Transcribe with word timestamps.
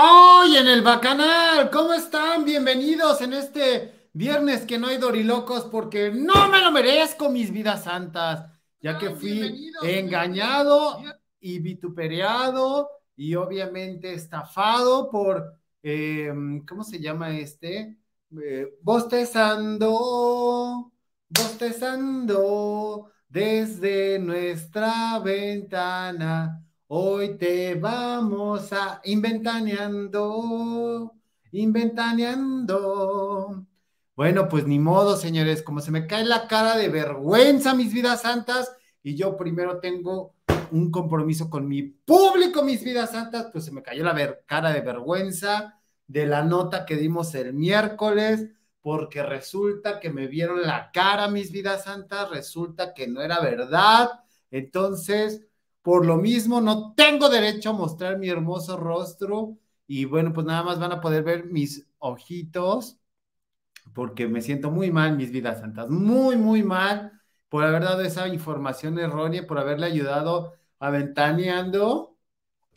Hoy 0.00 0.56
en 0.56 0.68
el 0.68 0.82
Bacanal, 0.82 1.70
¿cómo 1.72 1.92
están? 1.92 2.44
Bienvenidos 2.44 3.20
en 3.20 3.32
este 3.32 4.10
viernes 4.12 4.64
que 4.64 4.78
no 4.78 4.86
hay 4.86 4.96
dorilocos 4.96 5.64
porque 5.64 6.12
no 6.12 6.46
me 6.46 6.60
lo 6.60 6.70
merezco, 6.70 7.28
mis 7.28 7.50
vidas 7.50 7.82
santas, 7.82 8.48
ya 8.80 8.96
que 8.96 9.10
fui 9.10 9.72
engañado 9.82 11.02
y 11.40 11.58
vituperado 11.58 12.88
y 13.16 13.34
obviamente 13.34 14.14
estafado 14.14 15.10
por, 15.10 15.58
eh, 15.82 16.32
¿cómo 16.68 16.84
se 16.84 17.00
llama 17.00 17.36
este? 17.36 17.96
Eh, 18.40 18.78
bostezando, 18.80 19.82
bostezando 21.28 23.10
desde 23.28 24.20
nuestra 24.20 25.18
ventana 25.18 26.67
Hoy 26.90 27.36
te 27.36 27.74
vamos 27.74 28.72
a 28.72 29.02
inventaneando, 29.04 31.12
inventaneando. 31.52 33.66
Bueno, 34.16 34.48
pues 34.48 34.66
ni 34.66 34.78
modo, 34.78 35.18
señores, 35.18 35.62
como 35.62 35.82
se 35.82 35.90
me 35.90 36.06
cae 36.06 36.24
la 36.24 36.48
cara 36.48 36.78
de 36.78 36.88
vergüenza, 36.88 37.74
mis 37.74 37.92
vidas 37.92 38.22
santas, 38.22 38.74
y 39.02 39.16
yo 39.16 39.36
primero 39.36 39.80
tengo 39.80 40.34
un 40.70 40.90
compromiso 40.90 41.50
con 41.50 41.68
mi 41.68 41.82
público, 41.82 42.62
mis 42.62 42.82
vidas 42.82 43.10
santas, 43.10 43.48
pues 43.52 43.66
se 43.66 43.70
me 43.70 43.82
cayó 43.82 44.02
la 44.02 44.38
cara 44.46 44.72
de 44.72 44.80
vergüenza 44.80 45.78
de 46.06 46.24
la 46.24 46.42
nota 46.42 46.86
que 46.86 46.96
dimos 46.96 47.34
el 47.34 47.52
miércoles, 47.52 48.48
porque 48.80 49.22
resulta 49.22 50.00
que 50.00 50.08
me 50.08 50.26
vieron 50.26 50.62
la 50.62 50.90
cara, 50.90 51.28
mis 51.28 51.52
vidas 51.52 51.84
santas, 51.84 52.30
resulta 52.30 52.94
que 52.94 53.06
no 53.06 53.20
era 53.20 53.40
verdad. 53.40 54.08
Entonces, 54.50 55.44
por 55.82 56.06
lo 56.06 56.16
mismo, 56.16 56.60
no 56.60 56.94
tengo 56.94 57.28
derecho 57.28 57.70
a 57.70 57.72
mostrar 57.72 58.18
mi 58.18 58.28
hermoso 58.28 58.76
rostro. 58.76 59.58
Y 59.86 60.04
bueno, 60.04 60.32
pues 60.32 60.46
nada 60.46 60.62
más 60.62 60.78
van 60.78 60.92
a 60.92 61.00
poder 61.00 61.22
ver 61.22 61.46
mis 61.46 61.86
ojitos 61.98 62.98
porque 63.94 64.28
me 64.28 64.42
siento 64.42 64.70
muy 64.70 64.90
mal, 64.90 65.16
mis 65.16 65.30
vidas 65.30 65.60
santas, 65.60 65.88
muy, 65.88 66.36
muy 66.36 66.62
mal 66.62 67.12
por 67.48 67.64
haber 67.64 67.82
dado 67.82 68.02
esa 68.02 68.28
información 68.28 68.98
errónea, 68.98 69.46
por 69.46 69.58
haberle 69.58 69.86
ayudado 69.86 70.54
aventaneando 70.78 72.16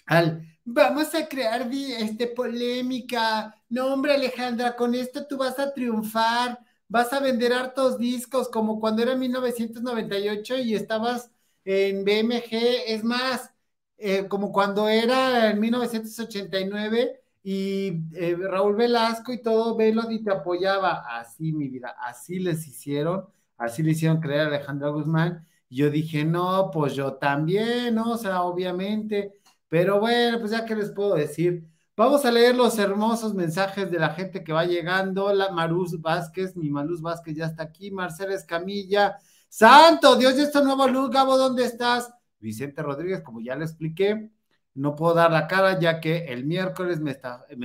al 0.06 0.48
vamos 0.64 1.14
a 1.16 1.28
crear 1.28 1.70
este 1.72 2.28
polémica. 2.28 3.56
No, 3.70 3.94
hombre, 3.94 4.14
Alejandra, 4.14 4.76
con 4.76 4.96
esto 4.96 5.26
tú 5.28 5.38
vas 5.38 5.60
a 5.60 5.74
triunfar, 5.74 6.60
vas 6.88 7.12
a 7.14 7.20
vender 7.20 7.54
hartos 7.54 7.98
discos 7.98 8.50
como 8.50 8.80
cuando 8.80 9.02
era 9.02 9.16
1998 9.16 10.58
y 10.58 10.76
estabas 10.76 11.32
en 11.66 12.04
BMG, 12.06 12.50
es 12.88 13.04
más, 13.04 13.52
eh, 13.98 14.28
como 14.28 14.52
cuando 14.52 14.88
era 14.88 15.52
en 15.52 15.60
1989 15.60 17.22
y 17.44 17.88
eh, 18.14 18.36
Raúl 18.40 18.76
Velasco 18.76 19.32
y 19.34 19.42
todo 19.42 19.76
Velo 19.76 20.10
y 20.12 20.24
te 20.24 20.32
apoyaba. 20.32 21.04
Así, 21.20 21.52
mi 21.54 21.68
vida, 21.70 21.96
así 22.00 22.40
les 22.40 22.68
hicieron, 22.68 23.26
así 23.58 23.84
le 23.84 23.92
hicieron 23.92 24.20
creer 24.22 24.42
a 24.42 24.48
Alejandra 24.48 24.90
Guzmán. 24.90 25.48
Yo 25.70 25.90
dije, 25.90 26.26
no, 26.26 26.70
pues 26.72 26.94
yo 26.96 27.14
también, 27.16 27.96
¿no? 27.96 28.12
O 28.14 28.18
sea, 28.18 28.44
obviamente. 28.44 29.34
Pero 29.70 30.00
bueno, 30.00 30.40
pues 30.40 30.52
ya 30.52 30.66
que 30.66 30.76
les 30.76 30.92
puedo 30.92 31.16
decir. 31.16 31.66
Vamos 31.96 32.26
a 32.26 32.32
leer 32.32 32.56
los 32.56 32.78
hermosos 32.80 33.34
mensajes 33.34 33.90
de 33.92 34.00
la 34.00 34.10
gente 34.10 34.44
que 34.44 34.54
va 34.54 34.66
llegando. 34.66 35.34
La 35.34 35.52
Maruz 35.52 36.00
Vázquez, 36.02 36.56
mi 36.56 36.70
Maruz 36.70 37.02
Vázquez 37.02 37.36
ya 37.36 37.46
está 37.46 37.64
aquí. 37.64 37.92
Marcela 37.92 38.34
Escamilla, 38.34 39.18
Santo 39.54 40.16
Dios 40.16 40.38
de 40.38 40.44
esta 40.44 40.64
nueva 40.64 40.88
luz, 40.88 41.10
Gabo, 41.10 41.38
¿dónde 41.38 41.66
estás? 41.66 42.10
Vicente 42.40 42.82
Rodríguez, 42.82 43.20
como 43.20 43.42
ya 43.42 43.54
le 43.58 43.66
expliqué, 43.66 44.32
no 44.76 44.96
puedo 44.96 45.14
dar 45.14 45.30
la 45.30 45.46
cara 45.46 45.78
ya 45.78 46.00
que 46.00 46.20
el 46.32 46.46
miércoles 46.46 47.02
me, 47.02 47.12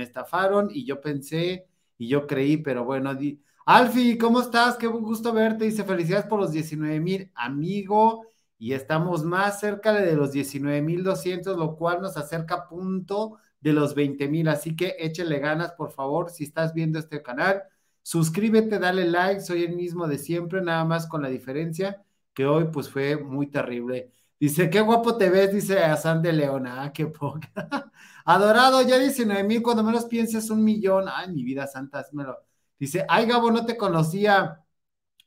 estafaron 0.03 0.67
y 0.69 0.85
yo 0.85 0.99
pensé 0.99 1.65
y 1.97 2.09
yo 2.09 2.27
creí, 2.27 2.57
pero 2.57 2.83
bueno, 2.83 3.17
Alfi, 3.65 4.17
¿cómo 4.17 4.41
estás? 4.41 4.75
Qué 4.75 4.87
gusto 4.87 5.31
verte. 5.31 5.63
Dice 5.63 5.85
felicidades 5.85 6.25
por 6.25 6.41
los 6.41 6.51
19 6.51 6.99
mil, 6.99 7.31
amigo, 7.33 8.25
y 8.57 8.73
estamos 8.73 9.23
más 9.23 9.61
cerca 9.61 9.93
de 9.93 10.13
los 10.13 10.33
19 10.33 10.81
mil 10.81 11.05
200, 11.05 11.55
lo 11.55 11.77
cual 11.77 12.01
nos 12.01 12.17
acerca 12.17 12.55
a 12.55 12.67
punto 12.67 13.37
de 13.61 13.71
los 13.71 13.95
20 13.95 14.27
mil. 14.27 14.49
Así 14.49 14.75
que 14.75 14.97
échele 14.99 15.39
ganas, 15.39 15.71
por 15.71 15.91
favor, 15.91 16.31
si 16.31 16.43
estás 16.43 16.73
viendo 16.73 16.99
este 16.99 17.21
canal 17.21 17.63
Suscríbete, 18.07 18.79
dale 18.79 19.03
like, 19.05 19.41
soy 19.41 19.65
el 19.65 19.75
mismo 19.75 20.07
de 20.07 20.17
siempre, 20.17 20.61
nada 20.61 20.85
más 20.85 21.07
con 21.07 21.21
la 21.21 21.27
diferencia 21.27 22.05
que 22.33 22.45
hoy 22.45 22.69
pues 22.71 22.89
fue 22.89 23.17
muy 23.17 23.47
terrible. 23.47 24.13
Dice, 24.39 24.69
qué 24.69 24.79
guapo 24.79 25.17
te 25.17 25.29
ves, 25.29 25.51
dice 25.51 25.77
San 25.97 26.21
de 26.21 26.31
Leona, 26.31 26.83
ah, 26.83 26.93
qué 26.93 27.07
poca. 27.07 27.51
Adorado, 28.25 28.81
ya 28.83 28.97
dice 28.97 29.25
mil, 29.43 29.61
cuando 29.61 29.83
menos 29.83 30.05
pienses 30.05 30.49
un 30.49 30.63
millón. 30.63 31.05
Ay, 31.13 31.33
mi 31.33 31.43
vida 31.43 31.67
santa, 31.67 32.05
lo. 32.13 32.37
Dice, 32.79 33.05
ay, 33.09 33.25
Gabo, 33.25 33.51
no 33.51 33.65
te 33.65 33.75
conocía. 33.75 34.63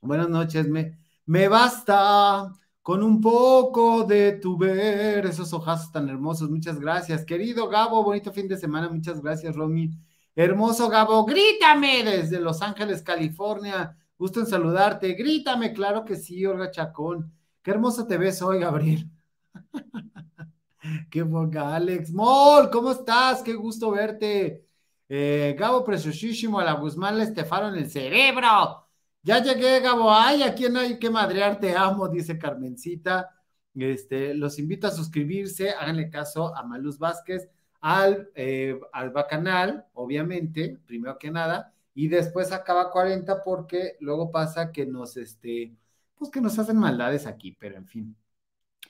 Buenas 0.01 0.29
noches, 0.29 0.67
me, 0.67 0.97
me 1.27 1.47
basta 1.49 2.51
con 2.81 3.03
un 3.03 3.21
poco 3.21 4.05
de 4.05 4.33
tu 4.33 4.57
ver, 4.57 5.27
esos 5.27 5.53
ojazos 5.53 5.91
tan 5.91 6.09
hermosos. 6.09 6.49
Muchas 6.49 6.79
gracias, 6.79 7.25
querido 7.25 7.69
Gabo, 7.69 8.03
bonito 8.03 8.33
fin 8.33 8.47
de 8.47 8.57
semana. 8.57 8.89
Muchas 8.89 9.21
gracias, 9.21 9.55
Romy. 9.55 9.91
Hermoso 10.35 10.89
Gabo, 10.89 11.25
grítame 11.25 12.03
desde 12.03 12.39
Los 12.39 12.61
Ángeles, 12.61 13.01
California. 13.01 13.97
Gusto 14.17 14.39
en 14.39 14.47
saludarte. 14.47 15.13
Grítame, 15.13 15.73
claro 15.73 16.05
que 16.05 16.15
sí, 16.15 16.45
Olga 16.45 16.71
Chacón. 16.71 17.33
Qué 17.61 17.71
hermoso 17.71 18.07
te 18.07 18.17
ves 18.17 18.41
hoy, 18.41 18.59
Gabriel. 18.59 19.09
Qué 21.11 21.21
boca, 21.23 21.75
Alex. 21.75 22.11
Mol, 22.11 22.69
¿cómo 22.71 22.91
estás? 22.91 23.41
Qué 23.43 23.53
gusto 23.53 23.91
verte. 23.91 24.65
Eh, 25.09 25.55
Gabo 25.59 25.83
preciosísimo, 25.83 26.59
a 26.59 26.63
la 26.63 26.73
Guzmán 26.73 27.17
le 27.17 27.25
estefaron 27.25 27.75
el 27.75 27.89
cerebro. 27.89 28.87
Ya 29.23 29.43
llegué, 29.43 29.79
Gabo. 29.81 30.11
Ay, 30.13 30.43
a 30.43 30.55
quién 30.55 30.77
hay 30.77 30.97
que 30.97 31.09
madrear, 31.09 31.59
te 31.59 31.75
amo, 31.75 32.07
dice 32.07 32.37
Carmencita. 32.37 33.29
Este, 33.75 34.33
los 34.33 34.57
invito 34.59 34.87
a 34.87 34.91
suscribirse, 34.91 35.71
háganle 35.71 36.09
caso 36.09 36.55
a 36.55 36.63
Maluz 36.63 36.97
Vázquez 36.97 37.49
al, 37.81 38.31
eh, 38.35 38.79
al 38.93 39.09
Bacanal, 39.11 39.87
obviamente, 39.93 40.79
primero 40.85 41.17
que 41.17 41.31
nada, 41.31 41.73
y 41.93 42.07
después 42.07 42.51
acaba 42.51 42.91
40 42.91 43.43
porque 43.43 43.97
luego 43.99 44.31
pasa 44.31 44.71
que 44.71 44.85
nos, 44.85 45.17
este, 45.17 45.75
pues 46.15 46.31
que 46.31 46.41
nos 46.41 46.57
hacen 46.59 46.77
maldades 46.77 47.27
aquí, 47.27 47.51
pero 47.59 47.77
en 47.77 47.87
fin. 47.87 48.15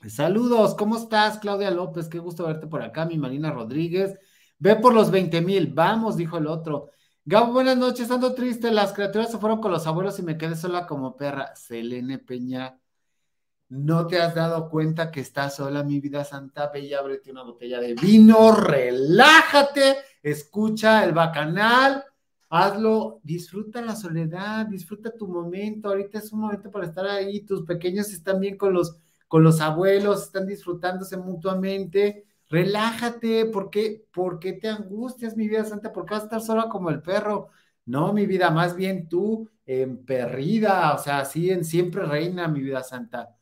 Saludos, 0.08 0.74
¿cómo 0.74 0.96
estás, 0.96 1.38
Claudia 1.38 1.70
López? 1.70 2.08
Qué 2.08 2.18
gusto 2.18 2.46
verte 2.46 2.66
por 2.66 2.82
acá, 2.82 3.06
mi 3.06 3.18
Marina 3.18 3.52
Rodríguez. 3.52 4.18
Ve 4.58 4.76
por 4.76 4.94
los 4.94 5.10
20 5.10 5.40
mil, 5.40 5.72
vamos, 5.72 6.16
dijo 6.16 6.38
el 6.38 6.46
otro. 6.46 6.90
Gabo, 7.24 7.52
buenas 7.52 7.76
noches, 7.76 8.10
ando 8.10 8.34
triste, 8.34 8.70
las 8.72 8.92
criaturas 8.92 9.30
se 9.30 9.38
fueron 9.38 9.60
con 9.60 9.70
los 9.70 9.86
abuelos 9.86 10.18
y 10.18 10.22
me 10.22 10.36
quedé 10.36 10.56
sola 10.56 10.86
como 10.86 11.16
perra. 11.16 11.54
Selene 11.54 12.18
Peña, 12.18 12.80
no 13.72 14.06
te 14.06 14.20
has 14.20 14.34
dado 14.34 14.68
cuenta 14.68 15.10
que 15.10 15.20
estás 15.20 15.56
sola, 15.56 15.82
mi 15.82 15.98
vida 15.98 16.24
santa, 16.24 16.68
ve 16.68 16.80
y 16.80 16.92
ábrete 16.92 17.30
una 17.30 17.42
botella 17.42 17.80
de 17.80 17.94
vino, 17.94 18.54
relájate, 18.54 19.96
escucha 20.22 21.02
el 21.04 21.12
bacanal, 21.12 22.04
hazlo, 22.50 23.20
disfruta 23.22 23.80
la 23.80 23.96
soledad, 23.96 24.66
disfruta 24.66 25.16
tu 25.16 25.26
momento, 25.26 25.88
ahorita 25.88 26.18
es 26.18 26.30
un 26.34 26.40
momento 26.40 26.70
para 26.70 26.84
estar 26.84 27.06
ahí, 27.06 27.46
tus 27.46 27.62
pequeños 27.62 28.12
están 28.12 28.40
bien 28.40 28.58
con 28.58 28.74
los, 28.74 28.98
con 29.26 29.42
los 29.42 29.58
abuelos, 29.62 30.24
están 30.24 30.46
disfrutándose 30.46 31.16
mutuamente, 31.16 32.26
relájate, 32.50 33.46
¿por 33.46 33.70
qué, 33.70 34.04
¿por 34.12 34.38
qué 34.38 34.52
te 34.52 34.68
angustias, 34.68 35.34
mi 35.34 35.48
vida 35.48 35.64
santa? 35.64 35.94
¿Por 35.94 36.04
qué 36.04 36.12
vas 36.12 36.24
a 36.24 36.26
estar 36.26 36.42
sola 36.42 36.68
como 36.68 36.90
el 36.90 37.00
perro? 37.00 37.48
No, 37.86 38.12
mi 38.12 38.26
vida, 38.26 38.50
más 38.50 38.76
bien 38.76 39.08
tú, 39.08 39.48
emperrida, 39.64 40.92
o 40.94 40.98
sea, 40.98 41.20
así 41.20 41.50
en 41.50 41.64
siempre 41.64 42.04
reina, 42.04 42.48
mi 42.48 42.60
vida 42.60 42.82
santa 42.82 43.38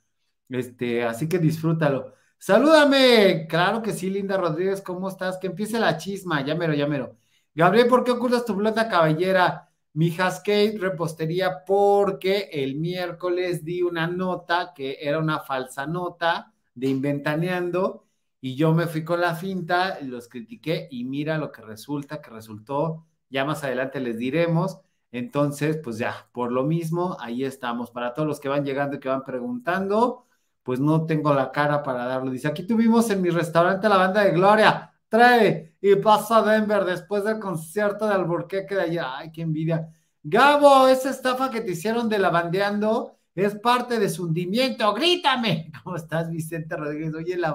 este, 0.50 1.04
así 1.04 1.28
que 1.28 1.38
disfrútalo. 1.38 2.14
Salúdame. 2.38 3.46
Claro 3.48 3.82
que 3.82 3.92
sí, 3.92 4.10
Linda 4.10 4.36
Rodríguez, 4.36 4.82
¿cómo 4.82 5.08
estás? 5.08 5.38
Que 5.38 5.48
empiece 5.48 5.78
la 5.78 5.96
chisma, 5.96 6.44
llámero, 6.44 6.74
llámero. 6.74 7.16
Gabriel, 7.54 7.88
¿por 7.88 8.04
qué 8.04 8.12
ocultas 8.12 8.44
tu 8.44 8.54
blonda 8.54 8.88
cabellera? 8.88 9.70
Mi 9.92 10.14
Haskate 10.16 10.78
repostería 10.78 11.64
porque 11.66 12.48
el 12.52 12.76
miércoles 12.76 13.64
di 13.64 13.82
una 13.82 14.06
nota 14.06 14.72
que 14.74 14.98
era 15.00 15.18
una 15.18 15.40
falsa 15.40 15.86
nota 15.86 16.52
de 16.74 16.88
Inventaneando 16.88 18.06
y 18.40 18.54
yo 18.56 18.72
me 18.72 18.86
fui 18.86 19.04
con 19.04 19.20
la 19.20 19.34
finta, 19.34 19.98
los 20.00 20.28
critiqué 20.28 20.88
y 20.90 21.04
mira 21.04 21.38
lo 21.38 21.52
que 21.52 21.62
resulta, 21.62 22.22
que 22.22 22.30
resultó, 22.30 23.06
ya 23.28 23.44
más 23.44 23.64
adelante 23.64 24.00
les 24.00 24.16
diremos. 24.18 24.80
Entonces, 25.12 25.78
pues 25.82 25.98
ya, 25.98 26.28
por 26.32 26.52
lo 26.52 26.64
mismo, 26.64 27.16
ahí 27.20 27.44
estamos. 27.44 27.90
Para 27.90 28.14
todos 28.14 28.28
los 28.28 28.40
que 28.40 28.48
van 28.48 28.64
llegando 28.64 28.96
y 28.96 29.00
que 29.00 29.08
van 29.08 29.24
preguntando, 29.24 30.26
pues 30.62 30.80
no 30.80 31.06
tengo 31.06 31.32
la 31.34 31.50
cara 31.52 31.82
para 31.82 32.06
darlo. 32.06 32.30
Dice, 32.30 32.48
aquí 32.48 32.66
tuvimos 32.66 33.10
en 33.10 33.22
mi 33.22 33.30
restaurante 33.30 33.88
la 33.88 33.96
banda 33.96 34.24
de 34.24 34.32
Gloria, 34.32 34.92
trae 35.08 35.76
y 35.80 35.96
pasa 35.96 36.38
a 36.38 36.42
Denver 36.42 36.84
después 36.84 37.24
del 37.24 37.38
concierto 37.38 38.06
de 38.06 38.14
Alburquerque 38.14 38.74
de 38.74 38.82
allá. 38.82 39.18
Ay, 39.18 39.32
qué 39.32 39.42
envidia. 39.42 39.88
Gabo, 40.22 40.88
esa 40.88 41.10
estafa 41.10 41.50
que 41.50 41.62
te 41.62 41.72
hicieron 41.72 42.08
de 42.08 42.18
la 42.18 42.30
bandeando 42.30 43.16
es 43.34 43.54
parte 43.54 43.98
de 43.98 44.08
su 44.08 44.24
hundimiento. 44.24 44.92
Grítame. 44.94 45.72
¿Cómo 45.82 45.96
estás, 45.96 46.30
Vicente 46.30 46.76
Rodríguez? 46.76 47.14
Oye, 47.14 47.36
la, 47.36 47.52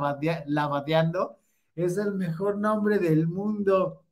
bandeando 0.67 1.37
es 1.75 1.97
el 1.97 2.13
mejor 2.13 2.57
nombre 2.57 2.97
del 2.99 3.27
mundo. 3.27 4.03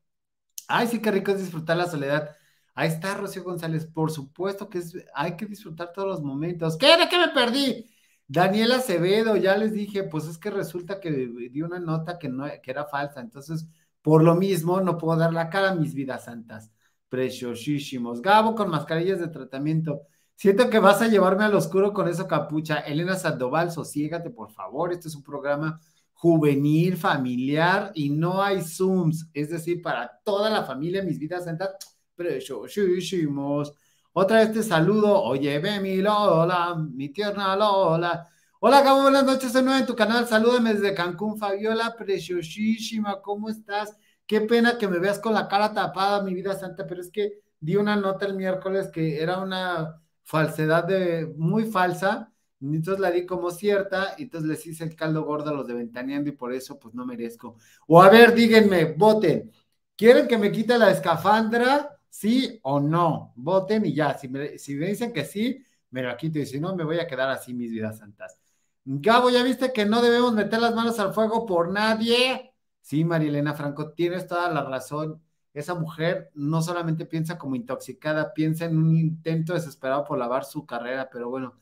Ay, 0.67 0.87
sí, 0.87 0.99
qué 0.99 1.11
rico 1.11 1.31
es 1.31 1.39
disfrutar 1.39 1.77
la 1.77 1.87
soledad. 1.87 2.29
Ahí 2.75 2.89
está 2.89 3.15
Rocío 3.15 3.43
González, 3.43 3.85
por 3.85 4.11
supuesto 4.11 4.67
que 4.69 4.79
es, 4.79 4.95
hay 5.13 5.35
que 5.35 5.45
disfrutar 5.45 5.91
todos 5.93 6.07
los 6.07 6.21
momentos. 6.21 6.77
¿Qué? 6.77 6.97
¿De 6.97 7.07
qué 7.07 7.17
me 7.17 7.29
perdí? 7.29 7.92
Daniela 8.27 8.77
Acevedo, 8.77 9.35
ya 9.35 9.57
les 9.57 9.73
dije, 9.73 10.03
pues 10.03 10.25
es 10.25 10.37
que 10.37 10.49
resulta 10.49 10.99
que 10.99 11.11
di 11.11 11.61
una 11.61 11.79
nota 11.79 12.17
que, 12.17 12.29
no, 12.29 12.45
que 12.61 12.71
era 12.71 12.85
falsa, 12.85 13.21
entonces 13.21 13.67
por 14.01 14.23
lo 14.23 14.35
mismo 14.35 14.81
no 14.81 14.97
puedo 14.97 15.17
dar 15.17 15.33
la 15.33 15.49
cara 15.49 15.71
a 15.71 15.75
mis 15.75 15.93
vidas 15.93 16.25
santas. 16.25 16.71
Preciosísimos. 17.09 18.21
Gabo 18.21 18.55
con 18.55 18.69
mascarillas 18.69 19.19
de 19.19 19.27
tratamiento. 19.27 20.01
Siento 20.35 20.69
que 20.69 20.79
vas 20.79 21.01
a 21.01 21.07
llevarme 21.07 21.45
al 21.45 21.55
oscuro 21.55 21.93
con 21.93 22.07
eso 22.07 22.27
capucha. 22.27 22.79
Elena 22.79 23.15
Sandoval, 23.15 23.71
sosiégate, 23.71 24.29
por 24.29 24.51
favor. 24.51 24.91
Este 24.91 25.07
es 25.07 25.15
un 25.15 25.23
programa 25.23 25.79
juvenil, 26.13 26.97
familiar 26.97 27.91
y 27.93 28.09
no 28.09 28.41
hay 28.41 28.61
Zooms. 28.61 29.29
Es 29.33 29.49
decir, 29.49 29.81
para 29.81 30.19
toda 30.23 30.49
la 30.49 30.63
familia, 30.63 31.03
mis 31.03 31.19
vidas 31.19 31.45
santas, 31.45 31.69
preciosísimos. 32.15 33.73
Otra 34.13 34.39
vez 34.39 34.53
te 34.53 34.63
saludo. 34.63 35.21
Oye, 35.23 35.57
ve 35.59 35.79
mi 35.79 35.97
Lola, 35.97 36.75
mi 36.75 37.09
tierna 37.09 37.55
Lola. 37.55 38.27
Hola, 38.59 38.81
Gabo, 38.81 39.01
buenas 39.01 39.25
noches. 39.25 39.51
Soy 39.51 39.63
nuevo 39.63 39.79
en 39.79 39.85
tu 39.87 39.95
canal. 39.95 40.27
Salúdame 40.27 40.73
desde 40.73 40.93
Cancún, 40.93 41.37
Fabiola, 41.37 41.95
preciosísima. 41.97 43.21
¿Cómo 43.21 43.49
estás? 43.49 43.97
Qué 44.27 44.41
pena 44.41 44.77
que 44.77 44.87
me 44.87 44.99
veas 44.99 45.19
con 45.19 45.33
la 45.33 45.47
cara 45.47 45.73
tapada, 45.73 46.21
mi 46.23 46.33
vida 46.33 46.53
santa, 46.55 46.85
pero 46.87 47.01
es 47.01 47.09
que 47.09 47.41
di 47.59 47.75
una 47.75 47.95
nota 47.95 48.25
el 48.25 48.35
miércoles 48.35 48.89
que 48.93 49.21
era 49.21 49.39
una 49.39 49.99
falsedad 50.23 50.85
de 50.85 51.33
muy 51.37 51.65
falsa, 51.65 52.31
entonces 52.61 52.99
la 52.99 53.11
di 53.11 53.25
como 53.25 53.51
cierta, 53.51 54.15
y 54.17 54.23
entonces 54.23 54.49
les 54.49 54.65
hice 54.65 54.83
el 54.85 54.95
caldo 54.95 55.23
gordo 55.23 55.49
a 55.49 55.53
los 55.53 55.67
de 55.67 55.73
Ventaneando 55.73 56.29
y 56.29 56.33
por 56.33 56.53
eso 56.53 56.79
pues 56.79 56.93
no 56.93 57.05
merezco. 57.05 57.57
O 57.87 58.01
a 58.01 58.09
ver, 58.09 58.33
díganme, 58.33 58.93
voten, 58.93 59.51
¿quieren 59.97 60.27
que 60.27 60.37
me 60.37 60.51
quite 60.51 60.77
la 60.77 60.91
escafandra? 60.91 61.92
¿Sí 62.13 62.59
o 62.61 62.79
no? 62.79 63.33
Voten 63.35 63.87
y 63.87 63.95
ya, 63.95 64.15
si 64.15 64.27
me, 64.27 64.59
si 64.59 64.75
me 64.75 64.85
dicen 64.85 65.11
que 65.11 65.25
sí, 65.25 65.65
me 65.89 66.03
la 66.03 66.15
quito 66.15 66.37
y 66.37 66.45
si 66.45 66.59
no, 66.59 66.75
me 66.75 66.83
voy 66.83 66.99
a 66.99 67.07
quedar 67.07 67.27
así, 67.31 67.55
mis 67.55 67.71
vidas 67.71 67.97
santas. 67.97 68.37
Gabo, 68.85 69.31
¿ya 69.31 69.41
viste 69.41 69.73
que 69.73 69.83
no 69.83 69.99
debemos 69.99 70.31
meter 70.33 70.61
las 70.61 70.75
manos 70.75 70.99
al 70.99 71.11
fuego 71.11 71.43
por 71.47 71.71
nadie? 71.71 72.53
Sí, 72.81 73.03
Marilena 73.03 73.55
Franco, 73.55 73.93
tienes 73.93 74.27
toda 74.27 74.47
la 74.51 74.63
razón 74.63 75.23
esa 75.55 75.73
mujer 75.73 76.29
no 76.35 76.61
solamente 76.61 77.07
piensa 77.07 77.39
como 77.39 77.55
intoxicada, 77.55 78.31
piensa 78.31 78.65
en 78.65 78.77
un 78.77 78.95
intento 78.95 79.55
desesperado 79.55 80.03
por 80.03 80.19
lavar 80.19 80.45
su 80.45 80.67
carrera, 80.67 81.09
pero 81.11 81.31
bueno, 81.31 81.55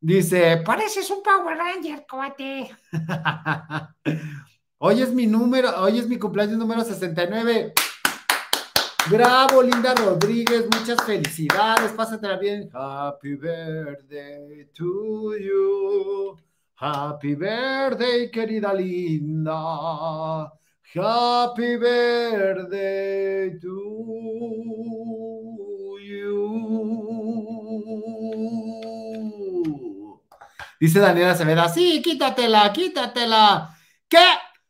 dice, 0.00 0.56
pareces 0.64 1.10
un 1.10 1.22
Power 1.22 1.58
Ranger, 1.58 2.06
coate. 2.08 2.74
hoy 4.78 5.02
es 5.02 5.12
mi 5.12 5.26
número, 5.26 5.82
hoy 5.82 5.98
es 5.98 6.08
mi 6.08 6.18
cumpleaños 6.18 6.56
número 6.56 6.82
69. 6.82 7.74
Bravo, 9.10 9.62
Linda 9.62 9.94
Rodríguez, 9.94 10.64
muchas 10.78 11.04
felicidades, 11.04 11.92
pásatela 11.92 12.36
bien. 12.36 12.70
Happy 12.72 13.34
birthday 13.34 14.68
to 14.72 15.36
you. 15.38 16.38
Happy 16.76 17.34
birthday, 17.34 18.30
querida 18.30 18.72
Linda. 18.72 20.52
Happy 20.94 21.76
birthday 21.76 23.58
to 23.60 23.68
you. 26.00 26.52
Dice 30.78 31.00
Daniela 31.00 31.34
Severa, 31.34 31.68
sí, 31.68 32.00
quítatela, 32.02 32.72
quítatela. 32.72 33.76
¿Qué? 34.08 34.24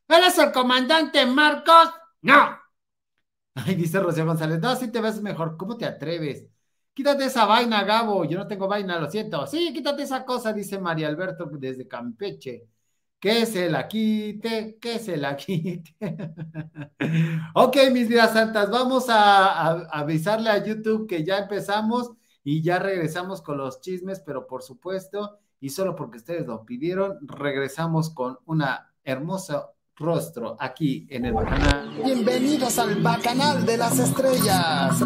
¿Eres 0.09 0.39
el 0.39 0.53
comandante 0.53 1.27
Marcos? 1.27 1.91
No. 2.23 2.62
Ay, 3.67 3.75
dice 3.75 4.01
Rocío 4.01 4.27
González, 4.27 4.61
no, 4.61 4.75
sí 4.77 4.91
te 4.91 5.01
ves 5.01 5.21
mejor. 5.23 5.57
¿Cómo 5.57 5.77
te 5.77 5.85
atreves? 5.85 6.47
Quítate 6.95 7.25
esa 7.27 7.47
vaina, 7.47 7.85
Gabo. 7.85 8.25
Yo 8.25 8.39
no 8.39 8.47
tengo 8.47 8.69
vaina, 8.69 8.99
lo 8.99 9.11
siento. 9.11 9.47
Sí, 9.47 9.73
quítate 9.73 10.03
esa 10.03 10.25
cosa, 10.25 10.53
dice 10.53 10.79
María 10.79 11.09
Alberto 11.09 11.47
desde 11.47 11.89
Campeche 11.89 12.67
que 13.23 13.47
se 13.47 13.71
la 13.71 13.87
quite, 13.87 14.79
que 14.81 14.99
se 14.99 15.17
la 15.17 15.37
quite. 15.37 15.95
ok, 17.55 17.77
mis 17.93 18.09
vidas 18.09 18.33
santas, 18.33 18.69
vamos 18.69 19.07
a, 19.09 19.87
avisarle 19.97 20.51
a 20.51 20.65
YouTube 20.65 21.07
que 21.07 21.23
ya 21.25 21.39
empezamos 21.39 22.11
y 22.43 22.63
ya 22.63 22.81
regresamos 22.81 23.41
con 23.41 23.59
los 23.59 23.81
chismes, 23.81 24.19
pero 24.27 24.49
por 24.49 24.65
supuesto, 24.65 25.39
y 25.61 25.71
solo 25.71 25.95
porque 25.95 26.19
ustedes 26.19 26.49
lo 26.49 26.65
pidieron, 26.65 27.19
regresamos 27.29 28.11
con 28.11 28.39
una 28.45 28.93
hermosa 29.05 29.71
rostro 29.97 30.57
aquí 30.59 31.07
en 31.11 31.27
el 31.27 31.33
Bacanal. 31.33 32.03
Bienvenidos 32.05 32.79
al 32.79 33.03
Bacanal 33.03 33.65
de 33.67 33.77
las 33.77 33.99
Estrellas. 33.99 35.03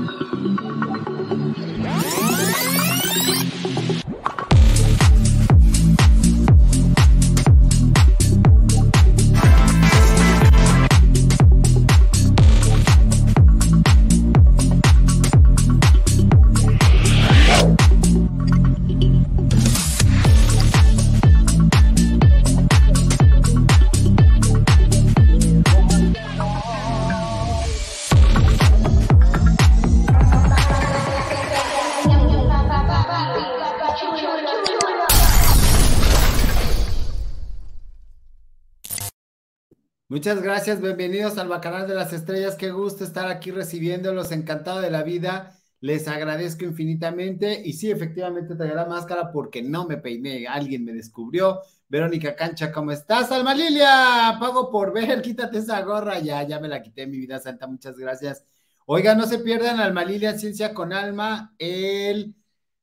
Muchas 40.26 40.42
gracias, 40.42 40.80
bienvenidos 40.80 41.38
al 41.38 41.46
Bacanal 41.46 41.86
de 41.86 41.94
las 41.94 42.12
Estrellas. 42.12 42.56
Qué 42.56 42.72
gusto 42.72 43.04
estar 43.04 43.28
aquí 43.28 43.52
recibiéndolos, 43.52 44.32
encantado 44.32 44.80
de 44.80 44.90
la 44.90 45.04
vida. 45.04 45.56
Les 45.78 46.08
agradezco 46.08 46.64
infinitamente. 46.64 47.62
Y 47.64 47.74
sí, 47.74 47.92
efectivamente 47.92 48.56
traía 48.56 48.74
la 48.74 48.86
máscara 48.86 49.30
porque 49.30 49.62
no 49.62 49.86
me 49.86 49.98
peiné, 49.98 50.48
alguien 50.48 50.84
me 50.84 50.92
descubrió. 50.92 51.60
Verónica 51.88 52.34
Cancha, 52.34 52.72
¿cómo 52.72 52.90
estás? 52.90 53.30
Alma 53.30 53.54
Lilia, 53.54 54.36
pago 54.40 54.68
por 54.68 54.92
ver, 54.92 55.22
quítate 55.22 55.58
esa 55.58 55.80
gorra. 55.82 56.18
Ya, 56.18 56.42
ya 56.42 56.58
me 56.58 56.66
la 56.66 56.82
quité, 56.82 57.06
mi 57.06 57.18
vida 57.18 57.38
santa, 57.38 57.68
muchas 57.68 57.96
gracias. 57.96 58.42
Oiga, 58.86 59.14
no 59.14 59.26
se 59.26 59.38
pierdan 59.38 59.78
Alma 59.78 60.04
Lilia 60.04 60.36
Ciencia 60.36 60.74
con 60.74 60.92
Alma 60.92 61.54
el 61.56 62.34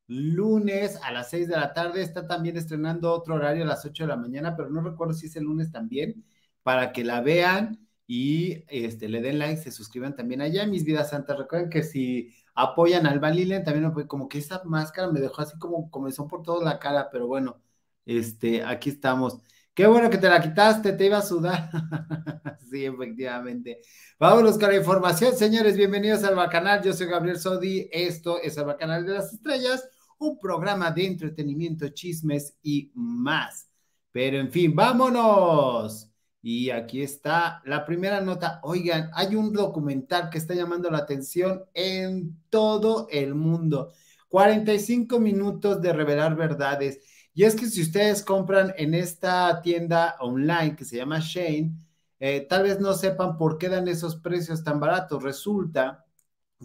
lunes 0.08 0.98
a 1.04 1.12
las 1.12 1.30
6 1.30 1.50
de 1.50 1.58
la 1.58 1.74
tarde. 1.74 2.04
Está 2.04 2.26
también 2.26 2.56
estrenando 2.56 3.12
otro 3.12 3.36
horario 3.36 3.64
a 3.64 3.68
las 3.68 3.84
8 3.84 4.04
de 4.06 4.08
la 4.08 4.16
mañana, 4.16 4.56
pero 4.56 4.70
no 4.70 4.80
recuerdo 4.80 5.14
si 5.14 5.26
es 5.26 5.36
el 5.36 5.44
lunes 5.44 5.74
también 5.74 6.24
para 6.64 6.92
que 6.92 7.04
la 7.04 7.22
vean 7.22 7.88
y 8.08 8.64
este, 8.68 9.08
le 9.10 9.22
den 9.22 9.40
like, 9.40 9.62
se 9.62 9.72
suscriban 9.72 10.16
también 10.16 10.42
allá, 10.42 10.66
mis 10.68 10.84
vidas 10.84 11.10
santas. 11.10 11.38
Recuerden 11.38 11.70
que 11.70 11.84
si 11.84 12.34
apoyan 12.56 13.06
al 13.08 13.20
Van 13.20 13.36
también 13.64 13.92
como 14.08 14.28
que 14.28 14.40
esa 14.40 14.62
máscara 14.66 15.12
me 15.12 15.20
dejó 15.20 15.42
así 15.42 15.58
como 15.58 15.90
comenzó 15.90 16.28
por 16.28 16.44
toda 16.44 16.64
la 16.64 16.80
cara, 16.80 17.10
pero 17.12 17.28
bueno, 17.28 17.62
este, 18.06 18.64
aquí 18.64 18.90
estamos. 18.90 19.40
Qué 19.74 19.88
bueno 19.88 20.10
que 20.10 20.20
te 20.20 20.30
la 20.30 20.42
quitaste, 20.42 20.94
te 20.94 21.06
iba 21.08 21.18
a 21.18 21.22
sudar. 21.24 21.70
sí, 22.70 22.86
efectivamente. 22.86 23.82
Vámonos 24.20 24.60
con 24.60 24.70
la 24.70 24.78
información, 24.78 25.36
señores. 25.36 25.76
Bienvenidos 25.76 26.24
al 26.24 26.36
Bacanal. 26.36 26.84
Yo 26.84 26.94
soy 26.94 27.08
Gabriel 27.08 27.40
Sodi. 27.40 27.90
Esto 27.92 28.40
es 28.40 28.56
el 28.58 28.66
Bacanal 28.66 29.04
de 29.06 29.14
las 29.14 29.34
Estrellas, 29.34 29.90
un 30.20 30.38
programa 30.38 30.92
de 30.92 31.08
entretenimiento, 31.08 31.90
chismes 31.90 32.56
y 32.62 32.92
más. 32.94 33.68
Pero 34.12 34.38
en 34.38 34.52
fin, 34.52 34.76
vámonos. 34.76 36.13
Y 36.46 36.72
aquí 36.72 37.02
está 37.02 37.62
la 37.64 37.86
primera 37.86 38.20
nota. 38.20 38.60
Oigan, 38.64 39.10
hay 39.14 39.34
un 39.36 39.54
documental 39.54 40.30
que 40.30 40.38
está 40.38 40.54
llamando 40.54 40.92
la 40.92 40.98
atención 40.98 41.64
en 41.74 42.38
todo 42.50 43.08
el 43.10 43.34
mundo. 43.34 43.94
45 44.28 45.22
minutos 45.22 45.82
de 45.82 45.94
revelar 45.94 46.36
verdades. 46.36 47.00
Y 47.34 47.46
es 47.46 47.56
que 47.56 47.68
si 47.68 47.82
ustedes 47.82 48.22
compran 48.24 48.74
en 48.78 48.94
esta 48.94 49.62
tienda 49.62 50.18
online 50.20 50.76
que 50.76 50.84
se 50.84 50.98
llama 50.98 51.20
Shane, 51.22 51.72
eh, 52.20 52.42
tal 52.42 52.64
vez 52.64 52.78
no 52.82 52.94
sepan 52.94 53.38
por 53.38 53.58
qué 53.58 53.70
dan 53.70 53.88
esos 53.88 54.18
precios 54.18 54.66
tan 54.66 54.82
baratos. 54.82 55.24
Resulta 55.24 56.06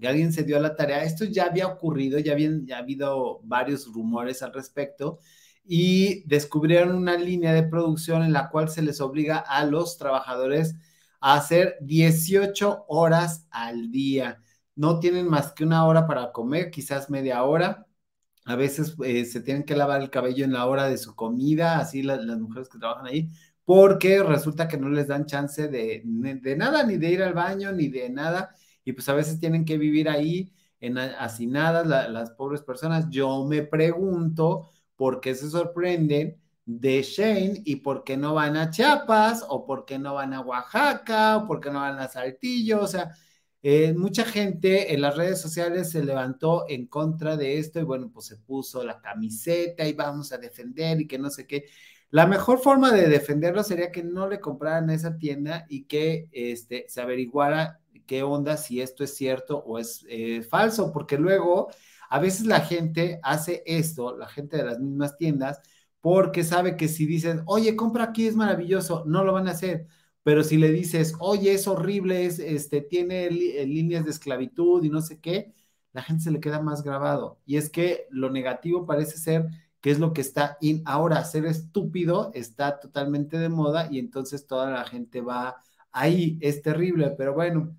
que 0.01 0.09
alguien 0.09 0.33
se 0.33 0.43
dio 0.43 0.57
a 0.57 0.61
la 0.61 0.75
tarea. 0.75 1.05
Esto 1.05 1.25
ya 1.25 1.45
había 1.45 1.69
ocurrido, 1.69 2.19
ya, 2.19 2.33
habían, 2.33 2.67
ya 2.67 2.79
ha 2.79 2.81
habido 2.81 3.41
varios 3.45 3.87
rumores 3.93 4.43
al 4.43 4.53
respecto 4.53 5.21
y 5.69 6.25
descubrieron 6.27 6.97
una 6.97 7.17
línea 7.17 7.53
de 7.53 7.63
producción 7.63 8.23
en 8.23 8.33
la 8.33 8.51
cual 8.51 8.69
se 8.69 8.83
les 8.83 9.01
obliga 9.01 9.39
a 9.39 9.65
los 9.65 9.99
trabajadores 9.99 10.77
a 11.21 11.35
hacer 11.35 11.77
18 11.83 12.87
horas 12.89 13.47
al 13.51 13.91
día. 13.91 14.43
No 14.75 15.01
tienen 15.01 15.29
más 15.29 15.53
que 15.53 15.65
una 15.65 15.87
hora 15.87 16.07
para 16.07 16.33
comer, 16.33 16.71
quizás 16.71 17.11
media 17.11 17.43
hora. 17.45 17.87
A 18.47 18.57
veces 18.57 18.97
eh, 19.05 19.25
se 19.25 19.41
tienen 19.43 19.65
que 19.65 19.77
lavar 19.77 20.01
el 20.03 20.11
cabello 20.11 20.45
en 20.45 20.53
la 20.55 20.67
hora 20.67 20.89
de 20.89 20.99
su 20.99 21.15
comida, 21.15 21.79
así 21.79 22.03
las, 22.03 22.25
mujeres 22.39 22.69
que 22.69 22.79
trabajan 22.79 23.07
ahí, 23.07 23.29
porque 23.65 24.23
resulta 24.23 24.69
que 24.69 24.79
no 24.79 24.89
les 24.89 25.09
dan 25.09 25.27
chance 25.27 25.69
de, 25.69 26.03
de 26.05 26.57
nada, 26.57 26.85
ni 26.85 26.97
de 26.97 27.11
ir 27.11 27.23
al 27.23 27.35
baño, 27.35 27.73
ni 27.73 27.89
de 27.89 28.09
nada 28.11 28.55
y 28.89 28.93
pues 28.95 29.07
a 29.11 29.15
veces 29.15 29.39
tienen 29.39 29.67
que 29.67 29.77
vivir 29.77 30.09
ahí 30.09 30.51
en 30.81 30.97
hacinadas 30.97 31.87
las 31.87 32.31
pobres 32.31 32.63
personas. 32.63 33.07
Yo 33.11 33.45
me 33.45 33.63
pregunto 33.63 34.71
por 34.99 35.21
qué 35.21 35.37
se 35.37 35.49
sorprenden 35.49 36.37
de 36.67 37.03
Shane 37.03 37.63
y 37.65 37.77
por 37.77 38.03
qué 38.05 38.17
no 38.17 38.35
van 38.35 38.57
a 38.57 38.71
Chiapas 38.71 39.47
o 39.49 39.65
por 39.65 39.85
qué 39.87 39.99
no 39.99 40.15
van 40.15 40.35
a 40.35 40.41
Oaxaca 40.41 41.39
o 41.39 41.47
por 41.47 41.61
qué 41.61 41.71
no 41.71 41.79
van 41.81 42.01
a 42.01 42.09
Saltillo, 42.09 42.83
o 42.83 42.89
sea, 42.89 43.13
eh, 43.63 43.95
mucha 43.95 44.25
gente 44.25 44.93
en 44.93 45.01
las 45.01 45.17
redes 45.17 45.41
sociales 45.41 45.91
se 45.91 46.05
levantó 46.05 46.65
en 46.69 46.87
contra 46.87 47.37
de 47.37 47.59
esto 47.59 47.79
y 47.81 47.85
bueno, 47.85 48.11
pues 48.13 48.27
se 48.27 48.37
puso 48.39 48.85
la 48.85 49.01
camiseta 49.01 49.87
y 49.87 49.93
vamos 49.93 50.33
a 50.33 50.39
defender 50.39 51.01
y 51.01 51.07
que 51.07 51.19
no 51.19 51.31
sé 51.31 51.47
qué. 51.47 51.67
La 52.11 52.27
mejor 52.27 52.59
forma 52.59 52.91
de 52.93 53.09
defenderlo 53.09 53.63
sería 53.63 53.93
que 53.93 54.03
no 54.03 54.29
le 54.29 54.41
compraran 54.41 54.91
esa 54.91 55.17
tienda 55.17 55.65
y 55.69 55.85
que 55.85 56.29
este, 56.33 56.87
se 56.89 57.01
averiguara 57.01 57.81
qué 58.07 58.25
onda, 58.25 58.57
si 58.57 58.81
esto 58.81 59.05
es 59.05 59.15
cierto 59.15 59.59
o 59.59 59.79
es 59.79 60.05
eh, 60.09 60.43
falso, 60.43 60.93
porque 60.93 61.19
luego 61.19 61.69
a 62.09 62.19
veces 62.19 62.47
la 62.47 62.61
gente 62.61 63.21
hace 63.23 63.63
esto, 63.67 64.17
la 64.17 64.29
gente 64.29 64.57
de 64.57 64.65
las 64.65 64.79
mismas 64.81 65.17
tiendas, 65.17 65.61
porque 66.01 66.45
sabe 66.45 66.77
que 66.77 66.89
si 66.89 67.07
dicen, 67.07 67.43
oye, 67.47 67.77
compra 67.77 68.05
aquí, 68.05 68.27
es 68.27 68.37
maravilloso, 68.37 69.05
no 69.07 69.25
lo 69.25 69.33
van 69.33 69.49
a 69.49 69.53
hacer. 69.53 69.87
Pero 70.23 70.45
si 70.45 70.57
le 70.59 70.71
dices, 70.71 71.15
oye, 71.21 71.53
es 71.55 71.67
horrible, 71.69 72.27
es, 72.27 72.39
este, 72.39 72.81
tiene 72.83 73.27
eh, 73.27 73.67
líneas 73.67 74.05
de 74.05 74.11
esclavitud 74.11 74.85
y 74.85 74.91
no 74.91 75.01
sé 75.03 75.21
qué, 75.21 75.55
la 75.93 76.03
gente 76.03 76.25
se 76.25 76.31
le 76.31 76.41
queda 76.41 76.61
más 76.61 76.83
grabado. 76.83 77.41
Y 77.47 77.57
es 77.57 77.71
que 77.71 78.07
lo 78.11 78.31
negativo 78.31 78.87
parece 78.87 79.17
ser 79.19 79.47
que 79.81 79.91
es 79.91 79.99
lo 79.99 80.13
que 80.13 80.21
está 80.21 80.59
in 80.61 80.83
ahora, 80.87 81.25
ser 81.25 81.47
estúpido 81.47 82.31
está 82.35 82.81
totalmente 82.81 83.39
de 83.39 83.49
moda 83.49 83.89
y 83.91 83.99
entonces 83.99 84.47
toda 84.47 84.71
la 84.71 84.85
gente 84.85 85.21
va 85.21 85.63
ahí, 85.93 86.39
es 86.41 86.63
terrible, 86.63 87.11
pero 87.17 87.35
bueno, 87.35 87.77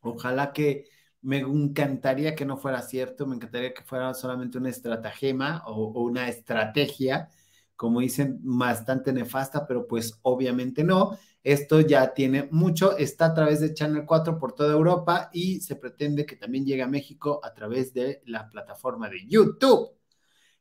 ojalá 0.00 0.52
que 0.52 0.86
me 1.22 1.38
encantaría 1.38 2.34
que 2.34 2.44
no 2.46 2.56
fuera 2.56 2.82
cierto, 2.82 3.26
me 3.26 3.36
encantaría 3.36 3.74
que 3.74 3.82
fuera 3.82 4.14
solamente 4.14 4.58
una 4.58 4.70
estratagema 4.70 5.62
o, 5.66 5.92
o 5.92 6.02
una 6.04 6.28
estrategia, 6.28 7.28
como 7.76 8.00
dicen, 8.00 8.38
bastante 8.42 9.12
nefasta, 9.12 9.66
pero 9.66 9.86
pues 9.86 10.18
obviamente 10.22 10.84
no. 10.84 11.16
Esto 11.42 11.80
ya 11.80 12.12
tiene 12.14 12.48
mucho, 12.50 12.96
está 12.98 13.26
a 13.26 13.34
través 13.34 13.60
de 13.60 13.72
Channel 13.74 14.04
4 14.06 14.38
por 14.38 14.52
toda 14.54 14.72
Europa 14.72 15.30
y 15.32 15.60
se 15.60 15.76
pretende 15.76 16.26
que 16.26 16.36
también 16.36 16.66
llegue 16.66 16.82
a 16.82 16.86
México 16.88 17.40
a 17.42 17.54
través 17.54 17.94
de 17.94 18.22
la 18.26 18.48
plataforma 18.50 19.08
de 19.08 19.26
YouTube. 19.26 19.90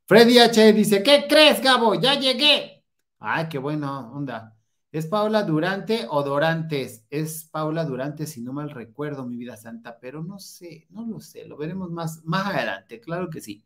Freddy 0.07 0.39
H 0.39 0.73
dice, 0.73 1.03
¿qué 1.03 1.25
crees, 1.29 1.61
Gabo? 1.61 1.95
Ya 1.95 2.15
llegué. 2.19 2.83
Ay, 3.19 3.47
qué 3.49 3.57
bueno, 3.59 4.11
onda. 4.13 4.58
¿Es 4.91 5.05
Paula 5.05 5.43
Durante 5.43 6.07
o 6.09 6.23
Dorantes? 6.23 7.05
Es 7.11 7.45
Paula 7.45 7.85
Durante, 7.85 8.25
si 8.25 8.41
no 8.41 8.53
mal 8.53 8.71
recuerdo, 8.71 9.23
mi 9.23 9.37
vida 9.37 9.55
santa, 9.55 9.99
pero 9.99 10.23
no 10.23 10.39
sé, 10.39 10.87
no 10.89 11.05
lo 11.05 11.19
sé, 11.19 11.45
lo 11.45 11.57
veremos 11.57 11.91
más, 11.91 12.23
más 12.25 12.47
adelante, 12.47 12.99
claro 12.99 13.29
que 13.29 13.39
sí. 13.39 13.63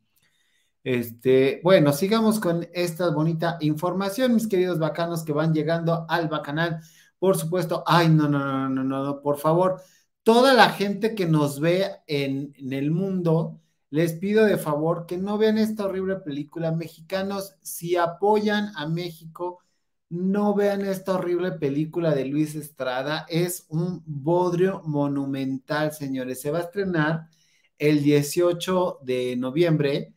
Este, 0.84 1.62
bueno, 1.64 1.94
sigamos 1.94 2.42
con 2.42 2.68
esta 2.74 3.10
bonita 3.10 3.58
información, 3.62 4.34
mis 4.34 4.48
queridos 4.48 4.80
bacanos 4.80 5.24
que 5.24 5.32
van 5.32 5.54
llegando 5.54 6.06
al 6.10 6.28
bacanal. 6.28 6.82
Por 7.20 7.38
supuesto, 7.38 7.84
ay, 7.88 8.10
no, 8.10 8.28
no, 8.28 8.40
no, 8.40 8.70
no, 8.70 8.84
no, 8.84 9.04
no, 9.06 9.22
por 9.22 9.38
favor, 9.38 9.82
toda 10.24 10.54
la 10.54 10.72
gente 10.72 11.16
que 11.16 11.26
nos 11.26 11.62
ve 11.62 11.90
en, 12.06 12.54
en 12.58 12.74
el 12.74 12.92
mundo, 12.92 13.62
les 13.90 14.12
pido 14.14 14.44
de 14.46 14.58
favor 14.58 15.06
que 15.06 15.18
no 15.18 15.38
vean 15.38 15.58
esta 15.58 15.86
horrible 15.86 16.18
película. 16.18 16.74
Mexicanos, 16.74 17.56
si 17.62 17.96
apoyan 17.96 18.74
a 18.76 18.88
México, 18.90 19.63
no 20.10 20.54
vean 20.54 20.82
esta 20.86 21.14
horrible 21.16 21.54
película 21.54 22.14
de 22.14 22.26
Luis 22.26 22.56
Estrada. 22.56 23.26
Es 23.30 23.66
un 23.70 24.04
bodrio 24.06 24.82
monumental, 24.86 25.92
señores. 25.94 26.42
Se 26.42 26.52
va 26.52 26.60
a 26.60 26.62
estrenar 26.64 27.30
el 27.78 28.04
18 28.04 29.00
de 29.04 29.36
noviembre. 29.36 30.14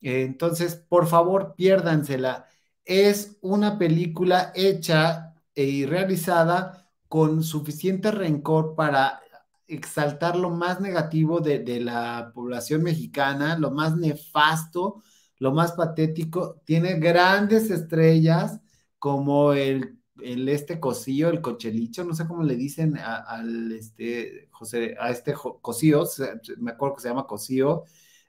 Entonces, 0.00 0.76
por 0.76 1.06
favor, 1.06 1.54
piérdansela. 1.56 2.46
Es 2.84 3.38
una 3.42 3.78
película 3.78 4.52
hecha 4.54 5.34
y 5.54 5.86
realizada 5.86 6.90
con 7.08 7.42
suficiente 7.44 8.10
rencor 8.10 8.74
para 8.74 9.20
exaltar 9.68 10.36
lo 10.36 10.50
más 10.50 10.80
negativo 10.80 11.40
de, 11.40 11.80
la 11.80 12.32
población 12.34 12.82
mexicana, 12.82 13.58
lo 13.58 13.70
más 13.70 13.96
nefasto, 13.96 15.02
lo 15.38 15.52
más 15.52 15.72
patético. 15.72 16.60
Tiene 16.64 16.94
grandes 16.98 17.70
estrellas 17.70 18.60
como 19.02 19.52
el, 19.52 19.98
el 20.22 20.48
este 20.48 20.78
Cosío, 20.78 21.28
el 21.30 21.40
Cochelicho, 21.40 22.04
no 22.04 22.14
sé 22.14 22.24
cómo 22.28 22.44
le 22.44 22.54
dicen 22.56 22.96
al 22.98 23.72
este 23.72 24.48
José, 24.52 24.94
a 25.00 25.10
este 25.10 25.34
Cosío, 25.34 26.04
me 26.58 26.70
acuerdo 26.72 26.94
que 26.96 27.02
se 27.02 27.08
llama 27.08 27.26
Cosío. 27.26 27.84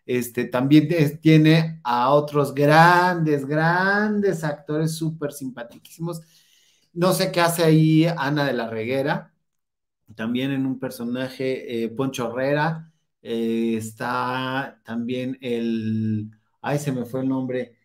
Este, 0.06 0.46
también 0.46 0.88
tiene 1.22 1.80
a 1.84 2.12
otros 2.12 2.56
grandes, 2.56 3.46
grandes 3.46 4.44
actores 4.44 4.96
súper 4.96 5.32
simpaticísimos. 5.32 6.22
No 6.94 7.14
sé 7.14 7.32
qué 7.32 7.42
hace 7.42 7.64
ahí 7.64 8.06
Ana 8.18 8.46
de 8.46 8.54
la 8.54 8.68
Reguera, 8.70 9.32
también 10.16 10.52
en 10.52 10.66
un 10.66 10.80
personaje, 10.80 11.84
eh, 11.86 11.90
Poncho 11.90 12.30
Herrera, 12.32 12.92
eh, 13.22 13.76
está 13.78 14.82
también 14.86 15.38
el, 15.42 16.32
ay, 16.62 16.80
se 16.80 16.92
me 16.92 17.06
fue 17.06 17.22
el 17.22 17.30
nombre, 17.30 17.78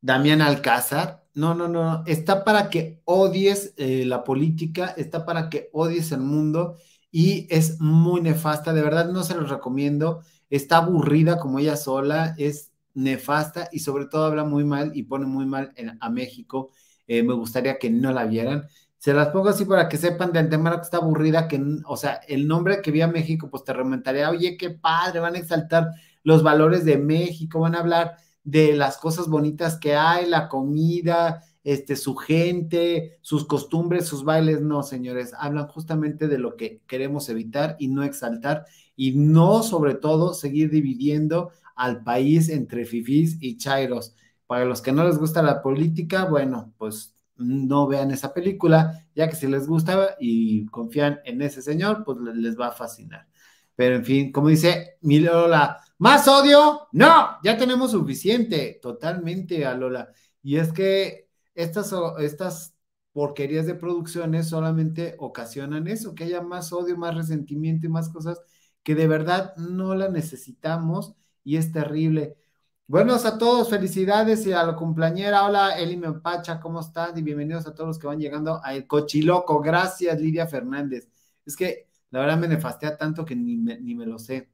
Damián 0.00 0.42
Alcázar. 0.42 1.25
No, 1.36 1.54
no, 1.54 1.68
no, 1.68 2.02
está 2.06 2.44
para 2.44 2.70
que 2.70 3.02
odies 3.04 3.74
eh, 3.76 4.04
la 4.06 4.24
política, 4.24 4.94
está 4.96 5.26
para 5.26 5.50
que 5.50 5.68
odies 5.74 6.10
el 6.12 6.20
mundo 6.20 6.78
y 7.10 7.46
es 7.50 7.78
muy 7.78 8.22
nefasta, 8.22 8.72
de 8.72 8.80
verdad 8.80 9.10
no 9.10 9.22
se 9.22 9.34
los 9.34 9.50
recomiendo, 9.50 10.22
está 10.48 10.78
aburrida 10.78 11.38
como 11.38 11.58
ella 11.58 11.76
sola, 11.76 12.34
es 12.38 12.72
nefasta 12.94 13.68
y 13.70 13.80
sobre 13.80 14.06
todo 14.06 14.24
habla 14.24 14.44
muy 14.44 14.64
mal 14.64 14.92
y 14.94 15.02
pone 15.02 15.26
muy 15.26 15.44
mal 15.44 15.74
a 16.00 16.08
México. 16.10 16.70
me 17.06 17.34
gustaría 17.34 17.78
que 17.78 17.90
no 17.90 18.12
la 18.12 18.24
vieran. 18.24 18.66
Se 18.96 19.12
las 19.12 19.28
pongo 19.28 19.50
así 19.50 19.66
para 19.66 19.88
que 19.90 19.98
sepan 19.98 20.32
de 20.32 20.38
antemano 20.38 20.76
que 20.76 20.84
está 20.84 20.96
aburrida, 20.98 21.48
que, 21.48 21.62
o 21.86 21.96
sea, 21.98 22.14
el 22.28 22.48
nombre 22.48 22.80
que 22.82 22.90
vi 22.90 23.02
a 23.02 23.08
México, 23.08 23.50
pues 23.50 23.62
te 23.64 23.74
remontaría, 23.74 24.30
oye, 24.30 24.56
qué 24.56 24.70
padre, 24.70 25.20
van 25.20 25.34
a 25.34 25.38
exaltar 25.38 25.90
los 26.24 26.42
valores 26.42 26.84
de 26.86 26.96
México, 26.98 27.60
van 27.60 27.74
a 27.74 27.80
hablar 27.80 28.16
de 28.46 28.74
las 28.74 28.96
cosas 28.96 29.28
bonitas 29.28 29.76
que 29.76 29.96
hay, 29.96 30.26
la 30.26 30.48
comida, 30.48 31.42
este, 31.64 31.96
su 31.96 32.14
gente, 32.14 33.18
sus 33.22 33.44
costumbres, 33.44 34.06
sus 34.06 34.22
bailes. 34.22 34.60
No, 34.62 34.84
señores, 34.84 35.34
hablan 35.36 35.66
justamente 35.66 36.28
de 36.28 36.38
lo 36.38 36.56
que 36.56 36.80
queremos 36.86 37.28
evitar 37.28 37.74
y 37.80 37.88
no 37.88 38.04
exaltar 38.04 38.64
y 38.94 39.16
no, 39.16 39.64
sobre 39.64 39.94
todo, 39.94 40.32
seguir 40.32 40.70
dividiendo 40.70 41.50
al 41.74 42.04
país 42.04 42.48
entre 42.48 42.84
fifís 42.84 43.36
y 43.40 43.56
chairos. 43.56 44.14
Para 44.46 44.64
los 44.64 44.80
que 44.80 44.92
no 44.92 45.02
les 45.04 45.18
gusta 45.18 45.42
la 45.42 45.60
política, 45.60 46.26
bueno, 46.26 46.72
pues 46.78 47.16
no 47.36 47.88
vean 47.88 48.12
esa 48.12 48.32
película, 48.32 49.04
ya 49.16 49.28
que 49.28 49.34
si 49.34 49.48
les 49.48 49.66
gusta 49.66 50.14
y 50.20 50.66
confían 50.66 51.18
en 51.24 51.42
ese 51.42 51.62
señor, 51.62 52.04
pues 52.04 52.18
les 52.18 52.56
va 52.58 52.68
a 52.68 52.72
fascinar. 52.72 53.26
Pero 53.74 53.96
en 53.96 54.04
fin, 54.04 54.32
como 54.32 54.48
dice 54.48 54.98
mi 55.02 55.18
Lola, 55.18 55.78
¿más 55.98 56.28
odio? 56.28 56.88
No, 56.92 57.38
ya 57.42 57.56
tenemos 57.56 57.92
suficiente, 57.92 58.78
totalmente 58.82 59.64
a 59.66 59.74
Lola. 59.74 60.10
Y 60.42 60.56
es 60.56 60.72
que 60.72 61.28
estas, 61.54 61.92
estas 62.18 62.74
porquerías 63.12 63.66
de 63.66 63.74
producciones 63.74 64.48
solamente 64.48 65.16
ocasionan 65.18 65.88
eso, 65.88 66.14
que 66.14 66.24
haya 66.24 66.42
más 66.42 66.72
odio, 66.72 66.96
más 66.96 67.14
resentimiento 67.14 67.86
y 67.86 67.90
más 67.90 68.10
cosas 68.10 68.40
que 68.82 68.94
de 68.94 69.08
verdad 69.08 69.56
no 69.56 69.94
la 69.94 70.08
necesitamos 70.08 71.14
y 71.42 71.56
es 71.56 71.72
terrible. 71.72 72.36
Buenos 72.86 73.24
a 73.24 73.38
todos, 73.38 73.68
felicidades 73.70 74.46
y 74.46 74.52
a 74.52 74.62
la 74.64 74.76
cumpleañera. 74.76 75.44
Hola, 75.44 75.78
Eli 75.78 75.96
Mempacha, 75.96 76.60
¿cómo 76.60 76.80
están? 76.80 77.18
Y 77.18 77.22
bienvenidos 77.22 77.66
a 77.66 77.74
todos 77.74 77.88
los 77.88 77.98
que 77.98 78.06
van 78.06 78.20
llegando 78.20 78.60
a 78.62 78.74
El 78.74 78.86
Cochiloco. 78.86 79.60
Gracias, 79.60 80.20
Lidia 80.20 80.46
Fernández. 80.46 81.08
Es 81.44 81.56
que 81.56 81.88
la 82.10 82.20
verdad 82.20 82.38
me 82.38 82.48
nefastea 82.48 82.96
tanto 82.96 83.24
que 83.24 83.34
ni 83.34 83.56
ni 83.56 83.94
me 83.94 84.06
lo 84.06 84.18
sé. 84.18 84.50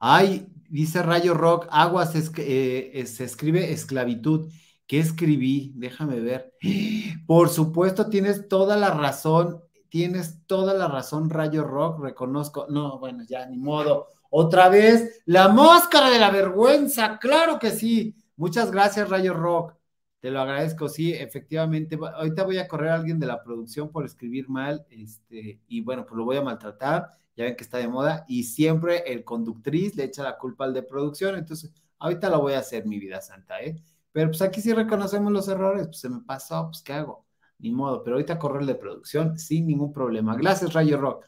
Ay, 0.00 0.48
dice 0.68 1.02
Rayo 1.02 1.34
Rock, 1.34 1.68
aguas, 1.70 2.12
eh, 2.38 3.04
se 3.06 3.24
escribe 3.24 3.72
esclavitud. 3.72 4.50
¿Qué 4.86 4.98
escribí? 4.98 5.72
Déjame 5.76 6.18
ver. 6.20 6.54
Por 7.26 7.48
supuesto, 7.48 8.08
tienes 8.08 8.48
toda 8.48 8.76
la 8.76 8.90
razón, 8.90 9.60
tienes 9.88 10.44
toda 10.46 10.74
la 10.74 10.88
razón, 10.88 11.30
Rayo 11.30 11.62
Rock, 11.64 12.00
reconozco. 12.00 12.66
No, 12.68 12.98
bueno, 12.98 13.22
ya, 13.28 13.46
ni 13.46 13.58
modo 13.58 14.08
otra 14.30 14.68
vez, 14.68 15.22
la 15.26 15.48
máscara 15.48 16.08
de 16.08 16.18
la 16.18 16.30
vergüenza, 16.30 17.18
claro 17.18 17.58
que 17.58 17.70
sí. 17.70 18.16
Muchas 18.36 18.70
gracias, 18.70 19.08
Rayo 19.08 19.34
Rock. 19.34 19.74
Te 20.20 20.30
lo 20.30 20.40
agradezco, 20.40 20.88
sí, 20.88 21.12
efectivamente. 21.12 21.98
Ahorita 22.14 22.44
voy 22.44 22.58
a 22.58 22.68
correr 22.68 22.90
a 22.90 22.94
alguien 22.94 23.18
de 23.18 23.26
la 23.26 23.42
producción 23.42 23.90
por 23.90 24.04
escribir 24.04 24.48
mal, 24.48 24.86
este, 24.88 25.60
y 25.66 25.80
bueno, 25.80 26.06
pues 26.06 26.16
lo 26.16 26.24
voy 26.24 26.36
a 26.36 26.42
maltratar. 26.42 27.10
Ya 27.40 27.46
ven 27.46 27.56
que 27.56 27.64
está 27.64 27.78
de 27.78 27.88
moda, 27.88 28.26
y 28.28 28.44
siempre 28.44 29.02
el 29.10 29.24
conductriz 29.24 29.96
le 29.96 30.04
echa 30.04 30.22
la 30.22 30.36
culpa 30.36 30.66
al 30.66 30.74
de 30.74 30.82
producción. 30.82 31.36
Entonces, 31.36 31.72
ahorita 31.98 32.28
lo 32.28 32.40
voy 32.42 32.52
a 32.52 32.58
hacer, 32.58 32.86
mi 32.86 32.98
vida 32.98 33.22
santa, 33.22 33.62
¿eh? 33.62 33.82
Pero 34.12 34.28
pues 34.28 34.42
aquí 34.42 34.60
sí 34.60 34.74
reconocemos 34.74 35.32
los 35.32 35.48
errores, 35.48 35.86
pues 35.86 36.00
se 36.00 36.10
me 36.10 36.20
pasó, 36.20 36.66
pues 36.66 36.82
¿qué 36.82 36.92
hago? 36.92 37.26
Ni 37.58 37.70
modo, 37.70 38.02
pero 38.04 38.16
ahorita 38.16 38.38
correr 38.38 38.66
de 38.66 38.74
producción 38.74 39.38
sin 39.38 39.66
ningún 39.66 39.90
problema. 39.90 40.36
Gracias, 40.36 40.74
Rayo 40.74 40.98
Rock. 40.98 41.24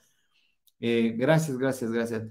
Eh, 0.80 1.14
gracias, 1.16 1.56
gracias, 1.56 1.90
gracias. 1.90 2.24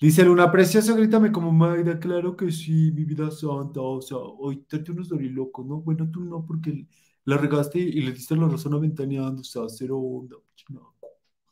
Dice 0.00 0.24
Luna, 0.24 0.50
precioso, 0.50 0.96
grítame 0.96 1.30
como 1.30 1.52
Magda, 1.52 2.00
claro 2.00 2.34
que 2.34 2.50
sí, 2.50 2.92
mi 2.92 3.04
vida 3.04 3.30
santa, 3.30 3.82
o 3.82 4.00
sea, 4.00 4.16
hoy 4.16 4.64
no 4.94 5.02
estoy 5.02 5.28
loco, 5.28 5.62
¿no? 5.64 5.82
Bueno, 5.82 6.10
tú 6.10 6.24
no, 6.24 6.46
porque 6.46 6.86
la 7.26 7.36
regaste 7.36 7.78
y 7.78 8.00
le 8.00 8.12
diste 8.12 8.34
la 8.36 8.48
razón 8.48 8.72
aventaneando, 8.72 9.42
o 9.42 9.44
sea, 9.44 9.68
cero 9.68 9.98
onda, 9.98 10.36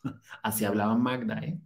Así 0.42 0.64
hablaba 0.64 0.94
Magda, 0.96 1.38
¿eh? 1.40 1.58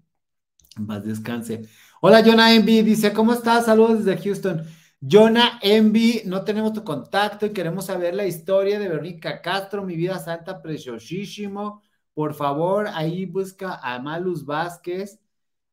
Más 0.76 1.04
descanse. 1.04 1.62
Hola, 2.00 2.22
Jonah 2.24 2.54
Envy, 2.54 2.82
dice, 2.82 3.12
¿cómo 3.12 3.32
estás? 3.34 3.66
Saludos 3.66 4.04
desde 4.04 4.22
Houston. 4.22 4.64
Jonah 5.00 5.58
Envy, 5.62 6.22
no 6.26 6.44
tenemos 6.44 6.72
tu 6.72 6.84
contacto 6.84 7.46
y 7.46 7.52
queremos 7.52 7.86
saber 7.86 8.14
la 8.14 8.26
historia 8.26 8.78
de 8.78 8.88
Verónica 8.88 9.42
Castro, 9.42 9.84
mi 9.84 9.96
vida 9.96 10.18
santa, 10.18 10.62
preciosísimo. 10.62 11.82
Por 12.14 12.34
favor, 12.34 12.88
ahí 12.88 13.26
busca 13.26 13.80
a 13.82 13.98
Malus 13.98 14.44
Vázquez 14.46 15.20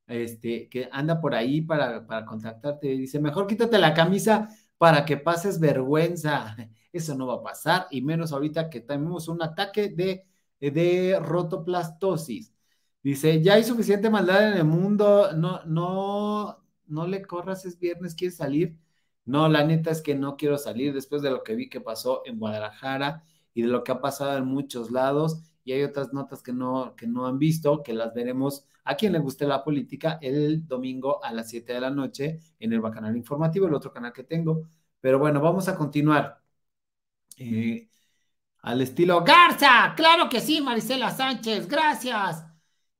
este, 0.10 0.68
que 0.70 0.90
anda 0.92 1.22
por 1.22 1.36
ahí 1.36 1.62
para, 1.62 2.06
para 2.06 2.26
contactarte. 2.26 2.88
Dice, 2.90 3.20
mejor 3.20 3.48
quítate 3.48 3.78
la 3.78 3.94
camisa 3.94 4.50
para 4.78 5.06
que 5.06 5.18
pases 5.18 5.60
vergüenza. 5.60 6.56
Eso 6.92 7.16
no 7.16 7.28
va 7.28 7.36
a 7.36 7.44
pasar, 7.44 7.88
y 7.92 8.02
menos 8.02 8.32
ahorita 8.32 8.70
que 8.70 8.82
tenemos 8.82 9.28
un 9.28 9.44
ataque 9.44 9.90
de, 9.90 10.26
de 10.60 11.20
rotoplastosis. 11.20 12.54
Dice, 13.04 13.42
ya 13.42 13.54
hay 13.56 13.64
suficiente 13.64 14.10
maldad 14.10 14.52
en 14.52 14.58
el 14.58 14.66
mundo, 14.66 15.32
no, 15.34 15.64
no, 15.66 16.64
no 16.88 17.08
le 17.08 17.22
corras, 17.26 17.66
es 17.66 17.80
viernes, 17.80 18.14
¿quieres 18.16 18.38
salir? 18.38 18.78
No, 19.26 19.48
la 19.48 19.64
neta 19.64 19.92
es 19.92 20.02
que 20.02 20.16
no 20.16 20.36
quiero 20.38 20.58
salir 20.58 20.94
después 20.94 21.22
de 21.22 21.30
lo 21.30 21.44
que 21.44 21.56
vi 21.56 21.70
que 21.70 21.82
pasó 21.82 22.24
en 22.26 22.40
Guadalajara 22.40 23.24
y 23.54 23.62
de 23.62 23.68
lo 23.68 23.84
que 23.84 23.92
ha 23.92 24.02
pasado 24.02 24.38
en 24.38 24.46
muchos 24.46 24.92
lados. 24.92 25.42
Y 25.64 25.72
hay 25.74 25.84
otras 25.84 26.14
notas 26.14 26.42
que 26.42 26.52
no, 26.52 26.96
que 26.96 27.08
no 27.08 27.28
han 27.28 27.38
visto, 27.40 27.84
que 27.84 27.94
las 27.94 28.14
veremos 28.14 28.66
a 28.84 28.96
quien 28.96 29.14
le 29.14 29.20
guste 29.20 29.46
la 29.46 29.64
política 29.64 30.18
el 30.22 30.68
domingo 30.68 31.24
a 31.24 31.32
las 31.32 31.50
7 31.50 31.74
de 31.74 31.82
la 31.82 31.92
noche 31.92 32.40
en 32.60 32.74
el 32.74 32.82
Bacanal 32.82 33.16
Informativo, 33.16 33.68
el 33.68 33.74
otro 33.76 33.92
canal 33.94 34.12
que 34.14 34.24
tengo. 34.24 34.68
Pero 35.00 35.20
bueno, 35.20 35.40
vamos 35.42 35.68
a 35.70 35.76
continuar. 35.76 36.42
Eh, 37.38 37.90
al 38.62 38.82
estilo 38.82 39.24
Garza, 39.24 39.94
claro 39.96 40.30
que 40.30 40.42
sí, 40.42 40.62
Marisela 40.62 41.12
Sánchez, 41.12 41.68
gracias. 41.68 42.46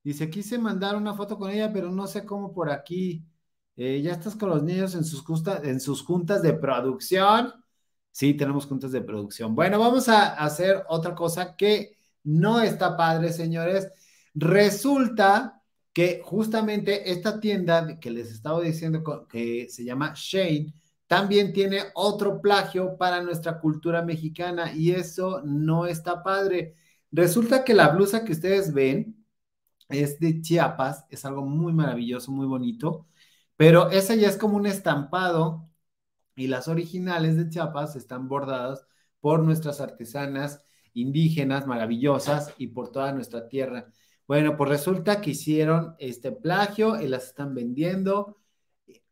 Dice, 0.04 0.30
quise 0.30 0.58
mandar 0.58 0.96
una 0.96 1.14
foto 1.14 1.38
con 1.38 1.52
ella, 1.52 1.72
pero 1.72 1.92
no 1.92 2.08
sé 2.08 2.26
cómo 2.26 2.54
por 2.54 2.70
aquí. 2.70 3.26
Eh, 3.76 4.02
¿Ya 4.02 4.12
estás 4.12 4.36
con 4.36 4.50
los 4.50 4.64
niños 4.64 4.96
en 4.96 5.04
sus, 5.04 5.24
en 5.64 5.80
sus 5.80 6.04
juntas 6.04 6.42
de 6.42 6.54
producción? 6.54 7.54
Sí, 8.12 8.34
tenemos 8.34 8.66
juntas 8.66 8.92
de 8.92 9.02
producción. 9.02 9.56
Bueno, 9.56 9.80
vamos 9.80 10.10
a 10.10 10.34
hacer 10.34 10.84
otra 10.90 11.16
cosa 11.16 11.56
que 11.56 11.98
no 12.24 12.62
está 12.62 12.98
padre, 12.98 13.32
señores. 13.32 13.88
Resulta 14.34 15.62
que 15.94 16.22
justamente 16.24 17.12
esta 17.12 17.40
tienda 17.40 18.00
que 18.00 18.12
les 18.12 18.32
estaba 18.32 18.62
diciendo 18.62 19.04
que 19.28 19.68
se 19.70 19.84
llama 19.84 20.14
Shane, 20.16 20.74
también 21.10 21.54
tiene 21.54 21.86
otro 21.96 22.40
plagio 22.40 22.96
para 22.98 23.24
nuestra 23.24 23.60
cultura 23.60 24.04
mexicana 24.04 24.72
y 24.74 24.92
eso 24.92 25.42
no 25.44 25.88
está 25.88 26.22
padre. 26.24 26.76
Resulta 27.12 27.64
que 27.64 27.74
la 27.74 27.90
blusa 27.90 28.24
que 28.24 28.34
ustedes 28.34 28.74
ven 28.74 29.26
es 29.90 30.20
de 30.20 30.42
Chiapas, 30.42 31.06
es 31.10 31.26
algo 31.26 31.44
muy 31.44 31.74
maravilloso, 31.74 32.32
muy 32.32 32.46
bonito, 32.46 33.08
pero 33.58 33.90
esa 33.90 34.16
ya 34.16 34.30
es 34.30 34.38
como 34.38 34.58
un 34.58 34.68
estampado 34.68 35.68
y 36.36 36.48
las 36.48 36.68
originales 36.68 37.38
de 37.38 37.50
Chiapas 37.50 37.96
están 37.96 38.28
bordadas 38.30 38.86
por 39.20 39.42
nuestras 39.44 39.82
artesanas 39.82 40.64
indígenas 40.94 41.66
maravillosas 41.68 42.54
y 42.60 42.68
por 42.68 42.92
toda 42.92 43.14
nuestra 43.14 43.48
tierra. 43.50 43.92
Bueno, 44.28 44.56
pues 44.58 44.70
resulta 44.70 45.22
que 45.22 45.32
hicieron 45.32 45.96
este 46.00 46.32
plagio 46.32 47.02
y 47.02 47.08
las 47.08 47.26
están 47.28 47.56
vendiendo. 47.56 48.38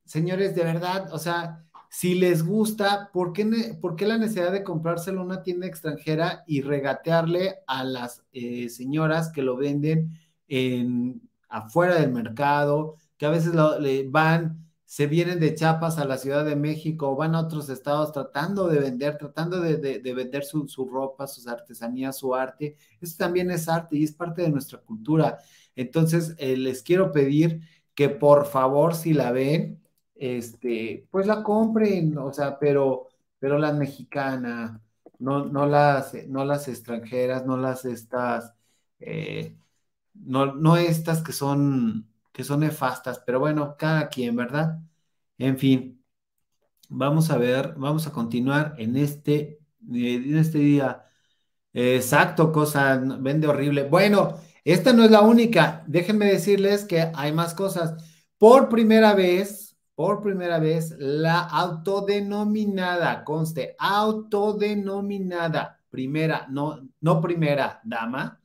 Señores, 0.06 0.56
de 0.56 0.64
verdad, 0.64 1.12
o 1.14 1.20
sea, 1.20 1.67
si 1.90 2.16
les 2.16 2.46
gusta, 2.46 3.10
¿por 3.14 3.34
qué, 3.34 3.46
la 3.46 4.18
necesidad 4.18 4.52
de 4.52 4.64
comprárselo 4.64 5.22
a 5.22 5.26
una 5.26 5.44
tienda 5.44 5.68
extranjera 5.68 6.44
y 6.48 6.62
regatearle 6.62 7.56
a 7.68 7.84
las 7.84 8.24
eh, 8.32 8.70
señoras 8.70 9.32
que 9.32 9.42
lo 9.42 9.56
venden 9.58 10.20
en, 10.48 11.22
afuera 11.50 11.96
del 11.96 12.12
mercado, 12.12 12.96
que 13.18 13.26
a 13.26 13.32
veces 13.32 13.54
le 13.80 14.08
van 14.08 14.68
se 14.88 15.06
vienen 15.06 15.42
de 15.42 15.54
Chiapas 15.54 15.98
a 15.98 16.06
la 16.06 16.18
Ciudad 16.18 16.46
de 16.46 16.56
México, 16.56 17.14
van 17.18 17.36
a 17.36 17.42
otros 17.42 17.68
estados 17.68 18.14
tratando 18.14 18.70
de 18.70 18.80
vender, 18.80 19.18
tratando 19.18 19.60
de, 19.60 20.00
vender 20.02 20.46
su, 20.46 20.66
ropa, 20.90 21.28
sus 21.28 21.46
artesanías, 21.46 22.18
su 22.18 22.34
arte. 22.34 22.78
Eso 23.02 23.16
también 23.18 23.52
es 23.52 23.68
arte 23.68 23.98
y 23.98 24.06
es 24.06 24.14
parte 24.14 24.44
de 24.44 24.50
nuestra 24.50 24.80
cultura. 24.80 25.40
Entonces, 25.76 26.36
eh, 26.38 26.56
les 26.56 26.84
quiero 26.84 27.12
pedir 27.12 27.60
que 27.94 28.08
por 28.08 28.46
favor, 28.46 28.96
si 28.96 29.14
la 29.14 29.34
ven, 29.34 29.84
este, 30.20 31.08
pues 31.12 31.28
la 31.28 31.44
compren, 31.44 32.18
o 32.18 32.34
sea, 32.34 32.58
pero, 32.60 33.08
pero 33.40 33.58
las 33.58 33.76
mexicanas, 33.76 34.80
no, 35.20 35.46
no, 35.46 35.66
las, 35.66 36.14
no 36.28 36.46
las 36.46 36.68
extranjeras, 36.68 37.46
no 37.46 37.58
las 37.58 37.86
estas, 37.86 38.54
eh, 39.00 39.56
no, 40.14 40.54
no 40.56 40.78
estas 40.78 41.22
que 41.24 41.34
son 41.34 42.08
que 42.38 42.44
son 42.44 42.60
nefastas, 42.62 43.20
pero 43.26 43.40
bueno, 43.40 43.76
cada 43.80 44.10
quien, 44.10 44.36
¿verdad? 44.36 44.80
En 45.40 45.58
fin, 45.58 46.04
vamos 46.90 47.32
a 47.32 47.38
ver, 47.38 47.74
vamos 47.78 48.08
a 48.08 48.12
continuar 48.12 48.76
en 48.78 48.96
este, 48.98 49.60
en 49.92 50.38
este 50.38 50.60
día. 50.60 51.06
Exacto, 51.74 52.52
cosa, 52.52 52.98
vende 53.20 53.48
horrible. 53.48 53.84
Bueno, 53.84 54.38
esta 54.64 54.94
no 54.94 55.04
es 55.04 55.12
la 55.12 55.22
única. 55.22 55.84
Déjenme 55.88 56.28
decirles 56.28 56.86
que 56.86 57.12
hay 57.16 57.32
más 57.34 57.54
cosas. 57.56 57.96
Por 58.38 58.70
primera 58.70 59.14
vez, 59.16 59.67
por 59.98 60.22
primera 60.22 60.60
vez, 60.60 60.94
la 61.00 61.40
autodenominada, 61.40 63.24
conste, 63.24 63.76
autodenominada, 63.80 65.82
primera, 65.90 66.46
no, 66.52 66.88
no 67.02 67.20
primera 67.20 67.82
dama, 67.84 68.40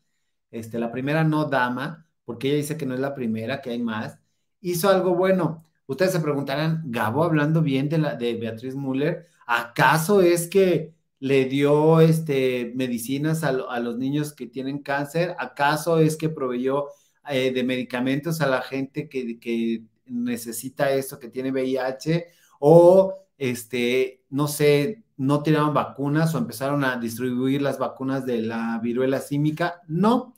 este, 0.50 0.78
la 0.78 0.90
primera 0.90 1.24
no 1.24 1.44
dama, 1.44 2.06
porque 2.24 2.48
ella 2.48 2.56
dice 2.56 2.78
que 2.78 2.86
no 2.86 2.94
es 2.94 3.00
la 3.00 3.14
primera, 3.14 3.60
que 3.60 3.68
hay 3.68 3.82
más, 3.82 4.18
hizo 4.62 4.88
algo 4.88 5.14
bueno. 5.14 5.62
Ustedes 5.86 6.12
se 6.12 6.20
preguntarán, 6.20 6.84
Gabo 6.86 7.22
hablando 7.22 7.60
bien 7.60 7.90
de, 7.90 7.98
la, 7.98 8.14
de 8.14 8.32
Beatriz 8.32 8.74
Müller, 8.74 9.26
¿acaso 9.46 10.22
es 10.22 10.48
que 10.48 10.94
le 11.18 11.44
dio 11.44 12.00
este, 12.00 12.72
medicinas 12.74 13.44
a, 13.44 13.52
los 13.52 13.98
niños 13.98 14.32
que 14.32 14.46
tienen 14.46 14.78
cáncer? 14.78 15.36
¿Acaso 15.38 15.98
es 15.98 16.16
que 16.16 16.30
proveyó 16.30 16.86
eh, 17.28 17.52
de 17.52 17.62
medicamentos 17.62 18.40
a 18.40 18.46
la 18.46 18.62
gente 18.62 19.10
que, 19.10 19.38
que 19.38 19.82
necesita 20.06 20.90
esto, 20.92 21.18
que 21.18 21.28
tiene 21.28 21.50
VIH? 21.50 22.26
¿O, 22.60 23.26
este, 23.38 24.24
no 24.30 24.48
sé, 24.48 25.04
no 25.16 25.42
tiraron 25.42 25.74
vacunas 25.74 26.34
o 26.34 26.38
empezaron 26.38 26.84
a 26.84 26.96
distribuir 26.96 27.62
las 27.62 27.78
vacunas 27.78 28.26
de 28.26 28.42
la 28.42 28.78
viruela 28.82 29.20
símica? 29.20 29.82
No, 29.88 30.34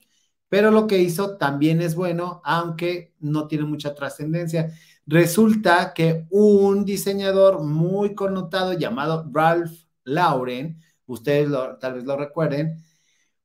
pero 0.48 0.70
lo 0.70 0.86
que 0.86 0.98
hizo 0.98 1.36
también 1.36 1.80
es 1.80 1.94
bueno, 1.94 2.40
aunque 2.44 3.14
no 3.20 3.48
tiene 3.48 3.64
mucha 3.64 3.94
trascendencia. 3.94 4.72
Resulta 5.06 5.92
que 5.94 6.26
un 6.30 6.84
diseñador 6.84 7.62
muy 7.62 8.14
connotado 8.14 8.72
llamado 8.72 9.28
Ralph 9.32 9.72
Lauren, 10.04 10.80
ustedes 11.06 11.50
tal 11.80 11.94
vez 11.94 12.04
lo 12.04 12.16
recuerden, 12.16 12.82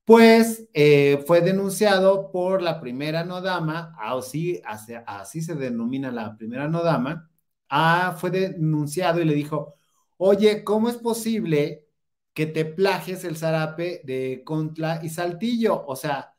pues 0.09 0.67
eh, 0.73 1.23
fue 1.27 1.41
denunciado 1.41 2.31
por 2.31 2.63
la 2.63 2.79
primera 2.81 3.23
no 3.25 3.41
dama, 3.41 3.95
así, 3.99 4.59
así, 4.65 5.41
se 5.43 5.53
denomina 5.53 6.11
la 6.11 6.35
primera 6.35 6.67
no 6.67 6.81
dama, 6.81 7.29
ah, 7.69 8.15
fue 8.19 8.31
denunciado 8.31 9.21
y 9.21 9.25
le 9.25 9.35
dijo, 9.35 9.75
oye, 10.17 10.63
¿cómo 10.63 10.89
es 10.89 10.97
posible 10.97 11.85
que 12.33 12.47
te 12.47 12.65
plagies 12.65 13.23
el 13.23 13.37
zarape 13.37 14.01
de 14.03 14.41
Contla 14.43 14.99
y 15.03 15.09
Saltillo? 15.09 15.85
O 15.85 15.95
sea, 15.95 16.33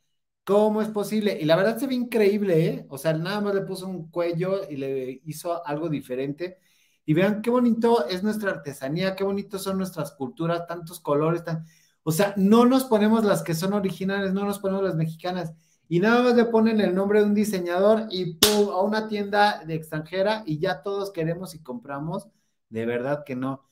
¿Cómo 0.44 0.82
es 0.82 0.88
posible? 0.88 1.38
Y 1.40 1.44
la 1.44 1.54
verdad 1.54 1.78
se 1.78 1.86
ve 1.86 1.94
increíble, 1.94 2.66
¿eh? 2.66 2.86
O 2.88 2.98
sea, 2.98 3.12
nada 3.12 3.40
más 3.40 3.54
le 3.54 3.60
puso 3.62 3.86
un 3.86 4.10
cuello 4.10 4.68
y 4.68 4.76
le 4.76 5.20
hizo 5.24 5.64
algo 5.66 5.88
diferente. 5.88 6.58
Y 7.04 7.14
vean 7.14 7.40
qué 7.42 7.50
bonito 7.50 8.06
es 8.08 8.22
nuestra 8.24 8.50
artesanía, 8.50 9.14
qué 9.14 9.22
bonito 9.24 9.58
son 9.60 9.78
nuestras 9.78 10.10
culturas, 10.12 10.66
tantos 10.66 10.98
colores, 11.00 11.44
tan... 11.44 11.64
o 12.02 12.12
sea, 12.12 12.34
no 12.36 12.64
nos 12.64 12.84
ponemos 12.84 13.24
las 13.24 13.42
que 13.42 13.54
son 13.54 13.72
originales, 13.72 14.32
no 14.32 14.44
nos 14.44 14.58
ponemos 14.58 14.84
las 14.84 14.94
mexicanas. 14.94 15.52
Y 15.88 16.00
nada 16.00 16.22
más 16.22 16.34
le 16.36 16.44
ponen 16.44 16.80
el 16.80 16.94
nombre 16.94 17.20
de 17.20 17.26
un 17.26 17.34
diseñador 17.34 18.06
y 18.10 18.38
a 18.46 18.80
una 18.80 19.08
tienda 19.08 19.62
de 19.64 19.74
extranjera 19.74 20.44
y 20.46 20.58
ya 20.58 20.82
todos 20.82 21.10
queremos 21.12 21.54
y 21.54 21.62
compramos. 21.62 22.28
De 22.68 22.86
verdad 22.86 23.24
que 23.24 23.34
no. 23.34 23.68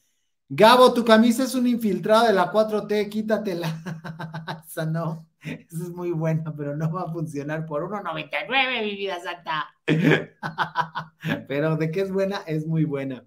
Gabo, 0.49 0.93
tu 0.95 1.05
camisa 1.05 1.45
es 1.45 1.55
un 1.55 1.67
infiltrado 1.67 2.27
de 2.27 2.33
la 2.33 2.51
4T, 2.51 3.09
quítatela. 3.09 3.69
Esa 4.67 4.85
no. 4.85 5.27
Eso 5.41 5.85
es 5.85 5.91
muy 5.91 6.11
bueno, 6.11 6.55
pero 6.57 6.75
no 6.75 6.91
va 6.91 7.03
a 7.03 7.13
funcionar 7.13 7.67
por 7.67 7.89
1.99, 7.89 8.83
mi 8.83 8.97
vida 8.97 9.19
santa. 9.21 9.69
pero 11.49 11.77
de 11.77 11.91
qué 11.91 12.01
es 12.01 12.11
buena, 12.11 12.39
es 12.47 12.67
muy 12.67 12.85
buena. 12.85 13.25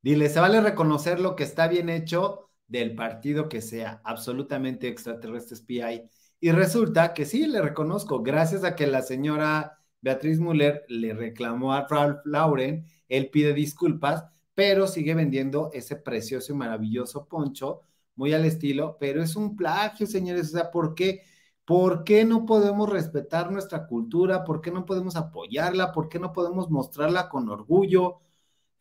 Dile, 0.00 0.28
se 0.28 0.40
vale 0.40 0.60
reconocer 0.60 1.20
lo 1.20 1.36
que 1.36 1.44
está 1.44 1.68
bien 1.68 1.88
hecho 1.90 2.48
del 2.72 2.94
partido 2.94 3.48
que 3.50 3.60
sea, 3.60 4.00
absolutamente 4.02 4.88
extraterrestre 4.88 5.58
PI. 5.66 6.08
Y 6.40 6.50
resulta 6.52 7.12
que 7.12 7.26
sí, 7.26 7.46
le 7.46 7.60
reconozco, 7.60 8.22
gracias 8.22 8.64
a 8.64 8.74
que 8.74 8.86
la 8.86 9.02
señora 9.02 9.78
Beatriz 10.00 10.40
Müller 10.40 10.84
le 10.88 11.12
reclamó 11.12 11.74
a 11.74 11.86
Ralph 11.86 12.20
Lauren, 12.24 12.86
él 13.08 13.28
pide 13.30 13.52
disculpas, 13.52 14.24
pero 14.54 14.86
sigue 14.86 15.14
vendiendo 15.14 15.70
ese 15.74 15.96
precioso 15.96 16.52
y 16.52 16.56
maravilloso 16.56 17.28
poncho, 17.28 17.82
muy 18.16 18.32
al 18.32 18.46
estilo, 18.46 18.96
pero 18.98 19.22
es 19.22 19.36
un 19.36 19.54
plagio, 19.54 20.06
señores. 20.06 20.48
O 20.48 20.52
sea, 20.52 20.70
¿por 20.70 20.94
qué? 20.94 21.22
¿Por 21.66 22.04
qué 22.04 22.24
no 22.24 22.46
podemos 22.46 22.88
respetar 22.88 23.52
nuestra 23.52 23.86
cultura? 23.86 24.44
¿Por 24.44 24.60
qué 24.62 24.70
no 24.70 24.86
podemos 24.86 25.14
apoyarla? 25.16 25.92
¿Por 25.92 26.08
qué 26.08 26.18
no 26.18 26.32
podemos 26.32 26.70
mostrarla 26.70 27.28
con 27.28 27.48
orgullo? 27.50 28.20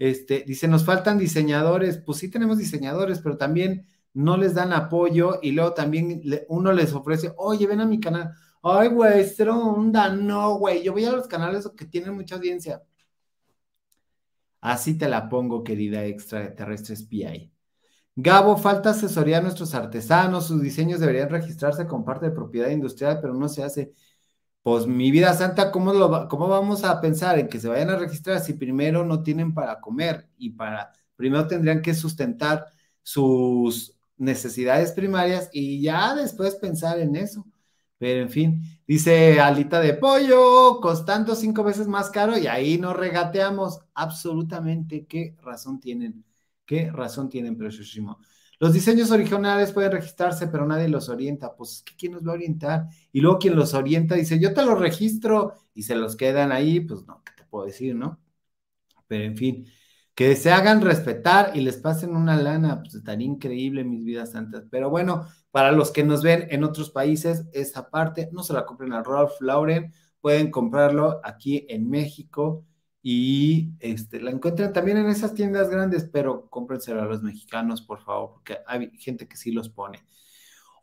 Este, 0.02 0.44
dice, 0.48 0.68
nos 0.68 0.84
faltan 0.84 1.20
diseñadores. 1.20 2.00
Pues 2.00 2.18
sí 2.18 2.32
tenemos 2.32 2.58
diseñadores, 2.58 3.20
pero 3.20 3.38
también 3.38 3.86
no 4.14 4.36
les 4.36 4.56
dan 4.56 4.74
apoyo 4.74 5.38
y 5.44 5.52
luego 5.52 5.76
también 5.76 6.24
uno 6.50 6.74
les 6.74 6.92
ofrece, 6.94 7.32
oye, 7.38 7.68
ven 7.68 7.82
a 7.82 7.86
mi 7.86 8.00
canal. 8.00 8.34
Ay, 8.64 8.88
güey, 8.90 9.24
cero 9.30 9.60
onda, 9.60 10.10
no, 10.10 10.56
güey. 10.58 10.82
Yo 10.82 10.94
voy 10.94 11.06
a 11.06 11.12
los 11.12 11.28
canales 11.28 11.70
que 11.78 11.86
tienen 11.86 12.16
mucha 12.16 12.36
audiencia. 12.36 12.82
Así 14.60 14.98
te 14.98 15.08
la 15.08 15.30
pongo, 15.30 15.64
querida 15.64 16.04
extraterrestre 16.06 16.96
PI. 17.08 17.54
Gabo, 18.16 18.58
falta 18.58 18.90
asesoría 18.92 19.38
a 19.38 19.42
nuestros 19.42 19.76
artesanos, 19.76 20.48
sus 20.48 20.64
diseños 20.64 21.00
deberían 21.00 21.30
registrarse 21.30 21.86
con 21.86 22.04
parte 22.04 22.26
de 22.28 22.32
propiedad 22.32 22.70
industrial, 22.70 23.20
pero 23.22 23.36
no 23.36 23.48
se 23.48 23.64
hace. 23.64 23.94
Pues 24.63 24.86
mi 24.86 25.10
vida 25.10 25.34
santa, 25.34 25.71
¿cómo, 25.71 25.91
lo, 25.93 26.28
¿cómo 26.28 26.47
vamos 26.47 26.84
a 26.84 27.02
pensar 27.02 27.39
en 27.39 27.47
que 27.50 27.60
se 27.60 27.67
vayan 27.67 27.89
a 27.89 27.97
registrar 27.97 28.39
si 28.41 28.54
primero 28.54 29.04
no 29.04 29.24
tienen 29.24 29.54
para 29.56 29.82
comer 29.82 30.30
y 30.38 30.52
para, 30.52 30.91
primero 31.15 31.47
tendrían 31.47 31.82
que 31.82 31.95
sustentar 31.95 32.67
sus 33.02 33.97
necesidades 34.17 34.91
primarias 34.91 35.50
y 35.52 35.82
ya 35.82 36.13
después 36.15 36.56
pensar 36.56 37.00
en 37.00 37.15
eso? 37.15 37.43
Pero 37.97 38.21
en 38.21 38.30
fin, 38.30 38.62
dice 38.88 39.39
alita 39.39 39.80
de 39.80 39.95
pollo, 39.95 40.80
costando 40.80 41.36
cinco 41.36 41.63
veces 41.63 41.88
más 41.88 42.10
caro 42.12 42.38
y 42.38 42.45
ahí 42.47 42.78
nos 42.78 42.95
regateamos. 42.95 43.80
Absolutamente, 43.95 45.06
¿qué 45.08 45.36
razón 45.41 45.80
tienen? 45.80 46.24
¿Qué 46.65 46.91
razón 46.91 47.30
tienen, 47.30 47.58
preciosísimo? 47.58 48.19
Los 48.62 48.74
diseños 48.74 49.10
originales 49.10 49.71
pueden 49.71 49.91
registrarse, 49.91 50.45
pero 50.45 50.67
nadie 50.67 50.88
los 50.88 51.10
orienta. 51.10 51.56
Pues, 51.56 51.84
¿quién 51.97 52.12
nos 52.12 52.24
va 52.26 52.34
a 52.34 52.36
orientar? 52.36 52.89
Y 53.12 53.19
luego 53.19 53.39
quien 53.39 53.56
los 53.56 53.74
orienta 53.74 54.13
dice, 54.13 54.39
yo 54.39 54.54
te 54.54 54.63
los 54.63 54.80
registro 54.80 55.56
y 55.74 55.82
se 55.82 55.95
los 55.95 56.15
quedan 56.15 56.52
ahí, 56.52 56.80
pues 56.80 57.04
no, 57.08 57.24
¿qué 57.26 57.32
te 57.36 57.43
puedo 57.50 57.65
decir, 57.65 57.95
no? 57.95 58.19
Pero 59.08 59.24
en 59.26 59.36
fin, 59.36 59.65
que 60.13 60.36
se 60.36 60.52
hagan 60.52 60.82
respetar 60.82 61.58
y 61.58 61.62
les 61.62 61.78
pasen 61.78 62.15
una 62.15 62.38
lana, 62.38 62.82
pues 62.82 62.93
estaría 62.93 63.26
increíble, 63.26 63.84
mis 63.84 64.06
vidas 64.06 64.34
santas. 64.34 64.65
Pero 64.69 64.91
bueno, 64.91 65.26
para 65.50 65.71
los 65.71 65.89
que 65.89 66.04
nos 66.04 66.21
ven 66.21 66.45
en 66.52 66.63
otros 66.63 66.91
países, 66.91 67.47
esa 67.54 67.89
parte 67.89 68.30
no 68.32 68.43
se 68.43 68.54
la 68.54 68.65
compren 68.65 68.93
a 68.93 69.02
Ralph 69.02 69.41
Lauren, 69.41 69.91
pueden 70.21 70.52
comprarlo 70.52 71.19
aquí 71.24 71.65
en 71.67 71.89
México 71.89 72.63
y 73.04 73.72
este, 73.80 74.22
la 74.22 74.32
encuentran 74.32 74.74
también 74.74 74.98
en 74.98 75.10
esas 75.10 75.34
tiendas 75.34 75.70
grandes, 75.70 76.08
pero 76.12 76.48
cómprenselo 76.50 77.02
a 77.02 77.06
los 77.06 77.24
mexicanos, 77.24 77.82
por 77.82 78.04
favor, 78.04 78.32
porque 78.34 78.58
hay 78.68 78.92
gente 78.98 79.28
que 79.28 79.38
sí 79.38 79.52
los 79.52 79.70
pone. 79.70 80.04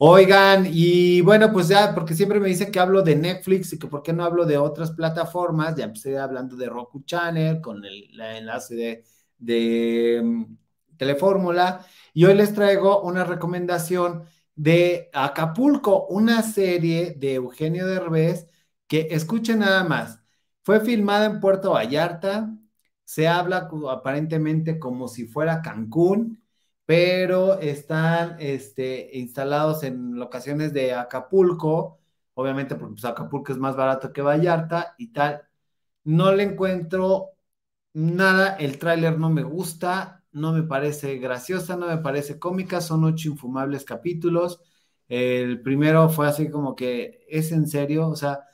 Oigan, 0.01 0.69
y 0.73 1.21
bueno, 1.23 1.53
pues 1.53 1.69
ya, 1.69 1.95
porque 1.95 2.15
siempre 2.15 2.39
me 2.39 2.49
dicen 2.49 2.71
que 2.71 2.79
hablo 2.79 3.03
de 3.03 3.17
Netflix 3.17 3.73
y 3.73 3.79
que 3.79 3.89
por 3.89 4.03
qué 4.03 4.13
no 4.13 4.25
hablo 4.25 4.47
de 4.47 4.57
otras 4.57 4.93
plataformas, 4.93 5.75
ya 5.77 5.85
empecé 5.85 6.19
hablando 6.19 6.57
de 6.57 6.69
Roku 6.69 7.03
Channel 7.05 7.61
con 7.61 7.85
el, 7.85 8.09
enlace 8.21 8.75
de, 8.77 9.05
de 9.39 10.21
um, 10.23 10.57
Telefórmula, 10.97 11.85
y 12.15 12.25
hoy 12.25 12.35
les 12.35 12.55
traigo 12.55 13.03
una 13.03 13.25
recomendación 13.25 14.25
de 14.55 15.11
Acapulco, 15.13 16.07
una 16.09 16.43
serie 16.43 17.15
de 17.19 17.35
Eugenio 17.35 17.87
Derbez 17.87 18.49
que 18.87 19.09
escuchen 19.11 19.61
nada 19.61 19.85
más. 19.85 20.21
Fue 20.69 20.81
filmada 20.81 21.25
en 21.25 21.41
Puerto 21.41 21.71
Vallarta, 21.73 22.55
se 23.03 23.27
habla 23.27 23.71
aparentemente 23.91 24.79
como 24.79 25.09
si 25.09 25.27
fuera 25.27 25.63
Cancún, 25.63 26.43
pero 26.85 27.59
están 27.59 28.37
este, 28.39 29.09
instalados 29.17 29.83
en 29.83 30.17
locaciones 30.17 30.75
de 30.75 30.93
Acapulco, 30.93 32.01
obviamente 32.35 32.75
porque 32.75 32.93
pues, 32.97 33.05
Acapulco 33.07 33.51
es 33.53 33.57
más 33.57 33.77
barato 33.77 34.13
que 34.13 34.21
Vallarta 34.21 34.95
y 34.99 35.11
tal. 35.11 35.41
No 36.05 36.33
le 36.35 36.43
encuentro 36.43 37.31
nada, 37.95 38.57
el 38.57 38.79
tráiler 38.79 39.19
no 39.19 39.31
me 39.31 39.45
gusta, 39.45 40.23
no 40.33 40.53
me 40.53 40.65
parece 40.65 41.17
graciosa, 41.19 41.77
no 41.77 41.87
me 41.87 41.97
parece 41.99 42.39
cómica, 42.39 42.83
son 42.83 43.05
ocho 43.05 43.31
infumables 43.31 43.85
capítulos. 43.87 44.61
El 45.09 45.63
primero 45.63 46.11
fue 46.11 46.29
así 46.29 46.51
como 46.51 46.77
que 46.77 47.25
es 47.31 47.53
en 47.53 47.67
serio, 47.69 48.09
o 48.09 48.17
sea, 48.17 48.48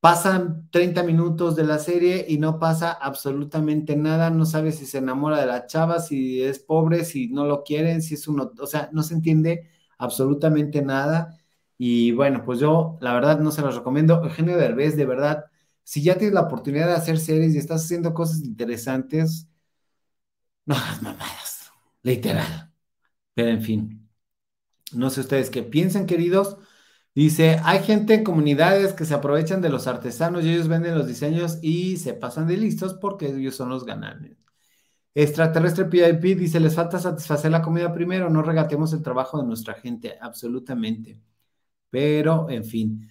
pasan 0.00 0.68
30 0.70 1.02
minutos 1.02 1.56
de 1.56 1.64
la 1.64 1.78
serie 1.78 2.24
y 2.28 2.38
no 2.38 2.58
pasa 2.58 2.92
absolutamente 2.92 3.96
nada, 3.96 4.30
no 4.30 4.46
sabe 4.46 4.72
si 4.72 4.86
se 4.86 4.98
enamora 4.98 5.40
de 5.40 5.46
la 5.46 5.66
chava, 5.66 6.00
si 6.00 6.42
es 6.42 6.58
pobre, 6.60 7.04
si 7.04 7.28
no 7.28 7.46
lo 7.46 7.64
quieren, 7.64 8.02
si 8.02 8.14
es 8.14 8.28
uno, 8.28 8.52
o 8.60 8.66
sea, 8.66 8.90
no 8.92 9.02
se 9.02 9.14
entiende 9.14 9.68
absolutamente 9.98 10.82
nada. 10.82 11.36
Y 11.78 12.12
bueno, 12.12 12.42
pues 12.44 12.60
yo 12.60 12.98
la 13.00 13.12
verdad 13.14 13.40
no 13.40 13.50
se 13.52 13.62
los 13.62 13.76
recomiendo. 13.76 14.22
Eugenio 14.24 14.56
Derbez, 14.56 14.96
de 14.96 15.06
verdad, 15.06 15.44
si 15.84 16.02
ya 16.02 16.16
tienes 16.18 16.34
la 16.34 16.42
oportunidad 16.42 16.86
de 16.88 16.94
hacer 16.94 17.18
series 17.18 17.54
y 17.54 17.58
estás 17.58 17.84
haciendo 17.84 18.14
cosas 18.14 18.40
interesantes, 18.42 19.48
no 20.66 20.74
las 20.74 21.02
mamadas, 21.02 21.72
literal. 22.02 22.72
Pero 23.34 23.50
en 23.50 23.62
fin, 23.62 24.10
no 24.92 25.10
sé 25.10 25.22
ustedes 25.22 25.50
qué 25.50 25.62
piensan, 25.62 26.06
queridos. 26.06 26.58
Dice, 27.18 27.60
hay 27.64 27.80
gente 27.82 28.14
en 28.14 28.22
comunidades 28.22 28.92
que 28.92 29.04
se 29.04 29.12
aprovechan 29.12 29.60
de 29.60 29.70
los 29.70 29.88
artesanos 29.88 30.44
y 30.44 30.50
ellos 30.52 30.68
venden 30.68 30.96
los 30.96 31.08
diseños 31.08 31.58
y 31.62 31.96
se 31.96 32.14
pasan 32.14 32.46
de 32.46 32.56
listos 32.56 32.94
porque 32.94 33.26
ellos 33.26 33.56
son 33.56 33.70
los 33.70 33.84
ganantes. 33.84 34.36
Extraterrestre 35.14 35.86
PIP 35.86 36.38
dice, 36.38 36.60
les 36.60 36.76
falta 36.76 37.00
satisfacer 37.00 37.50
la 37.50 37.60
comida 37.60 37.92
primero, 37.92 38.30
no 38.30 38.40
regatemos 38.42 38.92
el 38.92 39.02
trabajo 39.02 39.38
de 39.40 39.48
nuestra 39.48 39.74
gente, 39.74 40.16
absolutamente. 40.20 41.20
Pero, 41.90 42.48
en 42.50 42.64
fin. 42.64 43.10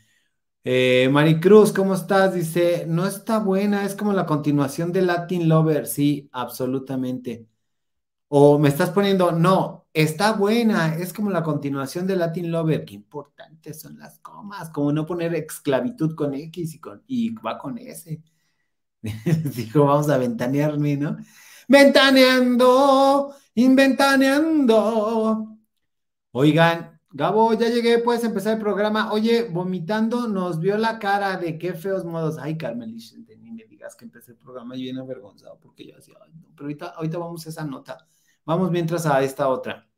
Eh, 0.64 1.10
Maricruz, 1.12 1.74
¿cómo 1.74 1.96
estás? 1.96 2.34
Dice, 2.34 2.86
no 2.88 3.08
está 3.08 3.40
buena, 3.40 3.86
es 3.86 3.96
como 3.96 4.14
la 4.14 4.26
continuación 4.26 4.94
de 4.94 5.02
Latin 5.04 5.50
Lover. 5.50 5.88
Sí, 5.88 6.30
absolutamente. 6.32 7.48
O 8.30 8.60
me 8.60 8.70
estás 8.70 8.90
poniendo, 8.90 9.32
no, 9.32 9.88
está 9.94 10.34
buena, 10.34 10.96
es 10.96 11.14
como 11.14 11.30
la 11.30 11.44
continuación 11.44 12.06
de 12.08 12.16
Latin 12.18 12.52
Lover. 12.52 12.84
Qué 12.86 12.96
importantes 12.96 13.80
son 13.82 13.98
las 14.00 14.20
comas, 14.20 14.70
como 14.70 14.92
no 14.92 15.06
poner 15.06 15.34
esclavitud 15.36 16.16
con 16.16 16.34
X 16.34 16.76
y, 16.76 16.80
con, 16.80 17.04
y 17.08 17.34
va 17.36 17.58
con 17.58 17.78
S. 17.78 18.22
Dijo, 19.56 19.86
vamos 19.86 20.10
a 20.10 20.18
ventanearme, 20.18 20.98
¿no? 20.98 21.18
Ventaneando, 21.68 23.34
inventaneando. 23.56 25.58
Oigan, 26.32 27.00
Gabo, 27.10 27.54
ya 27.54 27.70
llegué, 27.70 28.00
puedes 28.00 28.24
empezar 28.24 28.54
el 28.54 28.60
programa. 28.60 29.12
Oye, 29.14 29.48
vomitando 29.50 30.28
nos 30.28 30.60
vio 30.60 30.78
la 30.78 31.00
cara 31.00 31.38
de 31.38 31.58
qué 31.58 31.74
feos 31.74 32.06
modos. 32.06 32.38
Ay, 32.38 32.58
Carmen 32.58 32.96
ni 32.96 33.52
me 33.52 33.66
digas 33.66 33.96
que 33.96 34.06
empecé 34.06 34.32
el 34.32 34.38
programa 34.38 34.76
y 34.76 34.84
bien 34.84 34.98
avergonzado 35.00 35.58
porque 35.60 35.88
yo 35.88 35.96
decía, 35.96 36.16
ay, 36.24 36.32
no. 36.36 36.50
pero 36.56 36.70
ahorita 36.96 37.18
vamos 37.18 37.46
a 37.46 37.50
esa 37.50 37.66
nota. 37.66 38.08
Vamos 38.48 38.72
mientras 38.72 39.06
a 39.06 39.22
esta 39.24 39.50
otra. 39.50 39.90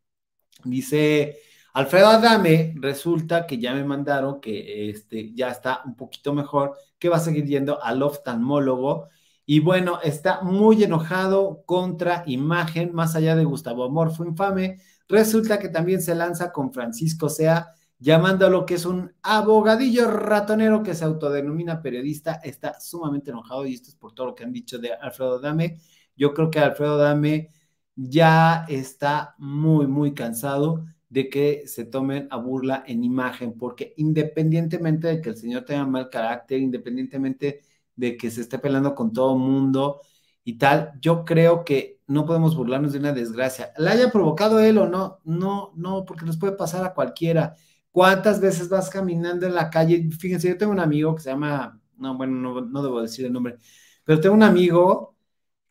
Dice 0.63 1.37
Alfredo 1.71 2.07
Adame, 2.07 2.73
resulta 2.77 3.45
que 3.45 3.59
ya 3.59 3.75
me 3.75 3.83
mandaron 3.83 4.41
que 4.41 4.89
este, 4.89 5.35
ya 5.35 5.49
está 5.49 5.83
un 5.85 5.95
poquito 5.95 6.33
mejor, 6.33 6.75
que 6.97 7.09
va 7.09 7.17
a 7.17 7.19
seguir 7.19 7.45
yendo 7.45 7.79
al 7.83 8.01
oftalmólogo. 8.01 9.07
Y 9.45 9.59
bueno, 9.59 9.99
está 10.01 10.41
muy 10.41 10.83
enojado 10.83 11.61
contra 11.67 12.23
imagen, 12.25 12.91
más 12.91 13.15
allá 13.15 13.35
de 13.35 13.43
Gustavo 13.43 13.83
Amor, 13.83 14.15
fue 14.15 14.25
infame 14.25 14.79
Resulta 15.07 15.59
que 15.59 15.69
también 15.69 16.01
se 16.01 16.15
lanza 16.15 16.51
con 16.51 16.73
Francisco 16.73 17.29
Sea, 17.29 17.67
llamándolo 17.99 18.65
que 18.65 18.73
es 18.73 18.85
un 18.85 19.13
abogadillo 19.21 20.09
ratonero 20.09 20.81
que 20.81 20.95
se 20.95 21.05
autodenomina 21.05 21.83
periodista. 21.83 22.41
Está 22.43 22.79
sumamente 22.79 23.29
enojado 23.29 23.67
y 23.67 23.75
esto 23.75 23.89
es 23.89 23.95
por 23.95 24.13
todo 24.15 24.25
lo 24.27 24.35
que 24.35 24.43
han 24.43 24.53
dicho 24.53 24.79
de 24.79 24.91
Alfredo 24.91 25.39
Dame. 25.39 25.77
Yo 26.15 26.33
creo 26.33 26.49
que 26.49 26.57
Alfredo 26.57 26.97
Dame 26.97 27.51
ya 28.07 28.65
está 28.69 29.35
muy, 29.37 29.87
muy 29.87 30.13
cansado 30.13 30.85
de 31.09 31.29
que 31.29 31.63
se 31.67 31.85
tomen 31.85 32.27
a 32.31 32.37
burla 32.37 32.83
en 32.87 33.03
imagen, 33.03 33.57
porque 33.57 33.93
independientemente 33.97 35.07
de 35.07 35.21
que 35.21 35.29
el 35.29 35.37
señor 35.37 35.65
tenga 35.65 35.85
mal 35.85 36.09
carácter, 36.09 36.59
independientemente 36.59 37.61
de 37.95 38.15
que 38.15 38.31
se 38.31 38.41
esté 38.41 38.59
peleando 38.59 38.95
con 38.95 39.11
todo 39.11 39.37
mundo 39.37 40.01
y 40.43 40.57
tal, 40.57 40.93
yo 41.01 41.25
creo 41.25 41.65
que 41.65 41.99
no 42.07 42.25
podemos 42.25 42.55
burlarnos 42.55 42.93
de 42.93 42.99
una 42.99 43.11
desgracia. 43.11 43.73
¿La 43.77 43.91
haya 43.91 44.11
provocado 44.11 44.59
él 44.59 44.77
o 44.77 44.87
no? 44.87 45.19
No, 45.25 45.73
no, 45.75 46.05
porque 46.05 46.25
nos 46.25 46.37
puede 46.37 46.53
pasar 46.53 46.85
a 46.85 46.93
cualquiera. 46.93 47.55
¿Cuántas 47.91 48.39
veces 48.39 48.69
vas 48.69 48.89
caminando 48.89 49.45
en 49.45 49.55
la 49.55 49.69
calle? 49.69 50.09
Fíjense, 50.17 50.47
yo 50.47 50.57
tengo 50.57 50.71
un 50.71 50.79
amigo 50.79 51.15
que 51.15 51.21
se 51.23 51.29
llama, 51.31 51.79
no, 51.97 52.15
bueno, 52.17 52.61
no, 52.61 52.83
debo 52.83 53.01
decir 53.01 53.25
el 53.25 53.33
nombre, 53.33 53.57
pero 54.03 54.19
tengo 54.21 54.35
un 54.35 54.43
amigo 54.43 55.17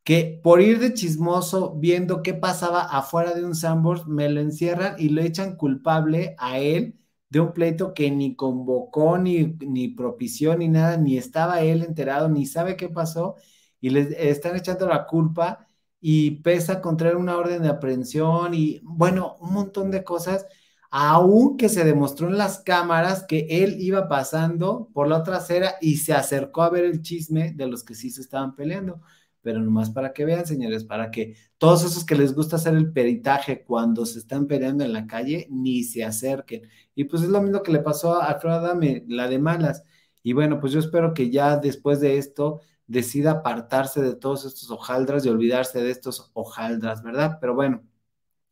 que 0.08 0.40
por 0.42 0.62
ir 0.62 0.78
de 0.78 0.94
chismoso 0.94 1.74
viendo 1.76 2.22
qué 2.22 2.32
pasaba 2.32 2.80
afuera 2.80 3.34
de 3.34 3.44
un 3.44 3.54
Sambors, 3.54 4.06
me 4.06 4.30
lo 4.30 4.40
encierran 4.40 4.94
y 4.98 5.10
lo 5.10 5.20
echan 5.20 5.54
culpable 5.56 6.34
a 6.38 6.58
él 6.58 6.98
de 7.28 7.40
un 7.40 7.52
pleito 7.52 7.92
que 7.92 8.10
ni 8.10 8.34
convocó, 8.34 9.18
ni, 9.18 9.44
ni 9.60 9.88
propició, 9.88 10.56
ni 10.56 10.68
nada, 10.68 10.96
ni 10.96 11.18
estaba 11.18 11.60
él 11.60 11.82
enterado, 11.82 12.30
ni 12.30 12.46
sabe 12.46 12.74
qué 12.74 12.88
pasó, 12.88 13.34
y 13.82 13.90
le 13.90 14.30
están 14.30 14.56
echando 14.56 14.88
la 14.88 15.06
culpa 15.06 15.66
y 16.00 16.40
pesa 16.42 16.80
contra 16.80 17.14
una 17.14 17.36
orden 17.36 17.62
de 17.62 17.68
aprehensión 17.68 18.54
y 18.54 18.80
bueno, 18.84 19.36
un 19.40 19.52
montón 19.52 19.90
de 19.90 20.04
cosas, 20.04 20.46
aunque 20.90 21.68
se 21.68 21.84
demostró 21.84 22.28
en 22.28 22.38
las 22.38 22.60
cámaras 22.60 23.24
que 23.24 23.46
él 23.50 23.76
iba 23.78 24.08
pasando 24.08 24.88
por 24.94 25.06
la 25.06 25.18
otra 25.18 25.36
acera 25.36 25.74
y 25.82 25.98
se 25.98 26.14
acercó 26.14 26.62
a 26.62 26.70
ver 26.70 26.84
el 26.86 27.02
chisme 27.02 27.52
de 27.52 27.66
los 27.66 27.84
que 27.84 27.94
sí 27.94 28.08
se 28.08 28.22
estaban 28.22 28.56
peleando 28.56 29.02
pero 29.42 29.60
nomás 29.60 29.90
para 29.90 30.12
que 30.12 30.24
vean, 30.24 30.46
señores, 30.46 30.84
para 30.84 31.10
que 31.10 31.36
todos 31.58 31.84
esos 31.84 32.04
que 32.04 32.14
les 32.14 32.34
gusta 32.34 32.56
hacer 32.56 32.74
el 32.74 32.92
peritaje 32.92 33.64
cuando 33.64 34.04
se 34.06 34.18
están 34.18 34.46
peleando 34.46 34.84
en 34.84 34.92
la 34.92 35.06
calle, 35.06 35.46
ni 35.50 35.84
se 35.84 36.04
acerquen. 36.04 36.68
Y 36.94 37.04
pues 37.04 37.22
es 37.22 37.28
lo 37.28 37.40
mismo 37.40 37.62
que 37.62 37.72
le 37.72 37.80
pasó 37.80 38.14
a 38.20 38.26
Alfredo 38.26 38.56
Adame, 38.56 39.04
la 39.08 39.28
de 39.28 39.38
malas. 39.38 39.84
Y 40.22 40.32
bueno, 40.32 40.60
pues 40.60 40.72
yo 40.72 40.80
espero 40.80 41.14
que 41.14 41.30
ya 41.30 41.56
después 41.56 42.00
de 42.00 42.18
esto 42.18 42.60
decida 42.86 43.32
apartarse 43.32 44.00
de 44.02 44.16
todos 44.16 44.44
estos 44.44 44.70
hojaldras 44.70 45.24
y 45.24 45.28
olvidarse 45.28 45.80
de 45.80 45.90
estos 45.90 46.30
hojaldras, 46.34 47.02
¿verdad? 47.02 47.38
Pero 47.40 47.54
bueno, 47.54 47.82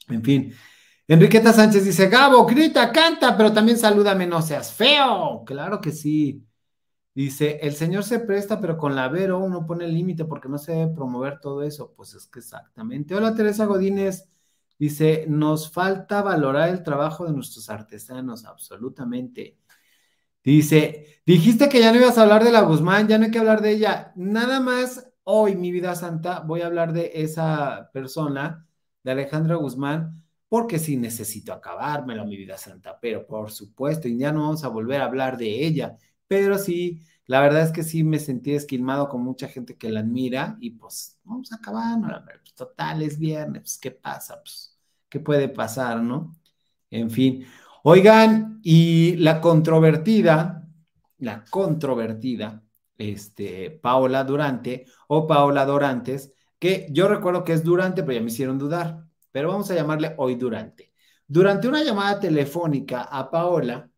en 0.09 0.22
fin. 0.22 0.55
Enriqueta 1.09 1.53
Sánchez 1.53 1.85
dice, 1.85 2.09
Gabo, 2.09 2.44
grita, 2.46 2.90
canta, 2.92 3.37
pero 3.37 3.53
también 3.53 3.79
salúdame, 3.79 4.27
no 4.27 4.42
seas 4.42 4.72
feo. 4.72 5.44
Claro 5.44 5.81
que 5.81 5.92
sí. 5.92 6.45
Dice, 7.16 7.59
el 7.62 7.72
Señor 7.72 8.05
se 8.05 8.20
presta, 8.20 8.61
pero 8.61 8.76
con 8.76 8.94
la 8.94 9.09
Vero 9.09 9.38
uno 9.38 9.64
pone 9.64 9.87
el 9.87 9.94
límite 9.94 10.26
porque 10.26 10.50
no 10.50 10.59
se 10.59 10.72
debe 10.72 10.94
promover 10.94 11.40
todo 11.40 11.62
eso. 11.62 11.94
Pues 11.96 12.12
es 12.12 12.26
que 12.26 12.40
exactamente. 12.40 13.14
Hola 13.14 13.35
Teresa 13.35 13.64
Godínez. 13.64 14.29
Dice, 14.79 15.24
nos 15.26 15.72
falta 15.72 16.20
valorar 16.20 16.68
el 16.68 16.83
trabajo 16.83 17.24
de 17.24 17.33
nuestros 17.33 17.70
artesanos, 17.70 18.44
absolutamente. 18.44 19.57
Dice, 20.44 21.22
dijiste 21.24 21.70
que 21.70 21.81
ya 21.81 21.90
no 21.90 21.96
ibas 21.96 22.18
a 22.18 22.22
hablar 22.24 22.44
de 22.44 22.52
la 22.52 22.61
Guzmán, 22.61 23.09
ya 23.09 23.16
no 23.16 23.24
hay 23.24 23.31
que 23.31 23.38
hablar 23.38 23.62
de 23.62 23.70
ella. 23.70 24.12
Nada 24.14 24.61
más 24.61 25.11
hoy, 25.24 25.57
mi 25.57 25.72
vida 25.72 25.94
santa, 25.94 26.40
voy 26.40 26.61
a 26.61 26.66
hablar 26.66 26.92
de 26.92 27.12
esa 27.14 27.88
persona, 27.94 28.68
de 29.02 29.12
Alejandra 29.12 29.55
Guzmán, 29.55 30.22
porque 30.50 30.79
sí 30.79 30.98
necesito 30.98 31.55
acabármelo, 31.55 32.26
mi 32.26 32.37
vida 32.37 32.59
santa, 32.59 32.98
pero 33.00 33.26
por 33.26 33.50
supuesto, 33.50 34.07
y 34.07 34.18
ya 34.18 34.33
no 34.33 34.42
vamos 34.42 34.64
a 34.64 34.68
volver 34.68 35.00
a 35.00 35.07
hablar 35.07 35.38
de 35.38 35.66
ella 35.66 35.96
pero 36.28 36.58
sí, 36.58 37.02
la 37.26 37.40
verdad 37.40 37.62
es 37.62 37.72
que 37.72 37.82
sí 37.82 38.04
me 38.04 38.18
sentí 38.18 38.54
esquilmado 38.54 39.08
con 39.08 39.22
mucha 39.22 39.48
gente 39.48 39.76
que 39.76 39.90
la 39.90 40.00
admira 40.00 40.56
y 40.60 40.70
pues 40.70 41.18
vamos 41.24 41.52
a 41.52 41.56
acabar, 41.56 41.98
¿no? 41.98 42.08
Pues, 42.24 42.54
total, 42.54 43.02
es 43.02 43.18
viernes, 43.18 43.62
pues 43.62 43.78
¿qué 43.78 43.90
pasa? 43.90 44.40
Pues, 44.42 44.78
¿qué 45.08 45.20
puede 45.20 45.48
pasar, 45.48 46.00
no? 46.02 46.36
En 46.90 47.10
fin, 47.10 47.46
oigan, 47.82 48.60
y 48.62 49.16
la 49.16 49.40
controvertida, 49.40 50.66
la 51.18 51.44
controvertida, 51.44 52.62
este, 52.98 53.70
Paola 53.70 54.24
Durante 54.24 54.86
o 55.08 55.26
Paola 55.26 55.64
Dorantes, 55.66 56.32
que 56.58 56.86
yo 56.90 57.08
recuerdo 57.08 57.44
que 57.44 57.52
es 57.52 57.64
Durante, 57.64 58.02
pero 58.02 58.14
ya 58.14 58.20
me 58.20 58.30
hicieron 58.30 58.58
dudar, 58.58 59.04
pero 59.32 59.48
vamos 59.48 59.70
a 59.70 59.74
llamarle 59.74 60.14
hoy 60.18 60.36
Durante. 60.36 60.92
Durante 61.26 61.68
una 61.68 61.82
llamada 61.82 62.20
telefónica 62.20 63.02
a 63.02 63.30
Paola, 63.30 63.90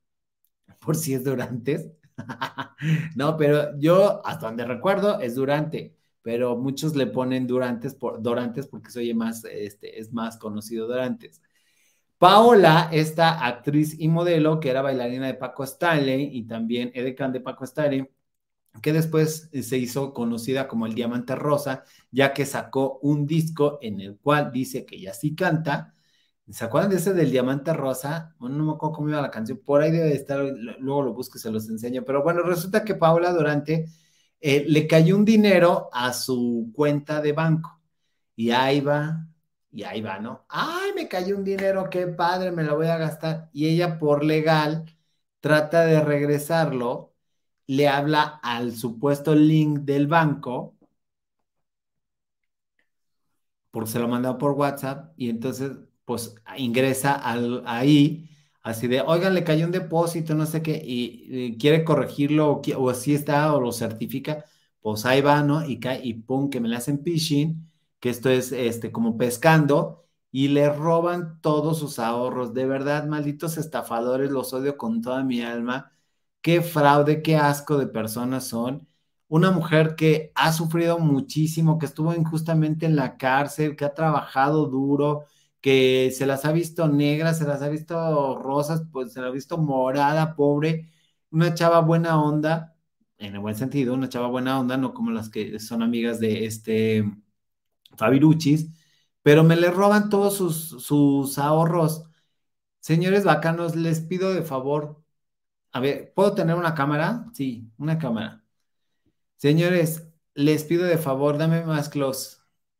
por 0.81 0.97
si 0.97 1.15
es 1.15 1.25
Durantes, 1.25 1.89
no, 3.17 3.37
pero 3.37 3.79
yo, 3.79 4.25
hasta 4.27 4.47
donde 4.47 4.65
recuerdo, 4.65 5.21
es 5.21 5.35
Durante, 5.35 5.97
pero 6.23 6.57
muchos 6.57 6.95
le 6.97 7.07
ponen 7.07 7.47
Durantes 7.47 7.95
por, 7.95 8.23
Dorantes 8.23 8.67
porque 8.67 8.91
soy 8.91 9.15
más, 9.15 9.45
este, 9.45 9.99
es 9.99 10.13
más 10.13 10.37
conocido 10.37 10.87
Durantes. 10.87 11.41
Paola, 12.19 12.89
esta 12.93 13.47
actriz 13.47 13.95
y 13.99 14.09
modelo 14.09 14.59
que 14.61 14.71
era 14.71 14.83
bailarina 14.83 15.27
de 15.29 15.35
Paco 15.35 15.63
Stanley 15.65 16.31
y 16.33 16.45
también 16.47 16.91
edecán 16.95 17.33
de 17.33 17.41
Paco 17.41 17.65
Stanley, 17.65 18.09
que 18.83 18.93
después 18.93 19.51
se 19.53 19.79
hizo 19.79 20.13
conocida 20.13 20.69
como 20.69 20.87
el 20.87 20.95
Diamante 20.95 21.35
Rosa, 21.37 21.85
ya 22.11 22.33
que 22.33 22.45
sacó 22.45 22.99
un 23.03 23.27
disco 23.27 23.79
en 23.83 24.01
el 24.01 24.19
cual 24.19 24.51
dice 24.53 24.85
que 24.85 24.97
ella 24.97 25.15
sí 25.15 25.35
canta, 25.35 25.95
¿Se 26.51 26.65
acuerdan 26.65 26.91
de 26.91 26.97
ese 26.97 27.13
del 27.13 27.31
diamante 27.31 27.73
rosa? 27.75 28.35
No 28.41 28.49
me 28.49 28.73
acuerdo 28.73 28.95
cómo 28.97 29.09
iba 29.11 29.21
la 29.21 29.31
canción, 29.31 29.59
por 29.65 29.83
ahí 29.83 29.91
debe 29.91 30.15
estar, 30.15 30.41
luego 30.79 31.03
lo 31.03 31.13
busco 31.15 31.37
y 31.37 31.41
se 31.41 31.51
los 31.51 31.69
enseño. 31.69 32.05
Pero 32.05 32.23
bueno, 32.23 32.43
resulta 32.43 32.85
que 32.85 32.95
Paula 32.95 33.33
Durante 33.33 33.87
eh, 34.41 34.65
le 34.69 34.87
cayó 34.87 35.17
un 35.17 35.25
dinero 35.25 35.91
a 35.93 36.13
su 36.13 36.71
cuenta 36.75 37.21
de 37.21 37.33
banco. 37.33 37.81
Y 38.37 38.51
ahí 38.53 38.81
va, 38.81 39.29
y 39.71 39.83
ahí 39.85 40.01
va, 40.03 40.19
¿no? 40.21 40.47
Ay, 40.49 40.93
me 40.95 41.09
cayó 41.09 41.37
un 41.37 41.45
dinero, 41.45 41.91
qué 41.91 42.07
padre, 42.09 42.53
me 42.53 42.65
lo 42.65 42.77
voy 42.77 42.87
a 42.89 42.99
gastar. 42.99 43.51
Y 43.53 43.69
ella 43.69 43.99
por 43.99 44.25
legal 44.25 44.87
trata 45.41 45.85
de 45.87 46.01
regresarlo, 46.01 47.15
le 47.67 47.89
habla 47.89 48.41
al 48.43 48.73
supuesto 48.75 49.35
link 49.35 49.81
del 49.81 50.07
banco, 50.07 50.77
porque 53.71 53.91
se 53.91 53.99
lo 53.99 54.09
mandó 54.09 54.37
por 54.39 54.53
WhatsApp, 54.53 55.13
y 55.17 55.31
entonces 55.31 55.73
pues 56.09 56.35
ingresa 56.57 57.21
ahí, 57.67 58.31
así 58.63 58.89
de, 58.89 59.03
oigan, 59.03 59.35
le 59.35 59.45
cayó 59.45 59.67
un 59.67 59.73
depósito, 59.73 60.35
no 60.35 60.47
sé 60.47 60.63
qué, 60.63 60.81
y, 60.83 61.59
quiere 61.59 61.85
corregirlo, 61.85 62.63
o, 62.79 62.91
así 62.91 63.15
está, 63.15 63.55
o 63.55 63.61
lo 63.61 63.73
certifica, 63.73 64.47
pues 64.81 65.05
ahí 65.05 65.21
va, 65.21 65.43
¿no? 65.43 65.67
Y 65.67 65.79
cae, 65.81 66.01
y 66.03 66.15
pum, 66.15 66.49
que 66.49 66.61
me 66.61 66.69
le 66.69 66.77
hacen 66.77 67.03
phishing, 67.05 67.71
que 68.01 68.09
esto 68.09 68.31
es 68.31 68.53
este, 68.53 68.91
como 68.91 69.19
pescando, 69.19 70.07
y 70.33 70.49
le 70.49 70.71
roban 70.73 71.43
todos 71.43 71.79
sus 71.79 71.99
ahorros. 71.99 72.55
De 72.55 72.65
verdad, 72.67 73.05
malditos 73.07 73.59
estafadores, 73.59 74.31
los 74.31 74.55
odio 74.55 74.79
con 74.79 75.03
toda 75.03 75.23
mi 75.25 75.43
alma. 75.43 75.93
Qué 76.41 76.63
fraude, 76.63 77.23
qué 77.23 77.37
asco 77.37 77.77
de 77.77 77.87
personas 77.87 78.47
son. 78.49 78.89
Una 79.29 79.51
mujer 79.51 79.95
que 79.97 80.33
ha 80.35 80.53
sufrido 80.55 80.99
muchísimo, 80.99 81.79
que 81.79 81.87
estuvo 81.87 82.15
injustamente 82.15 82.87
en 82.87 82.97
la 82.97 83.19
cárcel, 83.19 83.77
que 83.77 83.85
ha 83.85 83.95
trabajado 83.95 84.67
duro, 84.67 85.27
que 85.69 86.11
se 86.13 86.25
las 86.27 86.47
ha 86.47 86.53
visto 86.53 86.89
negras, 86.89 87.39
se 87.39 87.45
las 87.45 87.61
ha 87.63 87.69
visto 87.69 88.39
rosas, 88.39 88.85
pues 88.91 89.13
se 89.13 89.21
la 89.21 89.27
ha 89.29 89.31
visto 89.31 89.59
morada, 89.59 90.35
pobre, 90.35 90.91
una 91.31 91.53
chava 91.55 91.81
buena 91.81 92.23
onda, 92.23 92.75
en 93.19 93.35
el 93.35 93.41
buen 93.41 93.55
sentido, 93.55 93.93
una 93.95 94.09
chava 94.09 94.29
buena 94.29 94.59
onda, 94.59 94.79
no 94.79 94.95
como 94.95 95.11
las 95.11 95.29
que 95.29 95.59
son 95.61 95.83
amigas 95.83 96.21
de 96.21 96.47
este 96.47 97.05
Fabiruchis, 97.99 98.71
pero 99.23 99.45
me 99.45 99.57
le 99.57 99.71
roban 99.71 100.09
todos 100.11 100.37
sus, 100.37 100.71
sus 100.85 101.39
ahorros. 101.39 102.05
Señores 102.81 103.25
bacanos, 103.25 103.77
les 103.77 104.01
pido 104.01 104.33
de 104.35 104.43
favor, 104.43 105.03
a 105.73 105.81
ver, 105.81 106.13
¿puedo 106.15 106.35
tener 106.35 106.57
una 106.57 106.75
cámara? 106.75 107.27
Sí, 107.35 107.71
una 107.79 107.99
cámara. 107.99 108.45
Señores, 109.37 110.09
les 110.35 110.65
pido 110.65 110.87
de 110.87 110.99
favor, 110.99 111.39
dame 111.39 111.65
más 111.65 111.89
close. 111.91 112.39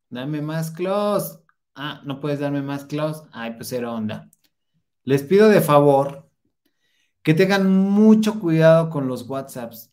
Dame 0.09 0.41
más 0.41 0.71
close. 0.71 1.39
Ah, 1.75 2.01
no 2.05 2.19
puedes 2.19 2.39
darme 2.39 2.61
más, 2.61 2.85
Klaus. 2.85 3.23
Ay, 3.31 3.53
pues 3.55 3.71
era 3.71 3.91
onda. 3.91 4.29
Les 5.03 5.23
pido 5.23 5.49
de 5.49 5.61
favor 5.61 6.29
que 7.23 7.33
tengan 7.33 7.69
mucho 7.73 8.39
cuidado 8.39 8.89
con 8.89 9.07
los 9.07 9.29
WhatsApps. 9.29 9.91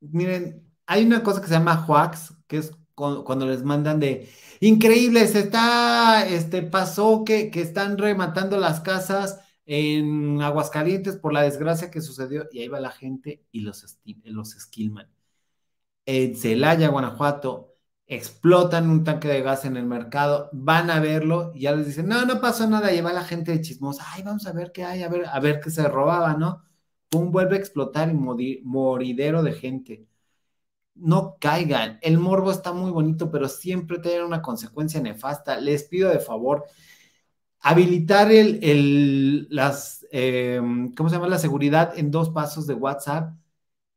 Miren, 0.00 0.70
hay 0.86 1.04
una 1.04 1.22
cosa 1.22 1.40
que 1.40 1.48
se 1.48 1.54
llama 1.54 1.84
Huax, 1.88 2.34
que 2.46 2.58
es 2.58 2.72
cuando 2.94 3.46
les 3.46 3.64
mandan 3.64 4.00
de 4.00 4.28
increíble, 4.60 5.26
se 5.26 5.40
está, 5.40 6.26
este, 6.28 6.62
pasó 6.62 7.24
que, 7.24 7.50
que 7.50 7.60
están 7.60 7.98
rematando 7.98 8.58
las 8.58 8.80
casas 8.80 9.40
en 9.66 10.40
Aguascalientes 10.42 11.16
por 11.16 11.32
la 11.32 11.42
desgracia 11.42 11.90
que 11.90 12.00
sucedió 12.00 12.46
y 12.52 12.60
ahí 12.60 12.68
va 12.68 12.80
la 12.80 12.90
gente 12.92 13.44
y 13.50 13.60
los, 13.60 13.98
los 14.24 14.54
esquilman. 14.56 15.10
En 16.06 16.36
Celaya, 16.36 16.88
Guanajuato, 16.88 17.73
explotan 18.06 18.90
un 18.90 19.04
tanque 19.04 19.28
de 19.28 19.42
gas 19.42 19.64
en 19.64 19.76
el 19.76 19.86
mercado, 19.86 20.50
van 20.52 20.90
a 20.90 21.00
verlo 21.00 21.52
y 21.54 21.60
ya 21.62 21.72
les 21.72 21.86
dicen, 21.86 22.08
no, 22.08 22.24
no 22.26 22.40
pasó 22.40 22.68
nada, 22.68 22.90
lleva 22.90 23.12
la 23.12 23.24
gente 23.24 23.52
de 23.52 23.60
chismosa, 23.62 24.04
ay, 24.12 24.22
vamos 24.22 24.46
a 24.46 24.52
ver 24.52 24.72
qué 24.72 24.84
hay, 24.84 25.02
a 25.02 25.08
ver, 25.08 25.26
a 25.26 25.40
ver 25.40 25.60
qué 25.60 25.70
se 25.70 25.88
robaba, 25.88 26.34
¿no? 26.34 26.62
Pum, 27.08 27.30
vuelve 27.32 27.56
a 27.56 27.58
explotar 27.58 28.10
y 28.10 28.14
moridero 28.64 29.42
de 29.42 29.52
gente. 29.52 30.06
No 30.94 31.36
caigan, 31.40 31.98
el 32.02 32.18
morbo 32.18 32.50
está 32.52 32.72
muy 32.72 32.90
bonito, 32.90 33.30
pero 33.30 33.48
siempre 33.48 33.98
tiene 33.98 34.24
una 34.24 34.42
consecuencia 34.42 35.00
nefasta. 35.00 35.58
Les 35.60 35.84
pido 35.84 36.10
de 36.10 36.20
favor, 36.20 36.64
habilitar 37.60 38.30
el, 38.30 38.60
el 38.62 39.48
las, 39.50 40.06
em, 40.12 40.94
¿cómo 40.94 41.08
se 41.08 41.16
llama? 41.16 41.28
La 41.28 41.38
seguridad 41.38 41.98
en 41.98 42.10
dos 42.10 42.30
pasos 42.30 42.66
de 42.66 42.74
WhatsApp 42.74 43.34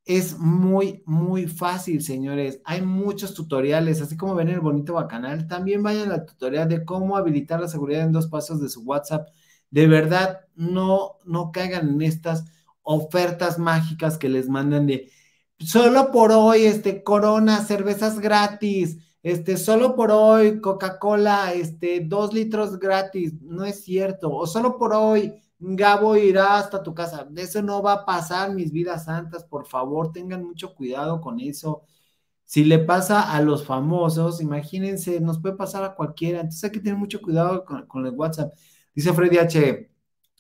es 0.08 0.40
muy, 0.40 1.04
muy 1.06 1.48
fácil, 1.48 2.02
señores. 2.02 2.62
Hay 2.64 2.82
muchos 2.82 3.34
tutoriales, 3.34 4.02
así 4.02 4.16
como 4.16 4.36
ven 4.36 4.48
el 4.48 4.62
bonito 4.62 4.94
bacanal. 4.94 5.48
También 5.48 5.84
vayan 5.84 6.12
al 6.12 6.26
tutorial 6.26 6.70
de 6.70 6.86
cómo 6.86 7.18
habilitar 7.18 7.60
la 7.60 7.68
seguridad 7.68 8.04
en 8.04 8.14
dos 8.14 8.28
pasos 8.28 8.62
de 8.62 8.70
su 8.70 8.84
WhatsApp. 8.84 9.28
De 9.70 9.86
verdad, 9.88 10.40
no, 10.56 11.18
no 11.26 11.52
caigan 11.52 11.90
en 11.90 12.02
estas 12.02 12.46
ofertas 12.84 13.60
mágicas 13.60 14.18
que 14.18 14.30
les 14.30 14.48
mandan 14.48 14.88
de 14.88 15.12
solo 15.60 16.12
por 16.12 16.32
hoy, 16.32 16.66
este, 16.66 17.04
Corona, 17.04 17.66
cervezas 17.66 18.20
gratis, 18.20 18.98
este, 19.24 19.58
solo 19.58 19.96
por 19.96 20.12
hoy, 20.12 20.62
Coca-Cola, 20.62 21.54
este, 21.54 22.00
dos 22.00 22.34
litros 22.34 22.80
gratis. 22.80 23.34
No 23.42 23.66
es 23.66 23.84
cierto. 23.84 24.32
O 24.32 24.48
solo 24.48 24.78
por 24.78 24.94
hoy, 24.94 25.34
Gabo 25.60 26.16
irá 26.16 26.58
hasta 26.58 26.84
tu 26.84 26.94
casa. 26.94 27.28
Eso 27.36 27.62
no 27.62 27.82
va 27.82 27.94
a 27.94 28.06
pasar, 28.06 28.54
mis 28.54 28.72
vidas 28.72 29.06
santas, 29.06 29.44
por 29.44 29.68
favor, 29.68 30.12
tengan 30.12 30.44
mucho 30.44 30.76
cuidado 30.76 31.20
con 31.22 31.40
eso. 31.40 31.84
Si 32.46 32.64
le 32.66 32.80
pasa 32.80 33.34
a 33.34 33.42
los 33.42 33.66
famosos, 33.66 34.42
imagínense, 34.42 35.20
nos 35.22 35.40
puede 35.42 35.56
pasar 35.56 35.84
a 35.84 35.96
cualquiera. 35.96 36.40
Entonces 36.42 36.64
hay 36.66 36.72
que 36.72 36.80
tener 36.80 36.98
mucho 36.98 37.22
cuidado 37.22 37.66
con, 37.66 38.06
el 38.06 38.14
WhatsApp. 38.14 38.54
Dice 38.96 39.14
Freddy 39.14 39.38
H. 39.40 39.92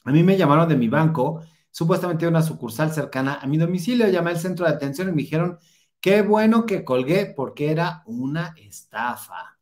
A 0.05 0.11
mí 0.11 0.23
me 0.23 0.37
llamaron 0.37 0.69
de 0.69 0.77
mi 0.77 0.87
banco, 0.87 1.41
supuestamente 1.71 2.27
una 2.27 2.41
sucursal 2.41 2.93
cercana 2.93 3.35
a 3.41 3.47
mi 3.47 3.57
domicilio. 3.57 4.07
Llamé 4.09 4.31
al 4.31 4.39
centro 4.39 4.65
de 4.65 4.73
atención 4.73 5.09
y 5.09 5.11
me 5.11 5.23
dijeron, 5.23 5.59
qué 5.99 6.21
bueno 6.21 6.65
que 6.65 6.85
colgué 6.85 7.33
porque 7.35 7.71
era 7.71 8.03
una 8.05 8.53
estafa. 8.57 9.56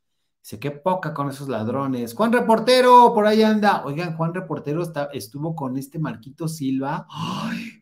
Dice, 0.45 0.59
qué 0.59 0.69
poca 0.69 1.11
con 1.11 1.27
esos 1.27 1.49
ladrones. 1.49 2.13
Juan 2.13 2.31
Reportero, 2.31 3.11
por 3.15 3.25
ahí 3.25 3.41
anda. 3.41 3.83
Oigan, 3.83 4.15
Juan 4.15 4.31
Reportero 4.31 4.83
está, 4.83 5.05
estuvo 5.11 5.55
con 5.55 5.75
este 5.75 5.97
Marquito 5.97 6.47
Silva 6.47 7.07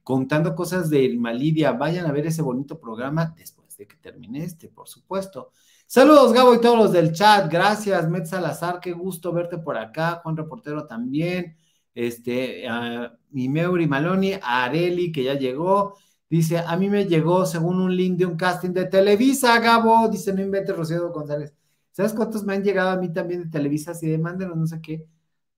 contando 0.02 0.56
cosas 0.56 0.90
de 0.90 1.04
Irma 1.04 1.34
Lidia. 1.34 1.74
Vayan 1.74 2.06
a 2.06 2.14
ver 2.14 2.26
ese 2.26 2.42
bonito 2.42 2.80
programa 2.80 3.34
después 3.38 3.76
de 3.76 3.86
que 3.86 3.98
termine 3.98 4.46
este, 4.46 4.70
por 4.70 4.88
supuesto. 4.88 5.52
Saludos, 5.86 6.32
Gabo, 6.32 6.56
y 6.56 6.62
todos 6.62 6.78
los 6.78 6.94
del 6.94 7.12
chat. 7.12 7.52
Gracias, 7.52 8.10
Met 8.10 8.28
Salazar, 8.28 8.80
qué 8.80 8.94
gusto 8.94 9.34
verte 9.34 9.58
por 9.58 9.78
acá. 9.78 10.22
Juan 10.24 10.38
Reportero 10.38 10.88
también. 10.88 11.58
Este, 11.94 12.64
uh, 12.66 13.14
mi 13.32 13.50
Meuri 13.50 13.88
Maloni, 13.88 14.36
Areli, 14.42 15.12
que 15.12 15.26
ya 15.26 15.34
llegó. 15.34 15.98
Dice, 16.30 16.60
a 16.60 16.78
mí 16.78 16.90
me 16.90 17.08
llegó 17.08 17.46
según 17.46 17.82
un 17.82 17.94
link 17.94 18.18
de 18.18 18.26
un 18.26 18.38
casting 18.38 18.70
de 18.70 18.86
Televisa, 18.86 19.60
Gabo. 19.60 20.08
Dice, 20.08 20.32
no 20.32 20.42
inventes 20.42 20.74
Rocío 20.78 21.12
González. 21.12 21.54
¿Sabes 21.94 22.14
cuántos 22.14 22.44
me 22.46 22.56
han 22.56 22.64
llegado 22.64 22.92
a 22.92 22.98
mí 22.98 23.14
también 23.14 23.44
de 23.46 23.50
Televisa? 23.52 23.92
Así 23.94 24.08
de 24.10 24.20
mándenos, 24.20 24.58
no 24.58 24.68
sé 24.68 24.82
qué. 24.82 25.08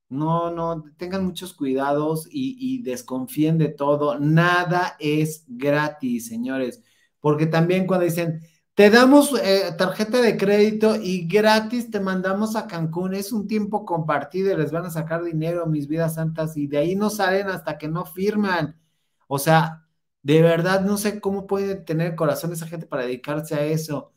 No, 0.09 0.51
no, 0.51 0.83
tengan 0.97 1.25
muchos 1.25 1.53
cuidados 1.53 2.27
y, 2.31 2.57
y 2.59 2.83
desconfíen 2.83 3.57
de 3.57 3.69
todo. 3.69 4.19
Nada 4.19 4.95
es 4.99 5.45
gratis, 5.47 6.27
señores 6.27 6.81
porque 7.21 7.47
también 7.47 7.87
cuando 7.87 8.05
dicen, 8.05 8.41
te 8.75 8.91
damos 8.91 9.33
eh, 9.41 9.73
tarjeta 9.77 10.21
de 10.21 10.37
crédito 10.37 10.95
y 10.95 11.27
gratis 11.27 11.89
te 11.89 11.99
mandamos 11.99 12.55
a 12.55 12.67
Cancún, 12.67 13.15
es 13.15 13.31
un 13.33 13.47
tiempo 13.47 13.83
compartido 13.85 14.53
y 14.53 14.57
les 14.57 14.71
van 14.71 14.85
a 14.85 14.91
sacar 14.91 15.23
dinero, 15.23 15.65
mis 15.65 15.87
vidas 15.87 16.15
santas, 16.15 16.55
y 16.57 16.67
de 16.67 16.77
ahí 16.77 16.95
no 16.95 17.09
salen 17.09 17.47
hasta 17.49 17.77
que 17.79 17.87
no 17.87 18.05
firman. 18.05 18.79
O 19.27 19.39
sea, 19.39 19.87
de 20.21 20.41
verdad 20.43 20.81
no 20.81 20.97
sé 20.97 21.19
cómo 21.19 21.47
puede 21.47 21.75
tener 21.75 22.15
corazón 22.15 22.53
esa 22.53 22.67
gente 22.67 22.85
para 22.85 23.03
dedicarse 23.05 23.55
a 23.55 23.65
eso. 23.65 24.13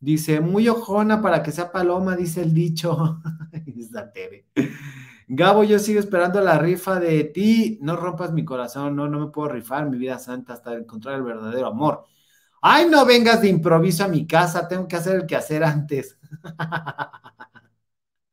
Dice, 0.00 0.40
muy 0.40 0.66
ojona 0.68 1.20
para 1.20 1.42
que 1.42 1.52
sea 1.52 1.70
paloma, 1.72 2.16
dice 2.16 2.42
el 2.42 2.54
dicho. 2.54 3.20
Gabo, 5.28 5.62
yo 5.64 5.78
sigo 5.78 6.00
esperando 6.00 6.40
la 6.40 6.58
rifa 6.58 6.98
de 6.98 7.24
ti. 7.24 7.78
No 7.82 7.96
rompas 7.96 8.32
mi 8.32 8.44
corazón, 8.44 8.96
no, 8.96 9.08
no 9.08 9.20
me 9.20 9.26
puedo 9.32 9.48
rifar 9.48 9.88
mi 9.88 9.98
vida 9.98 10.18
santa 10.18 10.54
hasta 10.54 10.74
encontrar 10.74 11.16
el 11.16 11.22
verdadero 11.22 11.66
amor. 11.68 12.04
Ay, 12.62 12.86
no 12.90 13.06
vengas 13.06 13.42
de 13.42 13.48
improviso 13.48 14.04
a 14.04 14.08
mi 14.08 14.26
casa, 14.26 14.68
tengo 14.68 14.88
que 14.88 14.96
hacer 14.96 15.16
el 15.16 15.26
que 15.26 15.36
hacer 15.36 15.64
antes. 15.64 16.18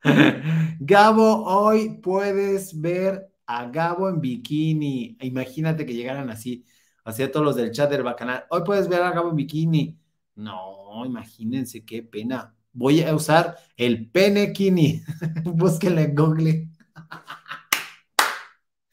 Gabo, 0.80 1.44
hoy 1.46 2.00
puedes 2.02 2.80
ver 2.80 3.32
a 3.46 3.66
Gabo 3.70 4.10
en 4.10 4.22
bikini. 4.22 5.18
Imagínate 5.22 5.86
que 5.86 5.94
llegaran 5.94 6.30
así, 6.30 6.66
así 7.04 7.28
todos 7.30 7.46
los 7.46 7.56
del 7.56 7.72
chat 7.72 7.90
del 7.90 8.04
bacanal. 8.04 8.46
Hoy 8.50 8.62
puedes 8.66 8.88
ver 8.88 9.02
a 9.04 9.12
Gabo 9.12 9.30
en 9.30 9.36
bikini. 9.36 10.00
No, 10.36 10.87
imagínense 11.06 11.86
qué 11.86 12.04
pena. 12.04 12.56
Voy 12.74 13.02
a 13.02 13.16
usar 13.16 13.58
el 13.76 14.10
penekini. 14.10 15.02
Búsquenlo 15.46 16.02
en 16.02 16.16
Google. 16.16 16.70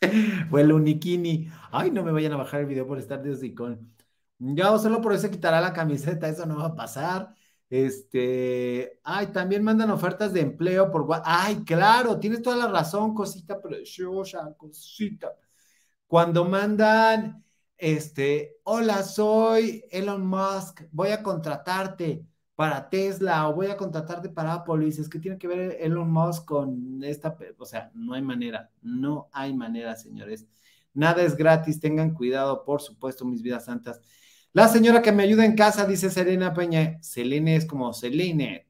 o 0.51 0.59
el 0.59 0.73
unikini. 0.73 1.49
Ay, 1.71 1.91
no 1.91 2.03
me 2.03 2.13
vayan 2.13 2.33
a 2.33 2.37
bajar 2.37 2.61
el 2.61 2.67
video 2.67 2.87
por 2.87 2.99
estar 2.99 3.23
de 3.23 3.33
hocicón. 3.33 3.95
Ya 4.39 4.77
solo 4.79 5.01
por 5.01 5.13
eso 5.13 5.31
quitará 5.31 5.61
la 5.61 5.73
camiseta, 5.73 6.29
eso 6.29 6.47
no 6.47 6.57
va 6.59 6.67
a 6.67 6.77
pasar. 6.77 7.35
Este, 7.71 9.01
ay, 9.05 9.29
también 9.29 9.65
mandan 9.65 9.91
ofertas 9.91 10.33
de 10.33 10.41
empleo 10.43 10.91
por 10.91 11.07
Ay, 11.25 11.65
claro, 11.65 12.19
tienes 12.21 12.43
toda 12.43 12.57
la 12.57 12.69
razón, 12.69 13.15
cosita 13.15 13.61
preciosa, 13.61 14.55
cosita. 14.57 15.33
Cuando 16.07 16.45
mandan, 16.45 17.44
este, 17.85 18.57
hola, 18.63 19.03
soy 19.03 19.85
Elon 19.91 20.27
Musk, 20.27 20.85
voy 20.91 21.11
a 21.11 21.23
contratarte 21.23 22.25
para 22.55 22.89
Tesla 22.89 23.47
o 23.47 23.55
voy 23.55 23.67
a 23.67 23.77
contratarte 23.77 24.31
para 24.31 24.55
Apple, 24.55 24.83
y 24.83 24.87
dices, 24.87 25.07
¿qué 25.07 25.19
tiene 25.19 25.37
que 25.37 25.47
ver 25.47 25.77
Elon 25.79 26.11
Musk 26.11 26.47
con 26.47 27.05
esta? 27.05 27.37
O 27.59 27.67
sea, 27.67 27.91
no 27.95 28.15
hay 28.15 28.23
manera, 28.23 28.71
no 28.81 29.29
hay 29.33 29.53
manera, 29.53 29.97
señores. 29.97 30.47
Nada 30.95 31.23
es 31.25 31.37
gratis, 31.37 31.79
tengan 31.79 32.15
cuidado, 32.15 32.65
por 32.65 32.81
supuesto, 32.81 33.27
mis 33.27 33.43
vidas 33.43 33.67
santas. 33.67 34.01
La 34.55 34.69
señora 34.69 35.03
que 35.03 35.13
me 35.13 35.25
ayuda 35.25 35.45
en 35.45 35.55
casa, 35.55 35.85
dice 35.87 36.09
Selena 36.11 36.55
Peña. 36.55 36.99
Selene 37.03 37.57
es 37.57 37.67
como 37.67 37.93
Selene. 37.93 38.67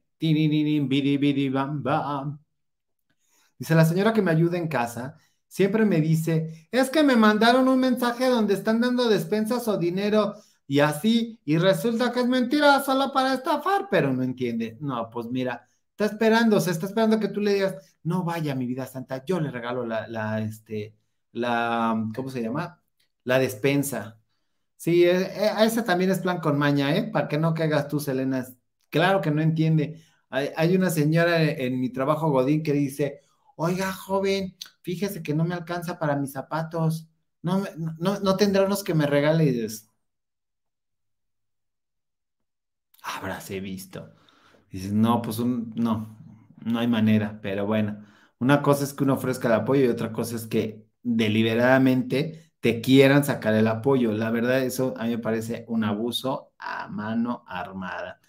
Dice 3.57 3.75
la 3.75 3.85
señora 3.85 4.11
que 4.11 4.21
me 4.21 4.31
ayuda 4.31 4.57
en 4.57 4.67
casa, 4.67 5.17
siempre 5.47 5.85
me 5.85 6.01
dice, 6.01 6.67
es 6.71 6.89
que 6.89 7.03
me 7.03 7.15
mandaron 7.15 7.67
un 7.67 7.79
mensaje 7.79 8.27
donde 8.27 8.53
están 8.53 8.81
dando 8.81 9.09
despensas 9.09 9.67
o 9.67 9.77
dinero 9.77 10.35
y 10.67 10.79
así, 10.79 11.39
y 11.45 11.57
resulta 11.57 12.11
que 12.11 12.21
es 12.21 12.27
mentira 12.27 12.81
solo 12.81 13.11
para 13.13 13.33
estafar, 13.35 13.87
pero 13.89 14.11
no 14.13 14.23
entiende. 14.23 14.77
No, 14.81 15.09
pues 15.09 15.27
mira, 15.27 15.67
está 15.91 16.05
esperando, 16.05 16.59
se 16.59 16.71
está 16.71 16.87
esperando 16.87 17.19
que 17.19 17.27
tú 17.29 17.41
le 17.41 17.53
digas, 17.53 17.97
no 18.03 18.23
vaya, 18.23 18.55
mi 18.55 18.65
vida 18.65 18.85
santa, 18.85 19.23
yo 19.25 19.39
le 19.39 19.51
regalo 19.51 19.85
la, 19.85 20.07
la, 20.07 20.41
este, 20.41 20.95
la, 21.31 22.09
¿cómo 22.15 22.29
se 22.29 22.41
llama? 22.41 22.81
La 23.23 23.39
despensa. 23.39 24.19
Sí, 24.77 25.05
eh, 25.05 25.49
a 25.55 25.65
esa 25.65 25.83
también 25.85 26.11
es 26.11 26.19
plan 26.19 26.39
con 26.39 26.57
maña, 26.57 26.95
¿eh? 26.95 27.03
Para 27.03 27.27
que 27.27 27.37
no 27.37 27.53
caigas 27.53 27.87
tú, 27.87 27.99
Selena. 27.99 28.45
Claro 28.89 29.21
que 29.21 29.31
no 29.31 29.41
entiende. 29.41 30.01
Hay, 30.29 30.75
una 30.75 30.89
señora 30.89 31.41
en, 31.43 31.79
mi 31.79 31.89
trabajo 31.91 32.29
Godín 32.29 32.61
que 32.63 32.73
dice, 32.73 33.21
oiga, 33.55 33.93
joven, 33.93 34.55
fíjese 34.85 35.23
que 35.23 35.33
no 35.33 35.43
me 35.45 35.55
alcanza 35.55 35.97
para 35.99 36.15
mis 36.15 36.31
zapatos. 36.33 37.09
No, 37.41 37.63
no, 37.99 38.19
no 38.19 38.37
tendrá 38.37 38.65
unos 38.65 38.83
que 38.83 38.93
me 38.93 39.07
regale. 39.07 39.45
Y 39.45 39.51
dices, 39.51 39.91
habráse 43.03 43.59
visto. 43.59 44.09
dices, 44.71 44.93
no, 44.93 45.21
pues 45.21 45.39
no, 45.39 46.17
no 46.65 46.79
hay 46.79 46.87
manera, 46.87 47.39
pero 47.43 47.67
bueno, 47.67 48.05
una 48.39 48.61
cosa 48.61 48.83
es 48.85 48.93
que 48.93 49.03
uno 49.05 49.15
ofrezca 49.15 49.49
el 49.49 49.55
apoyo 49.55 49.85
y 49.85 49.89
otra 49.89 50.13
cosa 50.13 50.35
es 50.37 50.47
que 50.47 50.87
deliberadamente 51.03 52.53
te 52.61 52.81
quieran 52.81 53.23
sacar 53.25 53.55
el 53.55 53.67
apoyo. 53.67 54.13
La 54.13 54.31
verdad, 54.31 54.61
eso 54.63 54.93
a 54.97 55.05
mí 55.05 55.11
me 55.11 55.19
parece 55.19 55.65
un 55.69 55.83
abuso 55.85 56.53
a 56.59 56.87
mano 56.89 57.45
armada. 57.47 58.21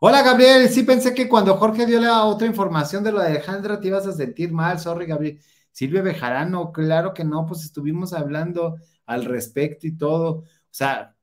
Hola 0.00 0.22
Gabriel, 0.22 0.68
sí 0.68 0.82
pensé 0.84 1.14
que 1.14 1.28
cuando 1.28 1.56
Jorge 1.56 1.86
dio 1.86 2.00
la 2.00 2.24
otra 2.26 2.46
información 2.46 3.04
de 3.04 3.12
lo 3.12 3.20
de 3.20 3.28
Alejandra 3.28 3.80
te 3.80 3.88
ibas 3.88 4.06
a 4.06 4.12
sentir 4.12 4.52
mal, 4.52 4.78
sorry 4.80 5.06
Gabriel. 5.06 5.40
Silvia 5.74 6.02
Bejarano, 6.02 6.72
claro 6.72 7.14
que 7.14 7.24
no, 7.24 7.46
pues 7.46 7.64
estuvimos 7.64 8.12
hablando 8.12 8.76
al 9.06 9.24
respecto 9.24 9.88
y 9.88 9.96
todo. 9.96 10.30
O 10.38 10.46
sea, 10.70 11.16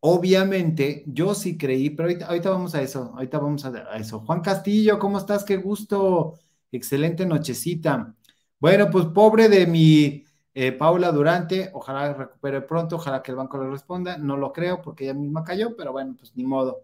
obviamente 0.00 1.04
yo 1.06 1.34
sí 1.34 1.56
creí, 1.58 1.90
pero 1.90 2.08
ahorita, 2.26 2.50
vamos 2.50 2.74
a 2.74 2.82
eso, 2.82 3.12
ahorita 3.14 3.38
vamos 3.38 3.64
a, 3.64 3.96
eso. 3.96 4.20
Juan 4.20 4.40
Castillo, 4.42 4.98
¿cómo 4.98 5.18
estás? 5.18 5.44
Qué 5.44 5.56
gusto, 5.56 6.38
excelente 6.72 7.26
nochecita. 7.26 8.14
Bueno, 8.58 8.90
pues 8.90 9.06
pobre 9.06 9.48
de 9.48 9.66
mi 9.66 10.24
eh, 10.54 10.72
Paula 10.72 11.12
Durante, 11.12 11.70
ojalá 11.72 12.12
recupere 12.14 12.62
pronto, 12.62 12.96
ojalá 12.96 13.22
que 13.22 13.30
el 13.32 13.36
banco 13.36 13.62
le 13.62 13.70
responda. 13.70 14.18
No 14.18 14.36
lo 14.36 14.52
creo 14.52 14.82
porque 14.82 15.04
ella 15.04 15.14
misma 15.14 15.44
cayó, 15.44 15.76
pero 15.76 15.92
bueno, 15.92 16.16
pues 16.18 16.34
ni 16.36 16.44
modo. 16.44 16.82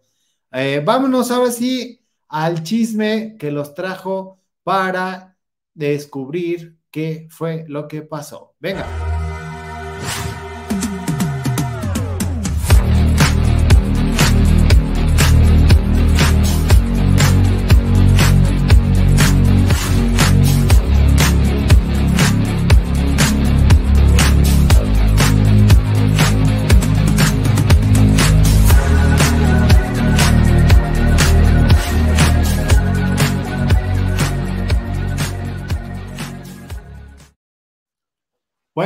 Eh, 0.53 0.83
vámonos 0.85 1.31
ahora 1.31 1.51
sí 1.51 2.01
al 2.29 2.63
chisme 2.63 3.37
que 3.39 3.51
los 3.51 3.75
trajo 3.75 4.41
para 4.63 5.37
descubrir 5.75 6.76
qué 6.97 7.27
fue 7.29 7.67
lo 7.69 7.89
que 7.89 8.01
pasó. 8.01 8.55
Venga. 8.59 9.16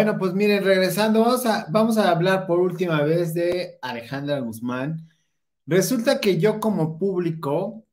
Bueno, 0.01 0.17
pues 0.17 0.33
miren, 0.33 0.65
regresando, 0.65 1.21
vamos 1.21 1.45
a, 1.45 1.67
vamos 1.69 1.99
a 1.99 2.11
hablar 2.11 2.47
por 2.47 2.59
última 2.59 3.03
vez 3.03 3.35
de 3.35 3.79
Alejandra 3.83 4.41
Guzmán. 4.41 5.07
Resulta 5.67 6.21
que 6.21 6.39
yo 6.39 6.59
como 6.59 6.99
público 6.99 7.85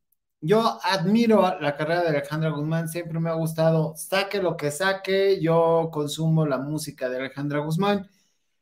yo 0.42 0.80
admiro 0.84 1.42
la 1.60 1.76
carrera 1.76 2.04
de 2.04 2.10
Alejandra 2.10 2.52
Guzmán, 2.52 2.88
siempre 2.90 3.20
me 3.20 3.30
ha 3.30 3.34
gustado, 3.34 3.94
saque 3.98 4.42
lo 4.42 4.56
que 4.58 4.72
saque, 4.72 5.42
yo 5.42 5.90
consumo 5.92 6.46
la 6.46 6.60
música 6.60 7.10
de 7.10 7.18
Alejandra 7.18 7.60
Guzmán. 7.60 8.10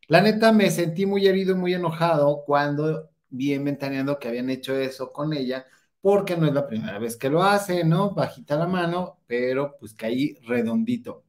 La 0.07 0.21
neta 0.21 0.51
me 0.53 0.71
sentí 0.71 1.05
muy 1.05 1.27
herido 1.27 1.53
y 1.53 1.59
muy 1.59 1.73
enojado 1.75 2.43
cuando 2.45 3.11
vi 3.29 3.53
inventaneando 3.53 4.19
que 4.19 4.29
habían 4.29 4.49
hecho 4.49 4.75
eso 4.75 5.13
con 5.13 5.33
ella, 5.33 5.67
porque 6.01 6.37
no 6.37 6.47
es 6.47 6.53
la 6.53 6.67
primera 6.67 6.99
vez 6.99 7.17
que 7.17 7.29
lo 7.29 7.43
hace, 7.43 7.83
¿no? 7.83 8.11
Bajita 8.15 8.57
la 8.57 8.67
mano, 8.67 9.19
pero 9.27 9.77
pues 9.79 9.93
caí 9.93 10.35
redondito. 10.47 11.24